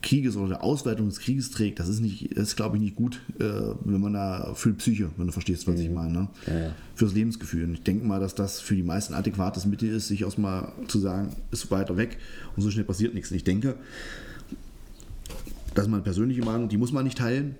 Krieges 0.01 0.35
oder 0.35 0.49
der 0.49 0.63
Ausweitung 0.63 1.07
des 1.07 1.19
Krieges 1.19 1.51
trägt, 1.51 1.79
das 1.79 1.87
ist 1.87 1.99
nicht, 1.99 2.35
das 2.37 2.49
ist 2.49 2.55
glaube 2.55 2.77
ich 2.77 2.81
nicht 2.81 2.95
gut, 2.95 3.21
äh, 3.39 3.43
wenn 3.83 4.01
man 4.01 4.13
da 4.13 4.53
für 4.55 4.69
die 4.69 4.77
Psyche, 4.77 5.09
wenn 5.17 5.27
du 5.27 5.33
verstehst, 5.33 5.67
was 5.67 5.77
mhm. 5.77 5.81
ich 5.81 5.91
meine, 5.91 6.13
ne? 6.13 6.27
ja, 6.47 6.59
ja. 6.59 6.71
fürs 6.95 7.13
Lebensgefühl. 7.13 7.65
Und 7.65 7.73
ich 7.73 7.83
denke 7.83 8.05
mal, 8.05 8.19
dass 8.19 8.35
das 8.35 8.59
für 8.59 8.75
die 8.75 8.83
meisten 8.83 9.13
adäquates 9.13 9.65
Mittel 9.65 9.89
ist, 9.89 10.07
sich 10.07 10.21
erstmal 10.21 10.71
zu 10.87 10.99
sagen, 10.99 11.35
ist 11.51 11.69
weiter 11.71 11.97
weg 11.97 12.17
und 12.55 12.63
so 12.63 12.71
schnell 12.71 12.85
passiert 12.85 13.13
nichts. 13.13 13.31
Und 13.31 13.37
ich 13.37 13.43
denke, 13.43 13.75
das 15.75 15.85
ist 15.85 15.91
meine 15.91 16.03
persönliche 16.03 16.43
Meinung, 16.43 16.69
die 16.69 16.77
muss 16.77 16.91
man 16.91 17.03
nicht 17.03 17.17
teilen. 17.17 17.55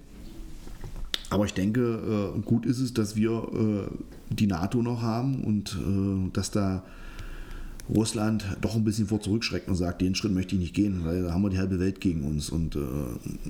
Aber 1.29 1.45
ich 1.45 1.53
denke, 1.53 2.33
äh, 2.35 2.39
gut 2.41 2.65
ist 2.65 2.79
es, 2.79 2.93
dass 2.93 3.15
wir 3.15 3.31
äh, 3.31 4.33
die 4.33 4.47
NATO 4.47 4.81
noch 4.81 5.01
haben 5.01 5.43
und 5.43 5.75
äh, 5.75 6.29
dass 6.31 6.51
da 6.51 6.83
Russland 7.89 8.45
doch 8.61 8.75
ein 8.75 8.83
bisschen 8.83 9.07
vor 9.07 9.21
zurückschreckt 9.21 9.67
und 9.67 9.75
sagt, 9.75 10.01
den 10.01 10.15
Schritt 10.15 10.33
möchte 10.33 10.55
ich 10.55 10.61
nicht 10.61 10.73
gehen, 10.73 11.05
weil 11.05 11.23
da 11.23 11.33
haben 11.33 11.43
wir 11.43 11.49
die 11.49 11.59
halbe 11.59 11.79
Welt 11.79 12.01
gegen 12.01 12.23
uns. 12.23 12.49
Und 12.49 12.75
äh, 12.75 12.79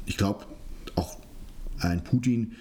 ich 0.05 0.17
glaube, 0.17 0.45
auch 0.95 1.17
ein 1.79 2.03
Putin, 2.03 2.53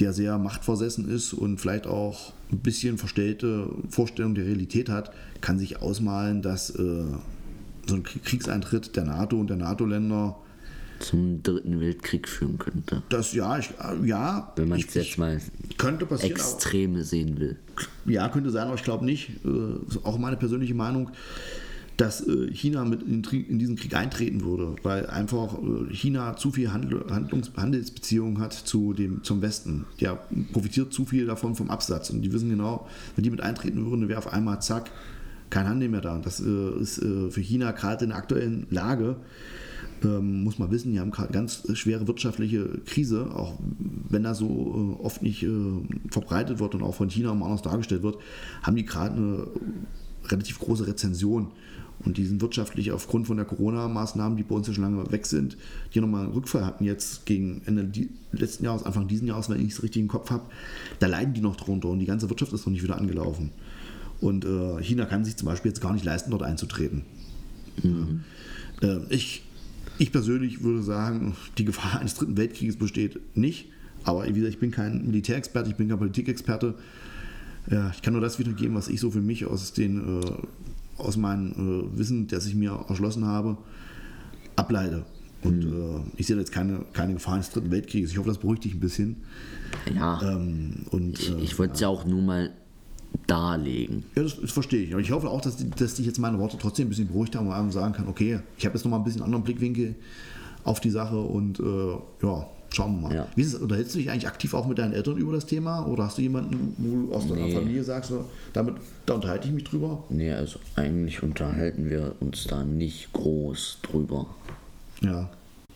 der 0.00 0.12
sehr 0.12 0.38
machtversessen 0.38 1.08
ist 1.08 1.32
und 1.32 1.60
vielleicht 1.60 1.86
auch 1.86 2.32
ein 2.52 2.58
bisschen 2.58 2.98
verstellte 2.98 3.68
Vorstellung 3.90 4.34
der 4.34 4.44
Realität 4.44 4.88
hat, 4.88 5.12
kann 5.40 5.58
sich 5.58 5.82
ausmalen, 5.82 6.42
dass 6.42 6.70
äh, 6.70 7.04
so 7.86 7.94
ein 7.94 8.02
Kriegseintritt 8.02 8.96
der 8.96 9.04
NATO 9.04 9.38
und 9.38 9.50
der 9.50 9.56
NATO-Länder 9.56 10.36
zum 11.00 11.42
dritten 11.42 11.80
Weltkrieg 11.80 12.28
führen 12.28 12.58
könnte. 12.58 13.02
Das 13.08 13.32
ja, 13.32 13.58
ich, 13.58 13.70
äh, 13.80 14.06
ja. 14.06 14.52
Wenn 14.56 14.68
man 14.68 14.80
es 14.80 14.94
jetzt 14.94 15.18
mal 15.18 15.40
könnte 15.76 16.06
passieren, 16.06 16.32
Extreme 16.32 17.04
sehen 17.04 17.38
will. 17.38 17.56
Ja, 18.06 18.28
könnte 18.28 18.50
sein, 18.50 18.66
aber 18.66 18.76
ich 18.76 18.84
glaube 18.84 19.04
nicht. 19.04 19.30
Äh, 19.44 19.98
auch 20.04 20.18
meine 20.18 20.36
persönliche 20.36 20.74
Meinung, 20.74 21.10
dass 21.98 22.26
äh, 22.26 22.52
China 22.52 22.84
mit 22.84 23.02
in, 23.02 23.24
in, 23.24 23.58
diesen 23.58 23.76
Krieg 23.76 23.94
eintreten 23.94 24.44
würde, 24.44 24.76
weil 24.84 25.06
einfach 25.06 25.54
äh, 25.54 25.92
China 25.92 26.36
zu 26.36 26.52
viel 26.52 26.72
Handl 26.72 27.04
Handlungs 27.10 27.50
Handelsbeziehungen 27.56 28.38
hat 28.38 28.52
zu 28.52 28.92
dem, 28.92 29.24
zum 29.24 29.42
Westen. 29.42 29.84
Der 30.00 30.18
profitiert 30.52 30.92
zu 30.92 31.04
viel 31.04 31.26
davon 31.26 31.56
vom 31.56 31.70
Absatz 31.70 32.10
und 32.10 32.22
die 32.22 32.32
wissen 32.32 32.50
genau, 32.50 32.88
wenn 33.16 33.24
die 33.24 33.30
mit 33.30 33.40
eintreten 33.40 33.84
würden, 33.84 34.08
wäre 34.08 34.18
auf 34.18 34.32
einmal 34.32 34.62
zack 34.62 34.90
kein 35.50 35.66
Handel 35.66 35.88
mehr 35.88 36.00
da. 36.00 36.20
Das 36.22 36.40
äh, 36.40 36.80
ist 36.80 36.98
äh, 36.98 37.30
für 37.30 37.40
China 37.40 37.72
gerade 37.72 38.04
in 38.04 38.10
der 38.10 38.18
aktuellen 38.18 38.66
Lage 38.70 39.16
ähm, 40.04 40.44
muss 40.44 40.58
man 40.58 40.70
wissen, 40.70 40.92
die 40.92 41.00
haben 41.00 41.10
gerade 41.10 41.32
ganz 41.32 41.62
schwere 41.74 42.06
wirtschaftliche 42.06 42.80
Krise, 42.86 43.34
auch 43.34 43.58
wenn 44.08 44.22
das 44.22 44.38
so 44.38 44.96
äh, 45.00 45.02
oft 45.02 45.22
nicht 45.22 45.42
äh, 45.42 45.50
verbreitet 46.10 46.58
wird 46.60 46.74
und 46.74 46.82
auch 46.82 46.94
von 46.94 47.10
China 47.10 47.34
mal 47.34 47.46
anders 47.46 47.62
dargestellt 47.62 48.02
wird, 48.02 48.18
haben 48.62 48.76
die 48.76 48.84
gerade 48.84 49.16
eine 49.16 49.46
relativ 50.26 50.58
große 50.58 50.86
Rezension. 50.86 51.48
Und 52.04 52.16
die 52.16 52.24
sind 52.24 52.40
wirtschaftlich 52.40 52.92
aufgrund 52.92 53.26
von 53.26 53.36
der 53.36 53.46
Corona-Maßnahmen, 53.46 54.36
die 54.36 54.44
bei 54.44 54.54
uns 54.54 54.68
ja 54.68 54.72
schon 54.72 54.84
lange 54.84 55.10
weg 55.10 55.26
sind, 55.26 55.56
die 55.92 56.00
nochmal 56.00 56.24
einen 56.24 56.32
Rückfall 56.32 56.64
hatten 56.64 56.84
jetzt 56.84 57.26
gegen 57.26 57.62
Ende 57.66 57.90
letzten 58.30 58.64
Jahres, 58.64 58.84
Anfang 58.84 59.08
diesen 59.08 59.26
Jahres, 59.26 59.50
wenn 59.50 59.60
ich 59.60 59.72
es 59.72 59.82
richtig 59.82 60.02
im 60.02 60.08
Kopf 60.08 60.30
habe, 60.30 60.44
da 61.00 61.08
leiden 61.08 61.34
die 61.34 61.40
noch 61.40 61.56
drunter 61.56 61.88
und 61.88 61.98
die 61.98 62.06
ganze 62.06 62.30
Wirtschaft 62.30 62.52
ist 62.52 62.66
noch 62.66 62.72
nicht 62.72 62.84
wieder 62.84 62.98
angelaufen. 62.98 63.50
Und 64.20 64.44
äh, 64.44 64.80
China 64.80 65.06
kann 65.06 65.24
sich 65.24 65.36
zum 65.36 65.46
Beispiel 65.46 65.70
jetzt 65.70 65.80
gar 65.80 65.92
nicht 65.92 66.04
leisten, 66.04 66.30
dort 66.30 66.44
einzutreten. 66.44 67.02
Mhm. 67.82 68.20
Äh, 68.80 68.98
ich 69.08 69.42
ich 69.98 70.12
persönlich 70.12 70.62
würde 70.62 70.82
sagen, 70.82 71.34
die 71.58 71.64
Gefahr 71.64 72.00
eines 72.00 72.14
dritten 72.14 72.36
Weltkrieges 72.36 72.76
besteht 72.76 73.36
nicht. 73.36 73.68
Aber 74.04 74.26
wie 74.26 74.32
gesagt, 74.32 74.54
ich 74.54 74.60
bin 74.60 74.70
kein 74.70 75.06
Militärexperte, 75.06 75.70
ich 75.70 75.76
bin 75.76 75.88
kein 75.88 75.98
Politikexperte. 75.98 76.74
Ja, 77.70 77.90
ich 77.90 78.00
kann 78.00 78.14
nur 78.14 78.22
das 78.22 78.38
wiedergeben, 78.38 78.74
was 78.74 78.88
ich 78.88 79.00
so 79.00 79.10
für 79.10 79.20
mich 79.20 79.44
aus, 79.44 79.72
den, 79.72 80.20
äh, 80.20 80.32
aus 80.96 81.16
meinem 81.16 81.52
äh, 81.52 81.98
Wissen, 81.98 82.26
das 82.28 82.46
ich 82.46 82.54
mir 82.54 82.84
erschlossen 82.88 83.26
habe, 83.26 83.58
ableite. 84.56 85.04
Und 85.42 85.64
mhm. 85.64 85.72
äh, 85.72 86.00
ich 86.16 86.26
sehe 86.26 86.36
jetzt 86.36 86.52
keine, 86.52 86.84
keine 86.92 87.14
Gefahr 87.14 87.34
eines 87.34 87.50
dritten 87.50 87.70
Weltkrieges. 87.70 88.10
Ich 88.10 88.18
hoffe, 88.18 88.28
das 88.28 88.38
beruhigt 88.38 88.64
dich 88.64 88.74
ein 88.74 88.80
bisschen. 88.80 89.16
Ja. 89.94 90.20
Ähm, 90.22 90.86
und, 90.90 91.18
ich, 91.18 91.36
ich 91.38 91.58
wollte 91.58 91.74
es 91.74 91.80
ja. 91.80 91.88
ja 91.88 91.94
auch 91.94 92.04
nur 92.04 92.22
mal 92.22 92.50
darlegen. 93.26 94.04
Ja, 94.14 94.22
das, 94.22 94.40
das, 94.40 94.50
verstehe 94.50 94.82
ich. 94.82 94.92
Aber 94.92 95.00
ich 95.00 95.10
hoffe 95.10 95.28
auch, 95.28 95.40
dass, 95.40 95.56
die, 95.56 95.68
dass 95.70 95.94
dich 95.94 96.06
jetzt 96.06 96.18
meine 96.18 96.38
Worte 96.38 96.56
trotzdem 96.58 96.86
ein 96.86 96.90
bisschen 96.90 97.08
beruhigt 97.08 97.36
haben 97.36 97.48
und 97.48 97.72
sagen 97.72 97.92
kann, 97.92 98.08
okay, 98.08 98.40
ich 98.56 98.64
habe 98.64 98.74
jetzt 98.74 98.84
nochmal 98.84 99.00
ein 99.00 99.04
bisschen 99.04 99.22
anderen 99.22 99.44
Blickwinkel 99.44 99.94
auf 100.64 100.80
die 100.80 100.90
Sache 100.90 101.18
und 101.18 101.60
äh, 101.60 102.24
ja, 102.26 102.46
schauen 102.70 103.00
wir 103.00 103.08
mal. 103.08 103.14
Ja. 103.14 103.26
Wie 103.34 103.42
ist 103.42 103.54
es, 103.54 103.60
unterhältst 103.60 103.94
du 103.94 103.98
dich 103.98 104.10
eigentlich 104.10 104.26
aktiv 104.26 104.54
auch 104.54 104.66
mit 104.66 104.78
deinen 104.78 104.92
Eltern 104.92 105.16
über 105.16 105.32
das 105.32 105.46
Thema 105.46 105.86
oder 105.86 106.04
hast 106.04 106.18
du 106.18 106.22
jemanden, 106.22 106.74
wo 106.78 107.06
du 107.06 107.14
aus 107.14 107.24
nee. 107.24 107.36
deiner 107.36 107.52
Familie 107.52 107.84
sagst, 107.84 108.12
damit, 108.52 108.76
da 109.06 109.14
unterhalte 109.14 109.48
ich 109.48 109.54
mich 109.54 109.64
drüber? 109.64 110.04
Nee, 110.08 110.32
also 110.32 110.58
eigentlich 110.76 111.22
unterhalten 111.22 111.88
wir 111.88 112.14
uns 112.20 112.44
da 112.44 112.64
nicht 112.64 113.12
groß 113.12 113.78
drüber. 113.82 114.26
Ja. 115.00 115.30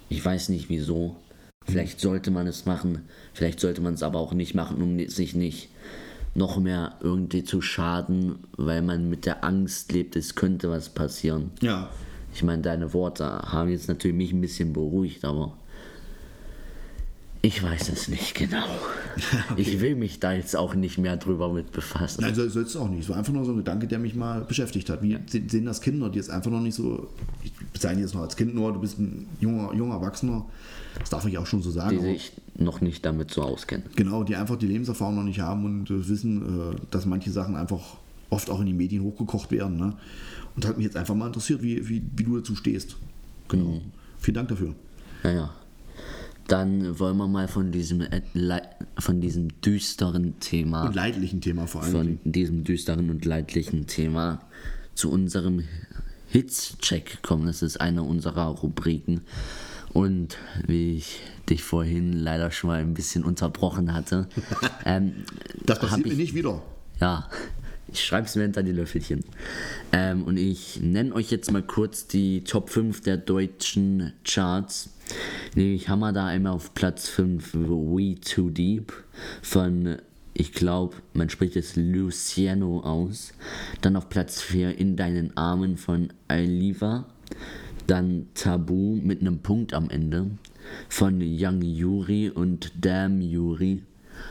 Ich 0.08 0.24
weiß 0.24 0.50
nicht 0.50 0.68
wieso. 0.68 1.16
Vielleicht 1.64 2.00
sollte 2.00 2.30
man 2.30 2.46
es 2.46 2.66
machen, 2.66 3.02
vielleicht 3.34 3.60
sollte 3.60 3.80
man 3.80 3.94
es 3.94 4.02
aber 4.02 4.18
auch 4.18 4.34
nicht 4.34 4.54
machen, 4.54 4.82
um 4.82 5.08
sich 5.08 5.34
nicht 5.34 5.68
noch 6.34 6.58
mehr 6.58 6.96
irgendwie 7.00 7.44
zu 7.44 7.60
schaden, 7.60 8.36
weil 8.56 8.82
man 8.82 9.08
mit 9.08 9.26
der 9.26 9.44
Angst 9.44 9.92
lebt, 9.92 10.16
es 10.16 10.34
könnte 10.34 10.70
was 10.70 10.88
passieren. 10.88 11.50
Ja. 11.60 11.90
Ich 12.34 12.42
meine, 12.42 12.62
deine 12.62 12.94
Worte 12.94 13.24
haben 13.24 13.68
jetzt 13.68 13.88
natürlich 13.88 14.16
mich 14.16 14.32
ein 14.32 14.40
bisschen 14.40 14.72
beruhigt, 14.72 15.24
aber 15.24 15.56
ich 17.44 17.60
weiß 17.60 17.88
es 17.88 18.06
nicht 18.06 18.34
genau. 18.34 18.64
okay. 19.50 19.60
Ich 19.60 19.80
will 19.80 19.96
mich 19.96 20.20
da 20.20 20.32
jetzt 20.32 20.54
auch 20.54 20.74
nicht 20.74 20.96
mehr 20.96 21.16
drüber 21.16 21.52
mit 21.52 21.72
befassen. 21.72 22.22
Nein, 22.22 22.34
sollst 22.34 22.74
du 22.74 22.78
auch 22.78 22.88
nicht. 22.88 23.02
Es 23.02 23.08
war 23.08 23.16
einfach 23.16 23.32
nur 23.32 23.44
so 23.44 23.50
ein 23.50 23.56
Gedanke, 23.58 23.88
der 23.88 23.98
mich 23.98 24.14
mal 24.14 24.42
beschäftigt 24.42 24.88
hat. 24.88 25.02
Wie 25.02 25.18
sehen 25.26 25.66
das 25.66 25.80
Kinder, 25.80 26.08
die 26.08 26.18
jetzt 26.18 26.30
einfach 26.30 26.52
noch 26.52 26.60
nicht 26.60 26.76
so, 26.76 27.08
ich 27.42 27.52
bezeichne 27.72 28.02
jetzt 28.02 28.14
noch 28.14 28.22
als 28.22 28.36
Kind 28.36 28.54
nur, 28.54 28.72
du 28.72 28.80
bist 28.80 28.98
ein 28.98 29.26
junger, 29.40 29.74
junger 29.74 29.96
Erwachsener, 29.96 30.46
das 30.98 31.10
darf 31.10 31.26
ich 31.26 31.38
auch 31.38 31.46
schon 31.46 31.62
so 31.62 31.70
sagen. 31.70 31.98
Die 31.98 32.04
sich 32.04 32.32
noch 32.56 32.80
nicht 32.80 33.04
damit 33.04 33.30
so 33.30 33.42
auskennen. 33.42 33.86
Genau, 33.96 34.24
die 34.24 34.36
einfach 34.36 34.56
die 34.56 34.66
Lebenserfahrung 34.66 35.16
noch 35.16 35.24
nicht 35.24 35.40
haben 35.40 35.64
und 35.64 35.90
äh, 35.90 36.08
wissen, 36.08 36.72
äh, 36.72 36.76
dass 36.90 37.06
manche 37.06 37.30
Sachen 37.30 37.56
einfach 37.56 37.96
oft 38.30 38.50
auch 38.50 38.60
in 38.60 38.66
die 38.66 38.72
Medien 38.72 39.02
hochgekocht 39.02 39.50
werden. 39.50 39.76
Ne? 39.76 39.94
Und 40.54 40.66
hat 40.66 40.76
mich 40.76 40.84
jetzt 40.84 40.96
einfach 40.96 41.14
mal 41.14 41.26
interessiert, 41.26 41.62
wie, 41.62 41.88
wie, 41.88 42.02
wie 42.14 42.24
du 42.24 42.36
dazu 42.36 42.54
stehst. 42.54 42.96
Genau. 43.48 43.70
Mhm. 43.70 43.80
Vielen 44.18 44.34
Dank 44.34 44.48
dafür. 44.48 44.74
Ja, 45.24 45.30
ja. 45.32 45.50
dann 46.48 46.98
wollen 46.98 47.16
wir 47.16 47.28
mal 47.28 47.48
von 47.48 47.72
diesem, 47.72 48.02
äh, 48.02 48.22
von 48.98 49.20
diesem 49.20 49.60
düsteren 49.60 50.38
Thema, 50.40 50.86
Und 50.86 50.94
leidlichen 50.94 51.40
Thema 51.40 51.66
vor 51.66 51.82
allem. 51.82 51.92
von 51.92 52.18
diesem 52.24 52.64
düsteren 52.64 53.10
und 53.10 53.24
leidlichen 53.24 53.86
Thema 53.86 54.40
zu 54.94 55.10
unserem 55.10 55.64
Hits-Check 56.28 57.22
kommen. 57.22 57.46
Das 57.46 57.62
ist 57.62 57.80
eine 57.80 58.02
unserer 58.02 58.46
Rubriken. 58.46 59.22
Und 59.92 60.38
wie 60.66 60.96
ich 60.96 61.20
dich 61.48 61.62
vorhin 61.62 62.12
leider 62.12 62.50
schon 62.50 62.68
mal 62.68 62.80
ein 62.80 62.94
bisschen 62.94 63.24
unterbrochen 63.24 63.92
hatte, 63.92 64.26
ähm, 64.84 65.24
Das 65.66 65.78
passiert 65.80 66.06
ich 66.06 66.12
mir 66.12 66.18
nicht 66.18 66.34
wieder. 66.34 66.62
ja, 67.00 67.28
ich 67.88 68.02
schreibe 68.02 68.26
es 68.26 68.34
mir 68.36 68.42
hinter 68.42 68.62
die 68.62 68.72
Löffelchen. 68.72 69.22
Ähm, 69.92 70.22
und 70.24 70.38
ich 70.38 70.80
nenne 70.80 71.14
euch 71.14 71.30
jetzt 71.30 71.50
mal 71.52 71.62
kurz 71.62 72.06
die 72.06 72.42
Top 72.42 72.70
5 72.70 73.02
der 73.02 73.18
deutschen 73.18 74.14
Charts. 74.24 74.88
Ich 75.54 75.90
hammer 75.90 76.12
da 76.14 76.24
einmal 76.26 76.52
auf 76.52 76.72
Platz 76.72 77.08
5 77.08 77.52
We 77.52 78.14
Too 78.18 78.48
Deep 78.48 78.94
von, 79.42 79.98
ich 80.32 80.52
glaube, 80.54 80.96
man 81.12 81.28
spricht 81.28 81.54
es 81.56 81.76
Luciano 81.76 82.80
aus. 82.80 83.34
Dann 83.82 83.96
auf 83.96 84.08
Platz 84.08 84.40
4 84.40 84.78
In 84.78 84.96
deinen 84.96 85.36
Armen 85.36 85.76
von 85.76 86.08
Ailiva. 86.28 87.04
Dann 87.86 88.28
Tabu 88.34 88.96
mit 89.02 89.20
einem 89.20 89.38
Punkt 89.38 89.74
am 89.74 89.90
Ende 89.90 90.30
von 90.88 91.20
Young 91.20 91.62
Yuri 91.62 92.30
und 92.30 92.72
Damn 92.80 93.20
Yuri. 93.20 93.82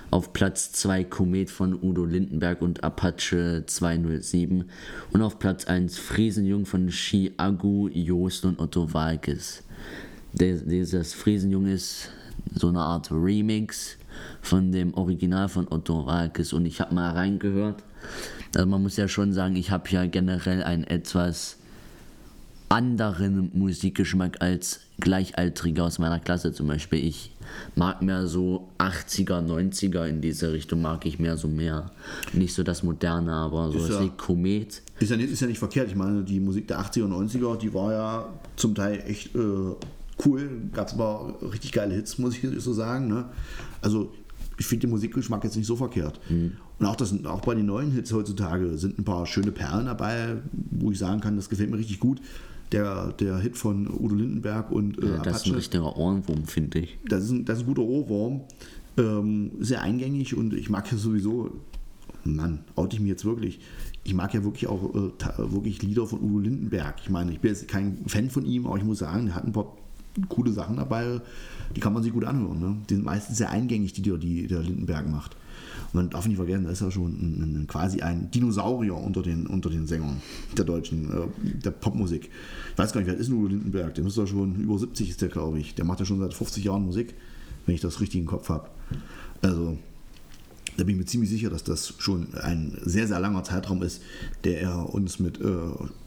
Auf 0.10 0.32
Platz 0.32 0.72
2 0.74 1.04
Komet 1.06 1.50
von 1.50 1.74
Udo 1.74 2.06
Lindenberg 2.06 2.62
und 2.62 2.84
Apache 2.84 3.64
207. 3.66 4.66
Und 5.12 5.22
auf 5.22 5.40
Platz 5.40 5.66
1 5.66 5.98
Friesenjung 5.98 6.66
von 6.66 6.92
Shi 6.92 7.34
Agu, 7.38 7.90
Joost 7.90 8.46
und 8.46 8.60
Otto 8.60 8.94
Walkes. 8.94 9.64
Dieses 10.34 11.14
Friesenjung 11.14 11.68
ist 11.68 12.10
so 12.54 12.70
eine 12.70 12.80
Art 12.80 13.12
Remix 13.12 13.98
von 14.42 14.72
dem 14.72 14.94
Original 14.94 15.50
von 15.50 15.68
Otto 15.70 16.06
Walkes. 16.06 16.54
Und 16.54 16.66
ich 16.66 16.80
habe 16.80 16.96
mal 16.96 17.12
reingehört. 17.12 17.84
Also 18.56 18.68
man 18.68 18.82
muss 18.82 18.98
ja 18.98 19.08
schon 19.08 19.34
sagen, 19.34 19.56
ich 19.56 19.72
habe 19.72 19.90
ja 19.90 20.06
generell 20.06 20.64
ein 20.64 20.84
etwas 20.86 21.58
anderen 22.72 23.52
Musikgeschmack 23.54 24.42
als 24.42 24.80
Gleichaltrige 25.00 25.84
aus 25.84 26.00
meiner 26.00 26.20
Klasse 26.20 26.54
zum 26.54 26.68
Beispiel. 26.68 27.04
Ich 27.06 27.32
mag 27.76 28.02
mehr 28.02 28.28
so 28.28 28.70
80er, 28.78 29.46
90er 29.46 30.06
in 30.06 30.22
diese 30.22 30.54
Richtung, 30.54 30.82
mag 30.82 31.06
ich 31.06 31.20
mehr 31.20 31.36
so 31.38 31.48
mehr. 31.48 31.92
Nicht 32.34 32.54
so 32.54 32.64
das 32.64 32.84
Moderne, 32.84 33.34
aber 33.34 33.72
so 33.72 33.78
Ist 33.80 33.90
das 33.90 33.96
ja- 33.98 34.04
wie 34.06 34.10
Komet. 34.16 34.82
Ist 35.00 35.10
ja, 35.12 35.18
nicht, 35.18 35.32
ist 35.32 35.42
ja 35.42 35.48
nicht 35.48 35.60
verkehrt. 35.60 35.90
Ich 35.90 35.96
meine, 35.96 36.24
die 36.24 36.40
Musik 36.40 36.68
der 36.68 36.80
80er 36.80 37.04
und 37.04 37.12
90er, 37.30 37.58
die 37.58 37.74
war 37.74 37.92
ja 37.92 38.30
zum 38.56 38.74
Teil 38.74 39.04
echt 39.06 39.36
äh, 39.36 39.40
cool. 40.26 40.50
Gab 40.72 40.88
es 40.88 40.94
aber 40.94 41.36
richtig 41.52 41.72
geile 41.74 41.94
Hits, 41.96 42.18
muss 42.20 42.38
ich 42.38 42.48
so 42.62 42.72
sagen. 42.74 43.08
Ne? 43.08 43.26
Also 43.82 44.14
ich 44.58 44.66
finde 44.66 44.88
den 44.88 44.92
Musikgeschmack 44.92 45.44
jetzt 45.44 45.58
nicht 45.58 45.66
so 45.66 45.76
verkehrt. 45.76 46.20
Und 46.30 46.86
auch, 46.86 46.96
das, 46.96 47.14
auch 47.26 47.42
bei 47.42 47.56
den 47.56 47.66
neuen 47.66 47.92
Hits 47.92 48.14
heutzutage 48.14 48.78
sind 48.78 49.00
ein 49.00 49.04
paar 49.04 49.26
schöne 49.26 49.52
Perlen 49.52 49.88
dabei, 49.88 50.38
wo 50.70 50.92
ich 50.92 51.00
sagen 51.00 51.20
kann, 51.20 51.36
das 51.36 51.50
gefällt 51.50 51.72
mir 51.72 51.78
richtig 51.78 52.00
gut. 52.00 52.22
Der, 52.72 53.12
der 53.14 53.38
Hit 53.40 53.58
von 53.58 53.88
Udo 53.88 54.16
Lindenberg 54.16 54.72
und 54.72 54.98
äh, 54.98 55.02
Das 55.02 55.10
ist 55.12 55.18
ein 55.18 55.52
Apache. 55.52 55.56
richtiger 55.58 55.98
Ohrenwurm, 55.98 56.46
finde 56.46 56.80
ich. 56.80 56.98
Das 57.08 57.24
ist 57.26 57.32
ein, 57.32 57.46
das 57.46 57.58
ist 57.58 57.64
ein 57.64 57.68
guter 57.68 57.82
Ohrwurm. 57.84 58.42
Ähm, 58.98 59.52
sehr 59.60 59.82
eingängig 59.82 60.36
und 60.36 60.54
ich 60.54 60.70
mag 60.70 60.90
ja 60.92 60.98
sowieso, 60.98 61.52
Mann, 62.24 62.60
oute 62.76 62.96
ich 62.96 63.02
mich 63.02 63.10
jetzt 63.10 63.26
wirklich. 63.26 63.60
Ich 64.04 64.14
mag 64.14 64.34
ja 64.34 64.44
wirklich 64.44 64.68
auch 64.68 64.94
äh, 64.96 65.52
wirklich 65.52 65.82
Lieder 65.82 66.08
von 66.08 66.22
Udo 66.22 66.40
Lindenberg. 66.40 66.96
Ich 67.04 67.10
meine, 67.10 67.32
ich 67.32 67.40
bin 67.40 67.50
jetzt 67.50 67.68
kein 67.68 68.00
Fan 68.08 68.30
von 68.30 68.46
ihm, 68.46 68.66
aber 68.68 68.78
ich 68.78 68.84
muss 68.84 69.00
sagen, 69.00 69.28
er 69.28 69.36
hat 69.36 69.46
ein 69.46 69.52
paar 69.54 69.76
coole 70.30 70.52
Sachen 70.52 70.78
dabei, 70.78 71.22
die 71.76 71.80
kann 71.80 71.94
man 71.94 72.04
sich 72.04 72.12
gut 72.12 72.26
anhören. 72.26 72.60
Ne? 72.60 72.78
Die 72.90 72.96
sind 72.96 73.06
meistens 73.06 73.38
sehr 73.38 73.50
eingängig, 73.50 73.94
die, 73.94 74.02
die 74.02 74.48
der 74.48 74.62
Lindenberg 74.62 75.10
macht. 75.10 75.36
Man 75.94 76.10
darf 76.10 76.28
nicht 76.28 76.38
vergessen, 76.38 76.66
da 76.66 76.72
ist 76.72 76.82
ja 76.82 76.92
schon 76.92 77.12
ein, 77.12 77.62
ein, 77.62 77.68
quasi 77.68 78.02
ein 78.02 78.32
Dinosaurier 78.32 78.96
unter 78.96 79.22
den, 79.22 79.48
unter 79.48 79.70
den 79.70 79.88
Sängern 79.88 80.22
der 80.58 80.66
deutschen, 80.66 81.12
äh, 81.12 81.60
der 81.64 81.72
Popmusik. 81.72 82.30
Ich 82.72 82.78
weiß 82.78 82.94
gar 82.94 83.02
nicht, 83.02 83.10
wer 83.10 83.18
ist 83.18 83.30
Udo 83.30 83.48
Lindenberg? 83.48 83.94
Der 83.96 84.04
müsste 84.04 84.22
ja 84.22 84.28
schon 84.28 84.56
über 84.56 84.78
70 84.78 85.10
ist 85.10 85.22
der, 85.22 85.30
glaube 85.30 85.60
ich. 85.60 85.76
Der 85.76 85.86
macht 85.86 86.00
ja 86.00 86.06
schon 86.06 86.20
seit 86.20 86.34
50 86.34 86.64
Jahren 86.64 86.86
Musik, 86.86 87.14
wenn 87.66 87.76
ich 87.76 87.82
das 87.82 88.00
richtig 88.00 88.20
im 88.20 88.28
Kopf 88.28 88.50
habe. 88.50 88.70
Also, 89.42 89.78
da 90.78 90.84
bin 90.84 90.96
ich 90.96 91.00
mir 91.00 91.06
ziemlich 91.06 91.30
sicher, 91.30 91.50
dass 91.50 91.64
das 91.64 91.94
schon 91.98 92.34
ein 92.36 92.78
sehr, 92.84 93.08
sehr 93.08 93.20
langer 93.20 93.44
Zeitraum 93.44 93.84
ist, 93.84 94.02
der 94.44 94.62
er 94.62 94.94
uns 94.94 95.20
mit 95.20 95.42
äh, 95.42 95.46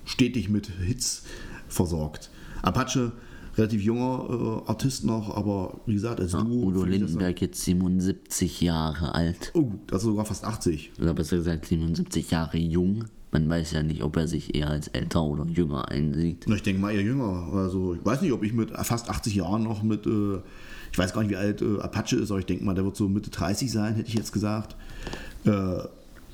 stetig 0.04 0.48
mit 0.48 0.70
Hits 0.84 1.22
versorgt. 1.68 2.30
Apache, 2.62 3.12
relativ 3.56 3.82
junger 3.82 4.62
äh, 4.66 4.68
Artist 4.70 5.04
noch, 5.04 5.36
aber 5.36 5.80
wie 5.86 5.94
gesagt, 5.94 6.20
als 6.20 6.32
Duo. 6.32 6.66
Udo 6.68 6.84
Lindenberg 6.84 7.40
jetzt 7.40 7.62
77 7.62 8.60
Jahre 8.60 9.14
alt. 9.14 9.50
Oh, 9.54 9.72
das 9.86 10.02
ist 10.02 10.08
sogar 10.08 10.24
fast 10.24 10.44
80. 10.44 10.92
Oder 11.00 11.14
besser 11.14 11.36
gesagt 11.36 11.66
77 11.66 12.30
Jahre 12.30 12.58
jung. 12.58 13.04
Man 13.32 13.48
weiß 13.48 13.72
ja 13.72 13.82
nicht, 13.82 14.02
ob 14.02 14.16
er 14.16 14.28
sich 14.28 14.54
eher 14.54 14.70
als 14.70 14.86
älter 14.88 15.22
oder 15.24 15.44
jünger 15.46 15.88
einsieht. 15.88 16.44
Na, 16.46 16.54
Ich 16.54 16.62
denke 16.62 16.80
mal 16.80 16.94
eher 16.94 17.02
jünger. 17.02 17.48
Also 17.52 17.94
ich 17.94 18.04
weiß 18.04 18.22
nicht, 18.22 18.32
ob 18.32 18.44
ich 18.44 18.52
mit 18.52 18.70
fast 18.70 19.10
80 19.10 19.34
Jahren 19.34 19.64
noch 19.64 19.82
mit, 19.82 20.06
äh, 20.06 20.38
ich 20.92 20.98
weiß 20.98 21.12
gar 21.12 21.22
nicht, 21.22 21.30
wie 21.32 21.36
alt 21.36 21.60
äh, 21.60 21.80
Apache 21.80 22.16
ist, 22.16 22.30
aber 22.30 22.38
ich 22.38 22.46
denke 22.46 22.64
mal, 22.64 22.74
der 22.74 22.84
wird 22.84 22.96
so 22.96 23.08
Mitte 23.08 23.30
30 23.30 23.72
sein, 23.72 23.96
hätte 23.96 24.08
ich 24.08 24.14
jetzt 24.14 24.32
gesagt. 24.32 24.76
Äh, 25.44 25.50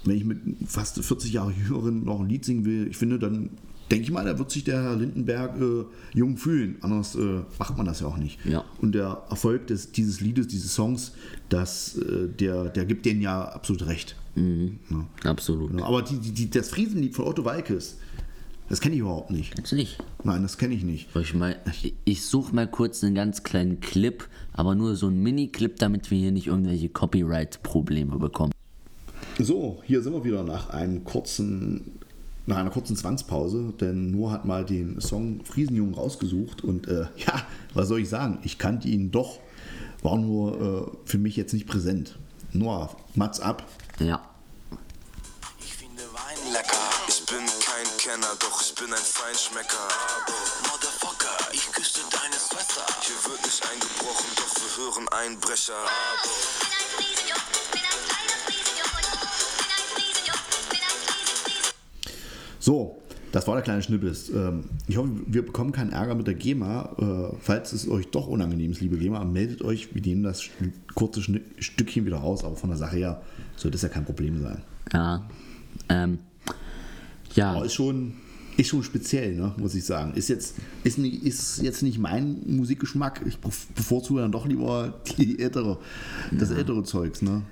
wenn 0.04 0.16
ich 0.16 0.24
mit 0.24 0.38
fast 0.66 1.02
40 1.02 1.32
Jahre 1.32 1.52
Jüngeren 1.52 2.04
noch 2.04 2.20
ein 2.20 2.28
Lied 2.28 2.44
singen 2.44 2.64
will, 2.66 2.88
ich 2.88 2.96
finde, 2.96 3.18
dann 3.18 3.50
denke 3.90 4.04
ich 4.04 4.10
mal, 4.10 4.24
da 4.24 4.38
wird 4.38 4.50
sich 4.50 4.64
der 4.64 4.82
Herr 4.82 4.96
Lindenberg 4.96 5.60
äh, 5.60 5.84
jung 6.14 6.36
fühlen. 6.36 6.76
Anders 6.80 7.14
äh, 7.14 7.42
macht 7.58 7.76
man 7.76 7.86
das 7.86 8.00
ja 8.00 8.06
auch 8.06 8.16
nicht. 8.16 8.44
Ja. 8.44 8.64
Und 8.80 8.94
der 8.94 9.22
Erfolg 9.28 9.66
des, 9.66 9.92
dieses 9.92 10.20
Liedes, 10.20 10.48
dieses 10.48 10.74
Songs, 10.74 11.12
das, 11.48 11.96
äh, 11.96 12.28
der, 12.28 12.68
der 12.68 12.84
gibt 12.84 13.06
denen 13.06 13.20
ja 13.20 13.42
absolut 13.42 13.86
recht. 13.86 14.16
Ja. 14.36 15.30
Absolut. 15.30 15.70
Genau. 15.70 15.84
Aber 15.84 16.02
die, 16.02 16.18
die, 16.18 16.48
das 16.48 16.68
Friesenlied 16.70 17.14
von 17.14 17.26
Otto 17.26 17.44
Walkes, 17.44 17.98
das 18.68 18.80
kenne 18.80 18.94
ich 18.94 19.00
überhaupt 19.00 19.32
nicht. 19.32 19.58
Jetzt 19.58 19.72
nicht. 19.72 19.98
Nein, 20.22 20.42
das 20.42 20.56
kenne 20.56 20.74
ich 20.74 20.84
nicht. 20.84 21.08
Ich, 21.16 21.34
mal, 21.34 21.56
ich 22.04 22.24
suche 22.24 22.54
mal 22.54 22.68
kurz 22.68 23.02
einen 23.02 23.16
ganz 23.16 23.42
kleinen 23.42 23.80
Clip, 23.80 24.28
aber 24.52 24.76
nur 24.76 24.94
so 24.94 25.08
einen 25.08 25.20
Mini-Clip, 25.22 25.76
damit 25.76 26.10
wir 26.12 26.18
hier 26.18 26.30
nicht 26.30 26.46
irgendwelche 26.46 26.88
Copyright-Probleme 26.88 28.16
bekommen. 28.18 28.52
So, 29.38 29.82
hier 29.84 30.02
sind 30.02 30.12
wir 30.12 30.22
wieder 30.22 30.44
nach 30.44 30.70
einem 30.70 31.02
kurzen, 31.02 31.98
nach 32.50 32.58
einer 32.58 32.70
kurzen 32.70 32.96
Zwangspause, 32.96 33.72
denn 33.80 34.10
Noah 34.10 34.32
hat 34.32 34.44
mal 34.44 34.64
den 34.64 35.00
Song 35.00 35.42
Friesenjungen 35.44 35.94
rausgesucht 35.94 36.62
und 36.62 36.86
äh, 36.88 37.06
ja, 37.16 37.42
was 37.72 37.88
soll 37.88 38.00
ich 38.00 38.08
sagen? 38.08 38.38
Ich 38.42 38.58
kannte 38.58 38.88
ihn 38.88 39.10
doch, 39.10 39.38
war 40.02 40.18
nur 40.18 40.60
äh, 40.60 41.08
für 41.08 41.18
mich 41.18 41.36
jetzt 41.36 41.54
nicht 41.54 41.66
präsent. 41.66 42.18
Noah, 42.52 42.94
Mats 43.14 43.40
ab. 43.40 43.64
Ja. 44.00 44.20
Ich 45.60 45.74
finde 45.74 46.02
Wein 46.12 46.52
lecker. 46.52 46.76
Ich 47.08 47.24
bin 47.26 47.38
kein 47.38 47.86
Kenner, 47.98 48.34
doch 48.40 48.60
ich 48.60 48.74
bin 48.74 48.92
ein 48.92 48.98
Feinschmecker. 48.98 49.88
Motherfucker, 50.70 51.52
ich 51.52 51.70
küsste 51.72 52.00
deine 52.10 52.34
Schwester. 52.34 52.84
Hier 53.02 53.30
wird 53.30 53.44
nicht 53.44 53.62
eingebrochen, 53.70 54.26
doch 54.34 54.54
wir 54.56 54.84
hören 54.84 55.08
Einbrecher. 55.08 55.74
So, 62.60 62.98
das 63.32 63.48
war 63.48 63.54
der 63.54 63.64
kleine 63.64 63.82
Schnippes. 63.82 64.30
Ähm, 64.30 64.64
ich 64.86 64.96
hoffe, 64.96 65.10
wir 65.26 65.44
bekommen 65.44 65.72
keinen 65.72 65.92
Ärger 65.92 66.14
mit 66.14 66.26
der 66.26 66.34
GEMA. 66.34 67.30
Äh, 67.32 67.36
falls 67.40 67.72
es 67.72 67.88
euch 67.88 68.08
doch 68.08 68.28
unangenehm 68.28 68.70
ist, 68.70 68.80
liebe 68.80 68.98
GEMA, 68.98 69.24
meldet 69.24 69.62
euch. 69.62 69.94
Wir 69.94 70.02
nehmen 70.02 70.22
das 70.22 70.44
kurze 70.94 71.22
Stückchen 71.58 72.06
wieder 72.06 72.18
raus, 72.18 72.44
aber 72.44 72.56
von 72.56 72.70
der 72.70 72.78
Sache 72.78 72.96
her 72.96 73.22
sollte 73.56 73.76
es 73.76 73.82
ja 73.82 73.88
kein 73.88 74.04
Problem 74.04 74.40
sein. 74.42 74.62
Ja. 74.92 75.26
Ähm, 75.88 76.18
ja. 77.34 77.52
Aber 77.52 77.64
ist 77.64 77.74
schon, 77.74 78.12
ist 78.56 78.68
schon 78.68 78.82
speziell, 78.82 79.36
ne, 79.36 79.54
muss 79.56 79.74
ich 79.74 79.84
sagen. 79.84 80.12
Ist 80.14 80.28
jetzt, 80.28 80.56
ist, 80.84 80.98
nicht, 80.98 81.22
ist 81.24 81.62
jetzt 81.62 81.82
nicht 81.82 81.98
mein 81.98 82.42
Musikgeschmack. 82.46 83.22
Ich 83.26 83.38
bevorzuge 83.38 84.20
dann 84.20 84.32
doch 84.32 84.46
lieber 84.46 85.00
die 85.16 85.38
ältere, 85.38 85.78
das 86.30 86.50
ältere 86.50 86.82
Zeugs, 86.84 87.22
ne? 87.22 87.42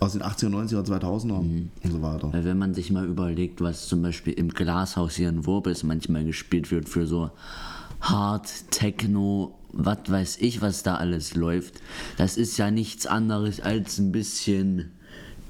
Aus 0.00 0.12
den 0.12 0.22
80er, 0.22 0.48
90er, 0.48 0.84
2000er 0.84 1.32
und 1.32 1.70
so 1.82 2.02
weiter. 2.02 2.32
Weil 2.32 2.44
wenn 2.44 2.58
man 2.58 2.74
sich 2.74 2.90
mal 2.90 3.06
überlegt, 3.06 3.60
was 3.60 3.86
zum 3.86 4.02
Beispiel 4.02 4.32
im 4.34 4.48
Glashaus 4.48 5.14
hier 5.14 5.28
in 5.28 5.46
Wurbis 5.46 5.82
manchmal 5.82 6.24
gespielt 6.24 6.70
wird 6.70 6.88
für 6.88 7.06
so 7.06 7.30
Hard, 8.00 8.70
Techno, 8.70 9.54
was 9.72 9.98
weiß 10.08 10.38
ich, 10.40 10.60
was 10.60 10.82
da 10.82 10.96
alles 10.96 11.34
läuft, 11.34 11.80
das 12.16 12.36
ist 12.36 12.56
ja 12.58 12.70
nichts 12.70 13.06
anderes 13.06 13.60
als 13.60 13.98
ein 13.98 14.12
bisschen 14.12 14.90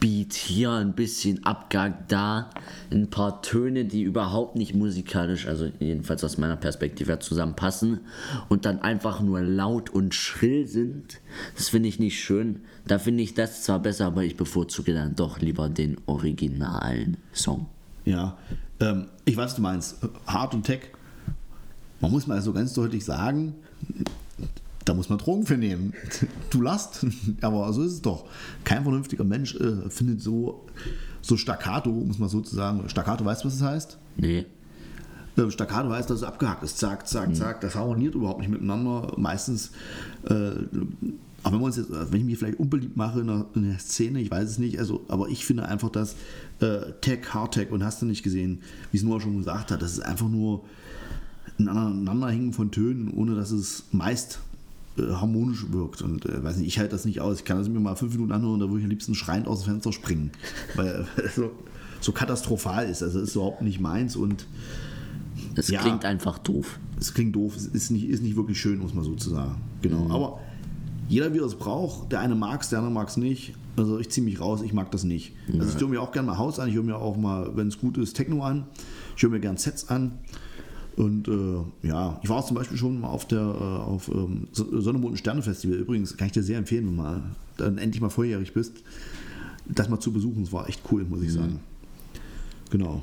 Beat 0.04 0.34
hier, 0.34 0.70
ein 0.70 0.92
bisschen 0.92 1.46
Abgag 1.46 2.08
da, 2.08 2.50
ein 2.90 3.08
paar 3.08 3.40
Töne, 3.40 3.86
die 3.86 4.02
überhaupt 4.02 4.54
nicht 4.54 4.74
musikalisch, 4.74 5.46
also 5.46 5.70
jedenfalls 5.80 6.22
aus 6.22 6.36
meiner 6.36 6.56
Perspektive 6.56 7.18
zusammenpassen 7.20 8.00
und 8.50 8.66
dann 8.66 8.82
einfach 8.82 9.22
nur 9.22 9.40
laut 9.40 9.88
und 9.88 10.14
schrill 10.14 10.66
sind. 10.66 11.22
Das 11.56 11.70
finde 11.70 11.88
ich 11.88 12.00
nicht 12.00 12.22
schön. 12.22 12.60
Da 12.86 12.98
finde 12.98 13.22
ich 13.22 13.32
das 13.32 13.62
zwar 13.62 13.78
besser, 13.78 14.04
aber 14.04 14.24
ich 14.24 14.36
bevorzuge 14.36 14.92
dann 14.92 15.16
doch 15.16 15.40
lieber 15.40 15.70
den 15.70 15.96
originalen 16.04 17.16
Song. 17.32 17.64
Ja, 18.04 18.36
ähm, 18.80 19.06
ich 19.24 19.38
weiß, 19.38 19.54
du 19.54 19.62
meinst. 19.62 20.06
Hard 20.26 20.52
und 20.52 20.64
Tech. 20.64 20.80
Man 22.02 22.10
muss 22.10 22.26
mal 22.26 22.42
so 22.42 22.52
ganz 22.52 22.74
deutlich 22.74 23.06
sagen, 23.06 23.54
da 24.84 24.94
muss 24.94 25.08
man 25.08 25.18
Drogen 25.18 25.46
für 25.46 25.56
nehmen. 25.56 25.94
Du 26.50 26.60
last, 26.60 27.06
aber 27.40 27.72
so 27.72 27.82
ist 27.82 27.92
es 27.92 28.02
doch. 28.02 28.26
Kein 28.64 28.82
vernünftiger 28.82 29.24
Mensch 29.24 29.54
äh, 29.54 29.88
findet 29.88 30.20
so, 30.20 30.64
so 31.22 31.36
Staccato, 31.36 31.90
muss 31.90 32.18
man 32.18 32.28
sozusagen. 32.28 32.88
Staccato, 32.88 33.24
weißt 33.24 33.44
du, 33.44 33.46
was 33.46 33.54
es 33.54 33.60
das 33.60 33.68
heißt? 33.68 33.98
Nee. 34.16 34.46
Äh, 35.36 35.50
Staccato 35.50 35.90
heißt, 35.90 36.10
dass 36.10 36.18
es 36.18 36.24
abgehakt 36.24 36.62
ist. 36.62 36.78
Zack, 36.78 37.08
zack, 37.08 37.34
zack. 37.34 37.60
Das 37.60 37.74
harmoniert 37.74 38.14
überhaupt 38.14 38.40
nicht 38.40 38.50
miteinander. 38.50 39.14
Meistens, 39.16 39.70
äh, 40.24 40.50
auch 41.42 41.52
wenn, 41.52 41.60
wir 41.60 41.66
uns 41.66 41.76
jetzt, 41.76 41.90
wenn 41.90 42.20
ich 42.20 42.26
mich 42.26 42.38
vielleicht 42.38 42.58
unbeliebt 42.58 42.96
mache 42.96 43.20
in 43.20 43.26
der, 43.26 43.46
in 43.54 43.68
der 43.68 43.78
Szene, 43.78 44.20
ich 44.20 44.30
weiß 44.30 44.48
es 44.48 44.58
nicht, 44.58 44.78
also, 44.78 45.04
aber 45.08 45.28
ich 45.28 45.44
finde 45.44 45.66
einfach, 45.66 45.90
dass 45.90 46.16
äh, 46.60 46.92
Tech, 47.00 47.32
Hardtech 47.32 47.70
und 47.70 47.84
hast 47.84 48.02
du 48.02 48.06
nicht 48.06 48.22
gesehen, 48.22 48.60
wie 48.92 48.98
es 48.98 49.02
Noah 49.02 49.20
schon 49.20 49.38
gesagt 49.38 49.70
hat, 49.70 49.82
das 49.82 49.92
ist 49.92 50.00
einfach 50.00 50.28
nur 50.28 50.64
ein 51.58 51.68
Aneinanderhängen 51.68 52.52
von 52.52 52.70
Tönen, 52.70 53.12
ohne 53.12 53.34
dass 53.34 53.50
es 53.50 53.84
meist 53.92 54.40
äh, 54.40 54.53
harmonisch 54.98 55.66
wirkt. 55.70 56.02
Und 56.02 56.26
äh, 56.26 56.42
weiß 56.42 56.56
nicht, 56.56 56.68
ich 56.68 56.78
halte 56.78 56.92
das 56.92 57.04
nicht 57.04 57.20
aus. 57.20 57.38
Ich 57.38 57.44
kann 57.44 57.58
das 57.58 57.68
mir 57.68 57.80
mal 57.80 57.96
fünf 57.96 58.12
Minuten 58.12 58.32
anhören, 58.32 58.60
da 58.60 58.66
würde 58.66 58.78
ich 58.78 58.84
am 58.84 58.90
liebsten 58.90 59.14
schreiend 59.14 59.48
aus 59.48 59.62
dem 59.62 59.72
Fenster 59.72 59.92
springen. 59.92 60.30
Weil 60.74 61.06
es 61.24 61.34
so, 61.34 61.50
so 62.00 62.12
katastrophal 62.12 62.88
ist. 62.88 63.02
Also 63.02 63.20
es 63.20 63.30
ist 63.30 63.36
überhaupt 63.36 63.62
nicht 63.62 63.80
meins 63.80 64.16
und 64.16 64.46
es 65.56 65.68
ja, 65.68 65.80
klingt 65.80 66.04
einfach 66.04 66.38
doof. 66.38 66.78
Es 66.98 67.14
klingt 67.14 67.34
doof, 67.34 67.56
es 67.56 67.66
ist 67.66 67.90
nicht, 67.90 68.08
ist 68.08 68.22
nicht 68.22 68.36
wirklich 68.36 68.60
schön, 68.60 68.78
muss 68.78 68.94
man 68.94 69.04
so 69.04 69.14
zu 69.14 69.30
sagen. 69.30 69.56
Genau. 69.82 70.04
Mhm. 70.04 70.10
Aber 70.10 70.40
jeder, 71.08 71.34
wie 71.34 71.38
er 71.38 71.46
es 71.46 71.56
braucht, 71.56 72.12
der 72.12 72.20
eine 72.20 72.34
mag 72.34 72.62
es, 72.62 72.70
der 72.70 72.78
andere 72.78 72.92
mag 72.92 73.08
es 73.08 73.16
nicht. 73.16 73.54
Also 73.76 73.98
ich 73.98 74.08
ziehe 74.10 74.24
mich 74.24 74.40
raus, 74.40 74.62
ich 74.62 74.72
mag 74.72 74.90
das 74.92 75.04
nicht. 75.04 75.32
Mhm. 75.48 75.60
Also 75.60 75.74
ich 75.74 75.80
höre 75.80 75.88
mir 75.88 76.00
auch 76.00 76.12
gerne 76.12 76.28
mal 76.28 76.38
Haus 76.38 76.58
an, 76.58 76.68
ich 76.68 76.74
höre 76.74 76.84
mir 76.84 76.96
auch 76.96 77.16
mal, 77.16 77.56
wenn 77.56 77.68
es 77.68 77.78
gut 77.78 77.98
ist, 77.98 78.14
Techno 78.14 78.42
an. 78.42 78.66
Ich 79.16 79.22
höre 79.22 79.30
mir 79.30 79.40
gerne 79.40 79.58
Sets 79.58 79.88
an. 79.88 80.18
Und 80.96 81.26
äh, 81.28 81.88
ja, 81.88 82.20
ich 82.22 82.28
war 82.28 82.38
auch 82.38 82.46
zum 82.46 82.56
Beispiel 82.56 82.76
schon 82.76 83.00
mal 83.00 83.08
auf 83.08 83.26
der 83.26 83.40
äh, 83.40 83.42
auf 83.42 84.08
ähm, 84.08 84.48
Sonne, 84.52 84.98
Mond 84.98 85.12
und 85.12 85.18
Sterne 85.18 85.42
Festival. 85.42 85.78
Übrigens 85.78 86.16
kann 86.16 86.26
ich 86.26 86.32
dir 86.32 86.42
sehr 86.42 86.58
empfehlen, 86.58 86.86
wenn 86.86 86.96
du 86.96 87.02
mal 87.02 87.22
dann 87.56 87.78
endlich 87.78 88.00
mal 88.00 88.10
volljährig 88.10 88.52
bist, 88.52 88.74
das 89.66 89.88
mal 89.88 89.98
zu 89.98 90.12
besuchen. 90.12 90.42
Es 90.44 90.52
war 90.52 90.68
echt 90.68 90.82
cool, 90.92 91.04
muss 91.04 91.22
ich 91.22 91.30
mhm. 91.30 91.34
sagen. 91.34 91.60
Genau. 92.70 93.02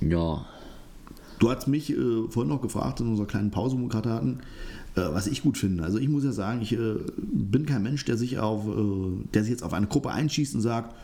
Ja. 0.00 0.46
Du 1.38 1.50
hast 1.50 1.66
mich 1.66 1.90
äh, 1.90 2.28
vorhin 2.30 2.48
noch 2.48 2.62
gefragt 2.62 3.00
in 3.00 3.08
unserer 3.08 3.26
kleinen 3.26 3.50
Pause, 3.50 3.76
wo 3.76 3.82
wir 3.82 3.88
gerade 3.88 4.10
hatten, 4.10 4.38
äh, 4.94 5.02
was 5.02 5.26
ich 5.26 5.42
gut 5.42 5.58
finde. 5.58 5.84
Also 5.84 5.98
ich 5.98 6.08
muss 6.08 6.24
ja 6.24 6.32
sagen, 6.32 6.62
ich 6.62 6.72
äh, 6.72 6.94
bin 7.18 7.66
kein 7.66 7.82
Mensch, 7.82 8.04
der 8.04 8.16
sich 8.16 8.38
auf, 8.38 8.66
äh, 8.66 9.24
der 9.34 9.42
sich 9.42 9.50
jetzt 9.50 9.62
auf 9.62 9.74
eine 9.74 9.88
Gruppe 9.88 10.10
einschießt 10.10 10.54
und 10.54 10.62
sagt, 10.62 10.94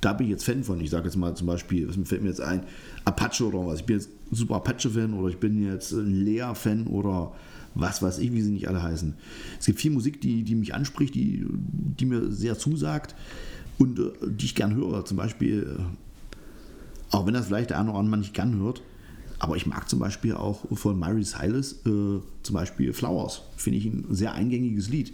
da 0.00 0.12
bin 0.12 0.26
ich 0.26 0.30
jetzt 0.30 0.44
Fan 0.44 0.64
von. 0.64 0.80
Ich 0.80 0.90
sage 0.90 1.06
jetzt 1.06 1.16
mal 1.16 1.34
zum 1.34 1.46
Beispiel, 1.46 1.88
was 1.88 1.96
fällt 2.08 2.22
mir 2.22 2.28
jetzt 2.28 2.40
ein, 2.40 2.62
Apache 3.04 3.46
oder 3.46 3.66
was. 3.66 3.80
Ich 3.80 3.86
bin 3.86 3.96
jetzt 3.96 4.10
super 4.30 4.56
Apache-Fan 4.56 5.14
oder 5.14 5.28
ich 5.28 5.38
bin 5.38 5.62
jetzt 5.62 5.92
ein 5.92 6.24
Lea-Fan 6.24 6.86
oder 6.86 7.32
was 7.74 8.02
weiß 8.02 8.18
ich, 8.18 8.32
wie 8.32 8.42
sie 8.42 8.50
nicht 8.50 8.68
alle 8.68 8.82
heißen. 8.82 9.14
Es 9.58 9.66
gibt 9.66 9.80
viel 9.80 9.90
Musik, 9.90 10.20
die, 10.20 10.42
die 10.42 10.54
mich 10.54 10.74
anspricht, 10.74 11.14
die, 11.14 11.46
die 11.48 12.06
mir 12.06 12.30
sehr 12.30 12.58
zusagt 12.58 13.14
und 13.78 13.98
äh, 13.98 14.10
die 14.26 14.46
ich 14.46 14.54
gern 14.54 14.74
höre. 14.74 15.04
Zum 15.04 15.16
Beispiel, 15.16 15.78
äh, 15.78 17.14
auch 17.14 17.26
wenn 17.26 17.34
das 17.34 17.46
vielleicht 17.46 17.70
der 17.70 17.78
eine 17.78 17.90
oder 17.90 18.00
andere 18.00 18.18
nicht 18.18 18.34
gern 18.34 18.58
hört, 18.58 18.82
aber 19.40 19.56
ich 19.56 19.66
mag 19.66 19.88
zum 19.88 20.00
Beispiel 20.00 20.34
auch 20.34 20.64
von 20.72 20.98
Mary 20.98 21.22
Silas 21.22 21.72
äh, 21.86 22.20
zum 22.42 22.54
Beispiel 22.54 22.92
Flowers. 22.92 23.42
Finde 23.56 23.78
ich 23.78 23.86
ein 23.86 24.06
sehr 24.10 24.32
eingängiges 24.32 24.88
Lied. 24.88 25.12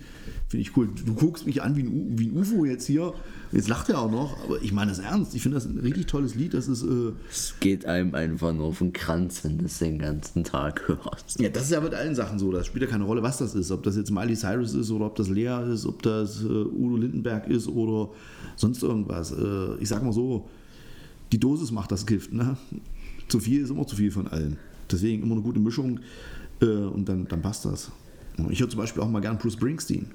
Finde 0.49 0.63
ich 0.63 0.77
cool. 0.77 0.89
Du 1.05 1.15
guckst 1.15 1.47
mich 1.47 1.63
an 1.63 1.77
wie 1.77 1.83
ein, 1.83 2.19
wie 2.19 2.29
ein 2.29 2.37
UFO 2.37 2.65
jetzt 2.65 2.87
hier. 2.87 3.13
Jetzt 3.53 3.69
lacht 3.69 3.91
er 3.91 4.01
auch 4.01 4.11
noch, 4.11 4.43
aber 4.45 4.63
ich 4.63 4.73
meine 4.73 4.91
das 4.91 4.99
ernst. 4.99 5.35
Ich 5.35 5.43
finde 5.43 5.57
das 5.57 5.67
ein 5.67 5.79
richtig 5.79 6.07
tolles 6.07 6.35
Lied. 6.35 6.55
Das 6.55 6.69
ist. 6.69 6.83
Äh 6.83 7.13
es 7.29 7.55
geht 7.61 7.85
einem 7.85 8.15
einfach 8.15 8.55
nur 8.55 8.67
auf 8.67 8.79
den 8.79 8.93
Kranz, 8.95 9.45
wenn 9.45 9.59
du 9.59 9.67
es 9.67 9.79
den 9.79 9.99
ganzen 9.99 10.43
Tag 10.43 10.89
hörst. 10.89 11.41
Ja, 11.41 11.51
das 11.51 11.65
ist 11.65 11.73
ja 11.73 11.81
mit 11.81 11.95
allen 11.95 12.15
Sachen 12.15 12.39
so. 12.39 12.51
Das 12.51 12.67
spielt 12.67 12.85
ja 12.85 12.91
keine 12.91 13.05
Rolle, 13.05 13.23
was 13.23 13.39
das 13.39 13.55
ist. 13.55 13.71
Ob 13.71 13.83
das 13.83 13.97
jetzt 13.97 14.11
Miley 14.11 14.37
Cyrus 14.37 14.75
ist 14.75 14.91
oder 14.91 15.07
ob 15.07 15.17
das 15.17 15.29
Lea 15.29 15.71
ist, 15.71 15.85
ob 15.85 16.03
das 16.03 16.43
äh, 16.43 16.47
Udo 16.47 16.97
Lindenberg 16.97 17.47
ist 17.49 17.69
oder 17.69 18.11
sonst 18.57 18.83
irgendwas. 18.83 19.33
Äh, 19.33 19.77
ich 19.81 19.89
sag 19.89 20.03
mal 20.03 20.13
so, 20.13 20.49
die 21.33 21.39
Dosis 21.41 21.71
macht 21.73 21.91
das 21.93 22.07
Gift. 22.07 22.33
Ne? 22.33 22.57
Zu 23.29 23.41
viel 23.41 23.63
ist 23.63 23.71
immer 23.71 23.87
zu 23.87 23.97
viel 23.97 24.11
von 24.11 24.29
allen. 24.29 24.59
Deswegen 24.91 25.23
immer 25.23 25.35
eine 25.35 25.43
gute 25.43 25.61
Mischung 25.61 26.01
äh, 26.61 26.67
und 26.67 27.09
dann, 27.09 27.27
dann 27.29 27.43
passt 27.43 27.65
das. 27.65 27.91
Ich 28.51 28.61
höre 28.61 28.69
zum 28.69 28.81
Beispiel 28.81 29.03
auch 29.03 29.09
mal 29.09 29.21
gern 29.21 29.39
Bruce 29.39 29.55
Springsteen. 29.55 30.07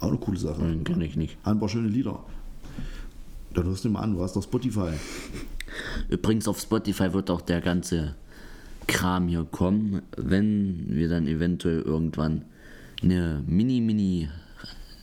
Auch 0.00 0.08
eine 0.08 0.18
coole 0.18 0.38
Sache. 0.38 0.62
Den 0.62 0.84
kenne 0.84 1.04
ich 1.04 1.16
nicht. 1.16 1.36
Ein 1.44 1.58
paar 1.58 1.68
schöne 1.68 1.88
Lieder. 1.88 2.20
Dann 3.54 3.64
hörst 3.64 3.84
du 3.84 3.90
mal 3.90 4.00
an, 4.00 4.12
du 4.12 4.22
hast 4.22 4.36
doch 4.36 4.42
Spotify. 4.42 4.92
Übrigens 6.08 6.48
auf 6.48 6.60
Spotify 6.60 7.12
wird 7.12 7.30
auch 7.30 7.40
der 7.40 7.60
ganze 7.60 8.14
Kram 8.86 9.28
hier 9.28 9.44
kommen, 9.44 10.02
wenn 10.16 10.86
wir 10.88 11.08
dann 11.08 11.26
eventuell 11.26 11.82
irgendwann 11.82 12.44
eine 13.02 13.42
mini-mini 13.46 14.28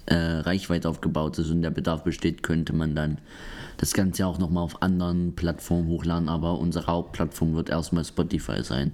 äh, 0.07 0.15
Reichweite 0.15 0.89
aufgebaut 0.89 1.37
ist 1.37 1.49
und 1.49 1.61
der 1.61 1.69
Bedarf 1.69 2.03
besteht, 2.03 2.43
könnte 2.43 2.73
man 2.73 2.95
dann 2.95 3.19
das 3.77 3.93
Ganze 3.93 4.25
auch 4.25 4.39
nochmal 4.39 4.63
auf 4.63 4.81
anderen 4.81 5.35
Plattformen 5.35 5.87
hochladen, 5.87 6.29
aber 6.29 6.57
unsere 6.59 6.87
Hauptplattform 6.87 7.55
wird 7.55 7.69
erstmal 7.69 8.03
Spotify 8.03 8.63
sein. 8.63 8.93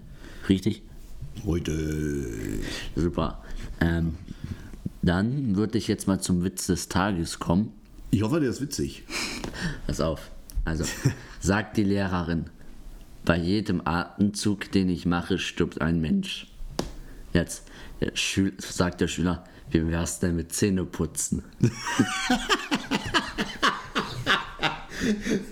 Richtig? 0.49 0.83
Heute. 1.45 2.59
Super. 2.95 3.41
Ähm, 3.79 4.15
dann 5.01 5.55
würde 5.55 5.77
ich 5.77 5.87
jetzt 5.87 6.07
mal 6.07 6.19
zum 6.19 6.43
Witz 6.43 6.67
des 6.67 6.89
Tages 6.89 7.39
kommen. 7.39 7.71
Ich 8.11 8.21
hoffe, 8.21 8.39
der 8.39 8.49
ist 8.49 8.61
witzig. 8.61 9.03
Pass 9.87 10.01
auf. 10.01 10.31
Also, 10.65 10.83
sagt 11.39 11.77
die 11.77 11.83
Lehrerin, 11.83 12.45
bei 13.25 13.37
jedem 13.37 13.81
Atemzug, 13.85 14.71
den 14.71 14.89
ich 14.89 15.05
mache, 15.05 15.37
stirbt 15.37 15.81
ein 15.81 16.01
Mensch. 16.01 16.47
Jetzt 17.33 17.63
der 18.03 18.11
sagt 18.57 19.01
der 19.01 19.07
Schüler, 19.07 19.43
wie 19.73 19.87
wär's 19.89 20.19
denn 20.19 20.35
mit 20.35 20.53
Zähneputzen? 20.53 21.43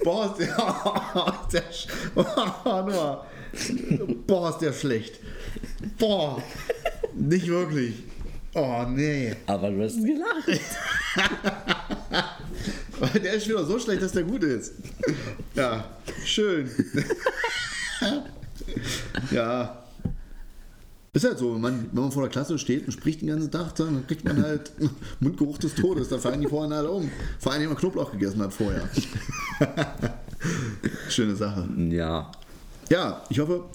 Boah, 0.03 0.31
ist 0.31 0.39
der, 0.39 0.57
oh, 1.15 1.31
der, 1.51 1.63
oh, 2.15 3.17
Boah, 4.27 4.49
ist 4.49 4.59
der 4.59 4.73
schlecht. 4.73 5.19
Boah, 5.97 6.41
nicht 7.13 7.47
wirklich. 7.47 7.95
Oh, 8.53 8.85
nee. 8.87 9.35
Aber 9.47 9.69
du 9.71 9.83
hast 9.83 9.97
gelacht. 10.03 10.61
der 13.23 13.33
ist 13.33 13.47
wieder 13.47 13.65
so 13.65 13.79
schlecht, 13.79 14.01
dass 14.01 14.11
der 14.11 14.23
gut 14.23 14.43
ist. 14.43 14.73
Ja, 15.55 15.85
schön. 16.25 16.69
ja. 19.31 19.80
Ist 21.13 21.25
halt 21.25 21.39
so, 21.39 21.53
wenn 21.53 21.61
man, 21.61 21.89
wenn 21.91 22.03
man 22.03 22.11
vor 22.11 22.23
der 22.23 22.31
Klasse 22.31 22.57
steht 22.57 22.85
und 22.85 22.93
spricht 22.93 23.21
den 23.21 23.27
ganzen 23.27 23.51
Tag, 23.51 23.75
dann 23.75 24.07
kriegt 24.07 24.23
man 24.23 24.41
halt 24.41 24.71
Mundgeruch 25.19 25.57
des 25.57 25.75
Todes. 25.75 26.07
Da 26.07 26.17
fallen 26.17 26.39
die 26.39 26.47
vorhin 26.47 26.71
alle 26.71 26.89
um. 26.89 27.11
Vor 27.37 27.51
allem, 27.51 27.63
wenn 27.63 27.69
man 27.69 27.77
Knoblauch 27.77 28.11
gegessen 28.13 28.41
hat 28.41 28.53
vorher. 28.53 28.87
Schöne 31.09 31.35
Sache. 31.35 31.67
Ja. 31.89 32.31
Ja, 32.89 33.23
ich 33.29 33.39
hoffe, 33.39 33.65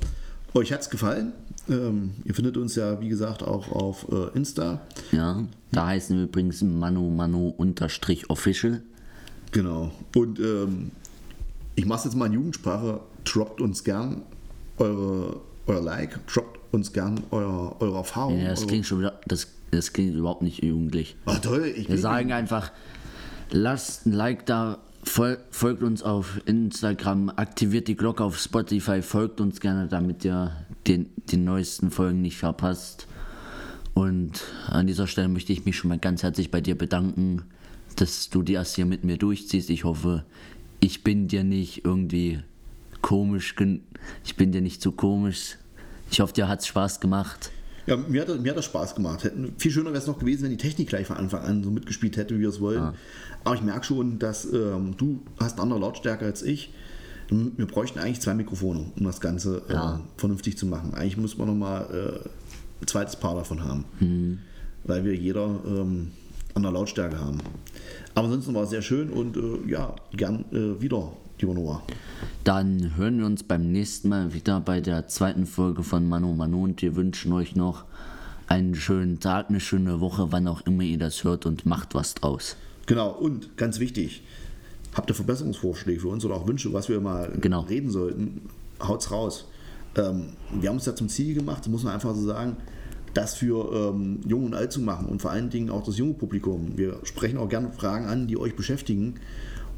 euch 0.54 0.72
hat 0.72 0.80
es 0.80 0.88
gefallen. 0.88 1.32
Ähm, 1.68 2.12
ihr 2.24 2.34
findet 2.34 2.56
uns 2.56 2.74
ja, 2.74 3.00
wie 3.02 3.08
gesagt, 3.08 3.42
auch 3.42 3.70
auf 3.70 4.06
äh, 4.10 4.34
Insta. 4.34 4.80
Ja, 5.12 5.44
da 5.72 5.86
heißen 5.88 6.16
wir 6.16 6.24
übrigens 6.24 6.62
Manu 6.62 7.10
Manu 7.10 7.48
unterstrich 7.48 8.30
official. 8.30 8.80
Genau. 9.52 9.92
Und 10.14 10.40
ähm, 10.40 10.90
ich 11.74 11.84
mache 11.84 11.98
es 11.98 12.04
jetzt 12.06 12.14
mal 12.14 12.26
in 12.26 12.32
Jugendsprache. 12.32 13.00
Droppt 13.24 13.60
uns 13.60 13.84
gern 13.84 14.22
eure, 14.78 15.40
euer 15.66 15.80
Like, 15.80 16.26
droppt 16.26 16.72
uns 16.72 16.92
gern 16.92 17.22
euer, 17.30 17.76
eure 17.80 17.98
Erfahrung. 17.98 18.40
Ja, 18.40 18.50
das 18.50 18.66
klingt 18.66 18.86
schon 18.86 19.00
wieder, 19.00 19.20
das, 19.26 19.48
das 19.70 19.92
klingt 19.92 20.14
überhaupt 20.14 20.42
nicht 20.42 20.62
jugendlich. 20.62 21.16
Ach 21.26 21.38
toll, 21.38 21.72
ich 21.74 21.88
Wir 21.88 21.98
sagen 21.98 22.32
einfach, 22.32 22.72
lasst 23.50 24.06
ein 24.06 24.12
Like 24.12 24.46
da, 24.46 24.78
fol 25.04 25.38
folgt 25.50 25.82
uns 25.82 26.02
auf 26.02 26.40
Instagram, 26.46 27.30
aktiviert 27.30 27.88
die 27.88 27.96
Glocke 27.96 28.24
auf 28.24 28.38
Spotify, 28.38 29.02
folgt 29.02 29.40
uns 29.40 29.60
gerne, 29.60 29.88
damit 29.88 30.24
ihr 30.24 30.52
den, 30.86 31.10
die 31.30 31.36
neuesten 31.36 31.90
Folgen 31.90 32.22
nicht 32.22 32.36
verpasst. 32.36 33.06
Und 33.94 34.44
an 34.68 34.86
dieser 34.86 35.06
Stelle 35.06 35.28
möchte 35.28 35.52
ich 35.52 35.64
mich 35.64 35.76
schon 35.76 35.88
mal 35.88 35.98
ganz 35.98 36.22
herzlich 36.22 36.50
bei 36.50 36.60
dir 36.60 36.76
bedanken, 36.76 37.42
dass 37.96 38.28
du 38.28 38.42
das 38.42 38.74
hier 38.74 38.84
mit 38.84 39.04
mir 39.04 39.16
durchziehst. 39.16 39.70
Ich 39.70 39.84
hoffe, 39.84 40.24
ich 40.80 41.02
bin 41.02 41.28
dir 41.28 41.44
nicht 41.44 41.84
irgendwie 41.84 42.40
komisch, 43.06 43.54
ich 44.24 44.34
bin 44.34 44.50
dir 44.50 44.60
nicht 44.60 44.82
zu 44.82 44.90
komisch, 44.90 45.58
ich 46.10 46.18
hoffe, 46.18 46.32
dir 46.32 46.48
hat 46.48 46.60
es 46.60 46.66
Spaß 46.66 46.98
gemacht. 46.98 47.52
Ja, 47.86 47.96
mir 47.96 48.22
hat, 48.22 48.40
mir 48.40 48.50
hat 48.50 48.58
das 48.58 48.64
Spaß 48.64 48.96
gemacht. 48.96 49.22
Hätten, 49.22 49.54
viel 49.58 49.70
schöner 49.70 49.90
wäre 49.90 49.98
es 49.98 50.08
noch 50.08 50.18
gewesen, 50.18 50.42
wenn 50.42 50.50
die 50.50 50.56
Technik 50.56 50.88
gleich 50.88 51.06
von 51.06 51.16
Anfang 51.16 51.42
an 51.42 51.62
so 51.62 51.70
mitgespielt 51.70 52.16
hätte, 52.16 52.34
wie 52.34 52.40
wir 52.40 52.48
es 52.48 52.60
wollen. 52.60 52.80
Ah. 52.80 52.94
Aber 53.44 53.54
ich 53.54 53.62
merke 53.62 53.86
schon, 53.86 54.18
dass 54.18 54.44
ähm, 54.46 54.96
du 54.96 55.20
hast 55.38 55.52
eine 55.52 55.62
andere 55.62 55.78
Lautstärke 55.78 56.24
als 56.24 56.42
ich. 56.42 56.74
Wir 57.30 57.66
bräuchten 57.66 58.00
eigentlich 58.00 58.20
zwei 58.20 58.34
Mikrofone, 58.34 58.86
um 58.98 59.04
das 59.04 59.20
Ganze 59.20 59.62
äh, 59.68 59.74
ja. 59.74 60.00
vernünftig 60.16 60.58
zu 60.58 60.66
machen. 60.66 60.92
Eigentlich 60.94 61.16
muss 61.16 61.38
man 61.38 61.46
nochmal 61.46 61.86
äh, 61.92 62.28
ein 62.82 62.86
zweites 62.88 63.14
Paar 63.14 63.36
davon 63.36 63.62
haben, 63.62 63.84
mhm. 64.00 64.38
weil 64.82 65.04
wir 65.04 65.14
jeder 65.14 65.60
ähm, 65.64 66.10
andere 66.54 66.72
Lautstärke 66.72 67.20
haben. 67.20 67.38
Aber 68.16 68.26
ansonsten 68.26 68.52
war 68.52 68.64
es 68.64 68.70
sehr 68.70 68.82
schön 68.82 69.10
und 69.10 69.36
äh, 69.36 69.70
ja, 69.70 69.94
gern 70.12 70.44
äh, 70.50 70.80
wieder 70.82 71.12
Noah. 71.42 71.82
Dann 72.44 72.96
hören 72.96 73.18
wir 73.18 73.26
uns 73.26 73.42
beim 73.42 73.70
nächsten 73.72 74.08
Mal 74.08 74.32
wieder 74.32 74.60
bei 74.60 74.80
der 74.80 75.08
zweiten 75.08 75.46
Folge 75.46 75.82
von 75.82 76.08
Manu 76.08 76.34
Manu 76.34 76.64
und 76.64 76.80
wir 76.82 76.96
wünschen 76.96 77.32
euch 77.32 77.56
noch 77.56 77.84
einen 78.46 78.74
schönen 78.74 79.20
Tag, 79.20 79.50
eine 79.50 79.60
schöne 79.60 80.00
Woche, 80.00 80.28
wann 80.30 80.46
auch 80.48 80.62
immer 80.62 80.82
ihr 80.82 80.98
das 80.98 81.24
hört 81.24 81.46
und 81.46 81.66
macht 81.66 81.94
was 81.94 82.14
draus. 82.14 82.56
Genau, 82.86 83.10
und 83.10 83.56
ganz 83.56 83.80
wichtig, 83.80 84.22
habt 84.94 85.10
ihr 85.10 85.14
Verbesserungsvorschläge 85.14 86.00
für 86.00 86.08
uns 86.08 86.24
oder 86.24 86.36
auch 86.36 86.46
Wünsche, 86.46 86.72
was 86.72 86.88
wir 86.88 87.00
mal 87.00 87.32
Genau. 87.40 87.60
reden 87.62 87.90
sollten, 87.90 88.42
haut's 88.80 89.10
raus. 89.10 89.46
Ähm, 89.96 90.28
wir 90.60 90.68
haben 90.68 90.76
uns 90.76 90.84
da 90.84 90.94
zum 90.94 91.08
Ziel 91.08 91.34
gemacht, 91.34 91.60
das 91.60 91.68
muss 91.68 91.82
man 91.82 91.94
einfach 91.94 92.14
so 92.14 92.24
sagen, 92.24 92.56
das 93.14 93.34
für 93.34 93.92
ähm, 93.94 94.20
Jung 94.26 94.44
und 94.44 94.54
Alt 94.54 94.72
zu 94.72 94.80
machen 94.80 95.06
und 95.08 95.22
vor 95.22 95.30
allen 95.30 95.50
Dingen 95.50 95.70
auch 95.70 95.82
das 95.82 95.96
junge 95.98 96.14
Publikum. 96.14 96.76
Wir 96.76 97.00
sprechen 97.02 97.38
auch 97.38 97.48
gerne 97.48 97.72
Fragen 97.72 98.06
an, 98.06 98.26
die 98.28 98.36
euch 98.36 98.54
beschäftigen 98.54 99.14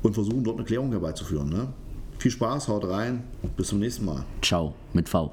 und 0.03 0.15
versuchen 0.15 0.45
dort 0.45 0.57
eine 0.57 0.65
Klärung 0.65 0.91
herbeizuführen. 0.91 1.49
Ne? 1.49 1.69
Viel 2.19 2.31
Spaß, 2.31 2.69
haut 2.69 2.89
rein 2.89 3.25
bis 3.57 3.69
zum 3.69 3.79
nächsten 3.79 4.05
Mal. 4.05 4.25
Ciao 4.43 4.75
mit 4.93 5.09
V. 5.09 5.33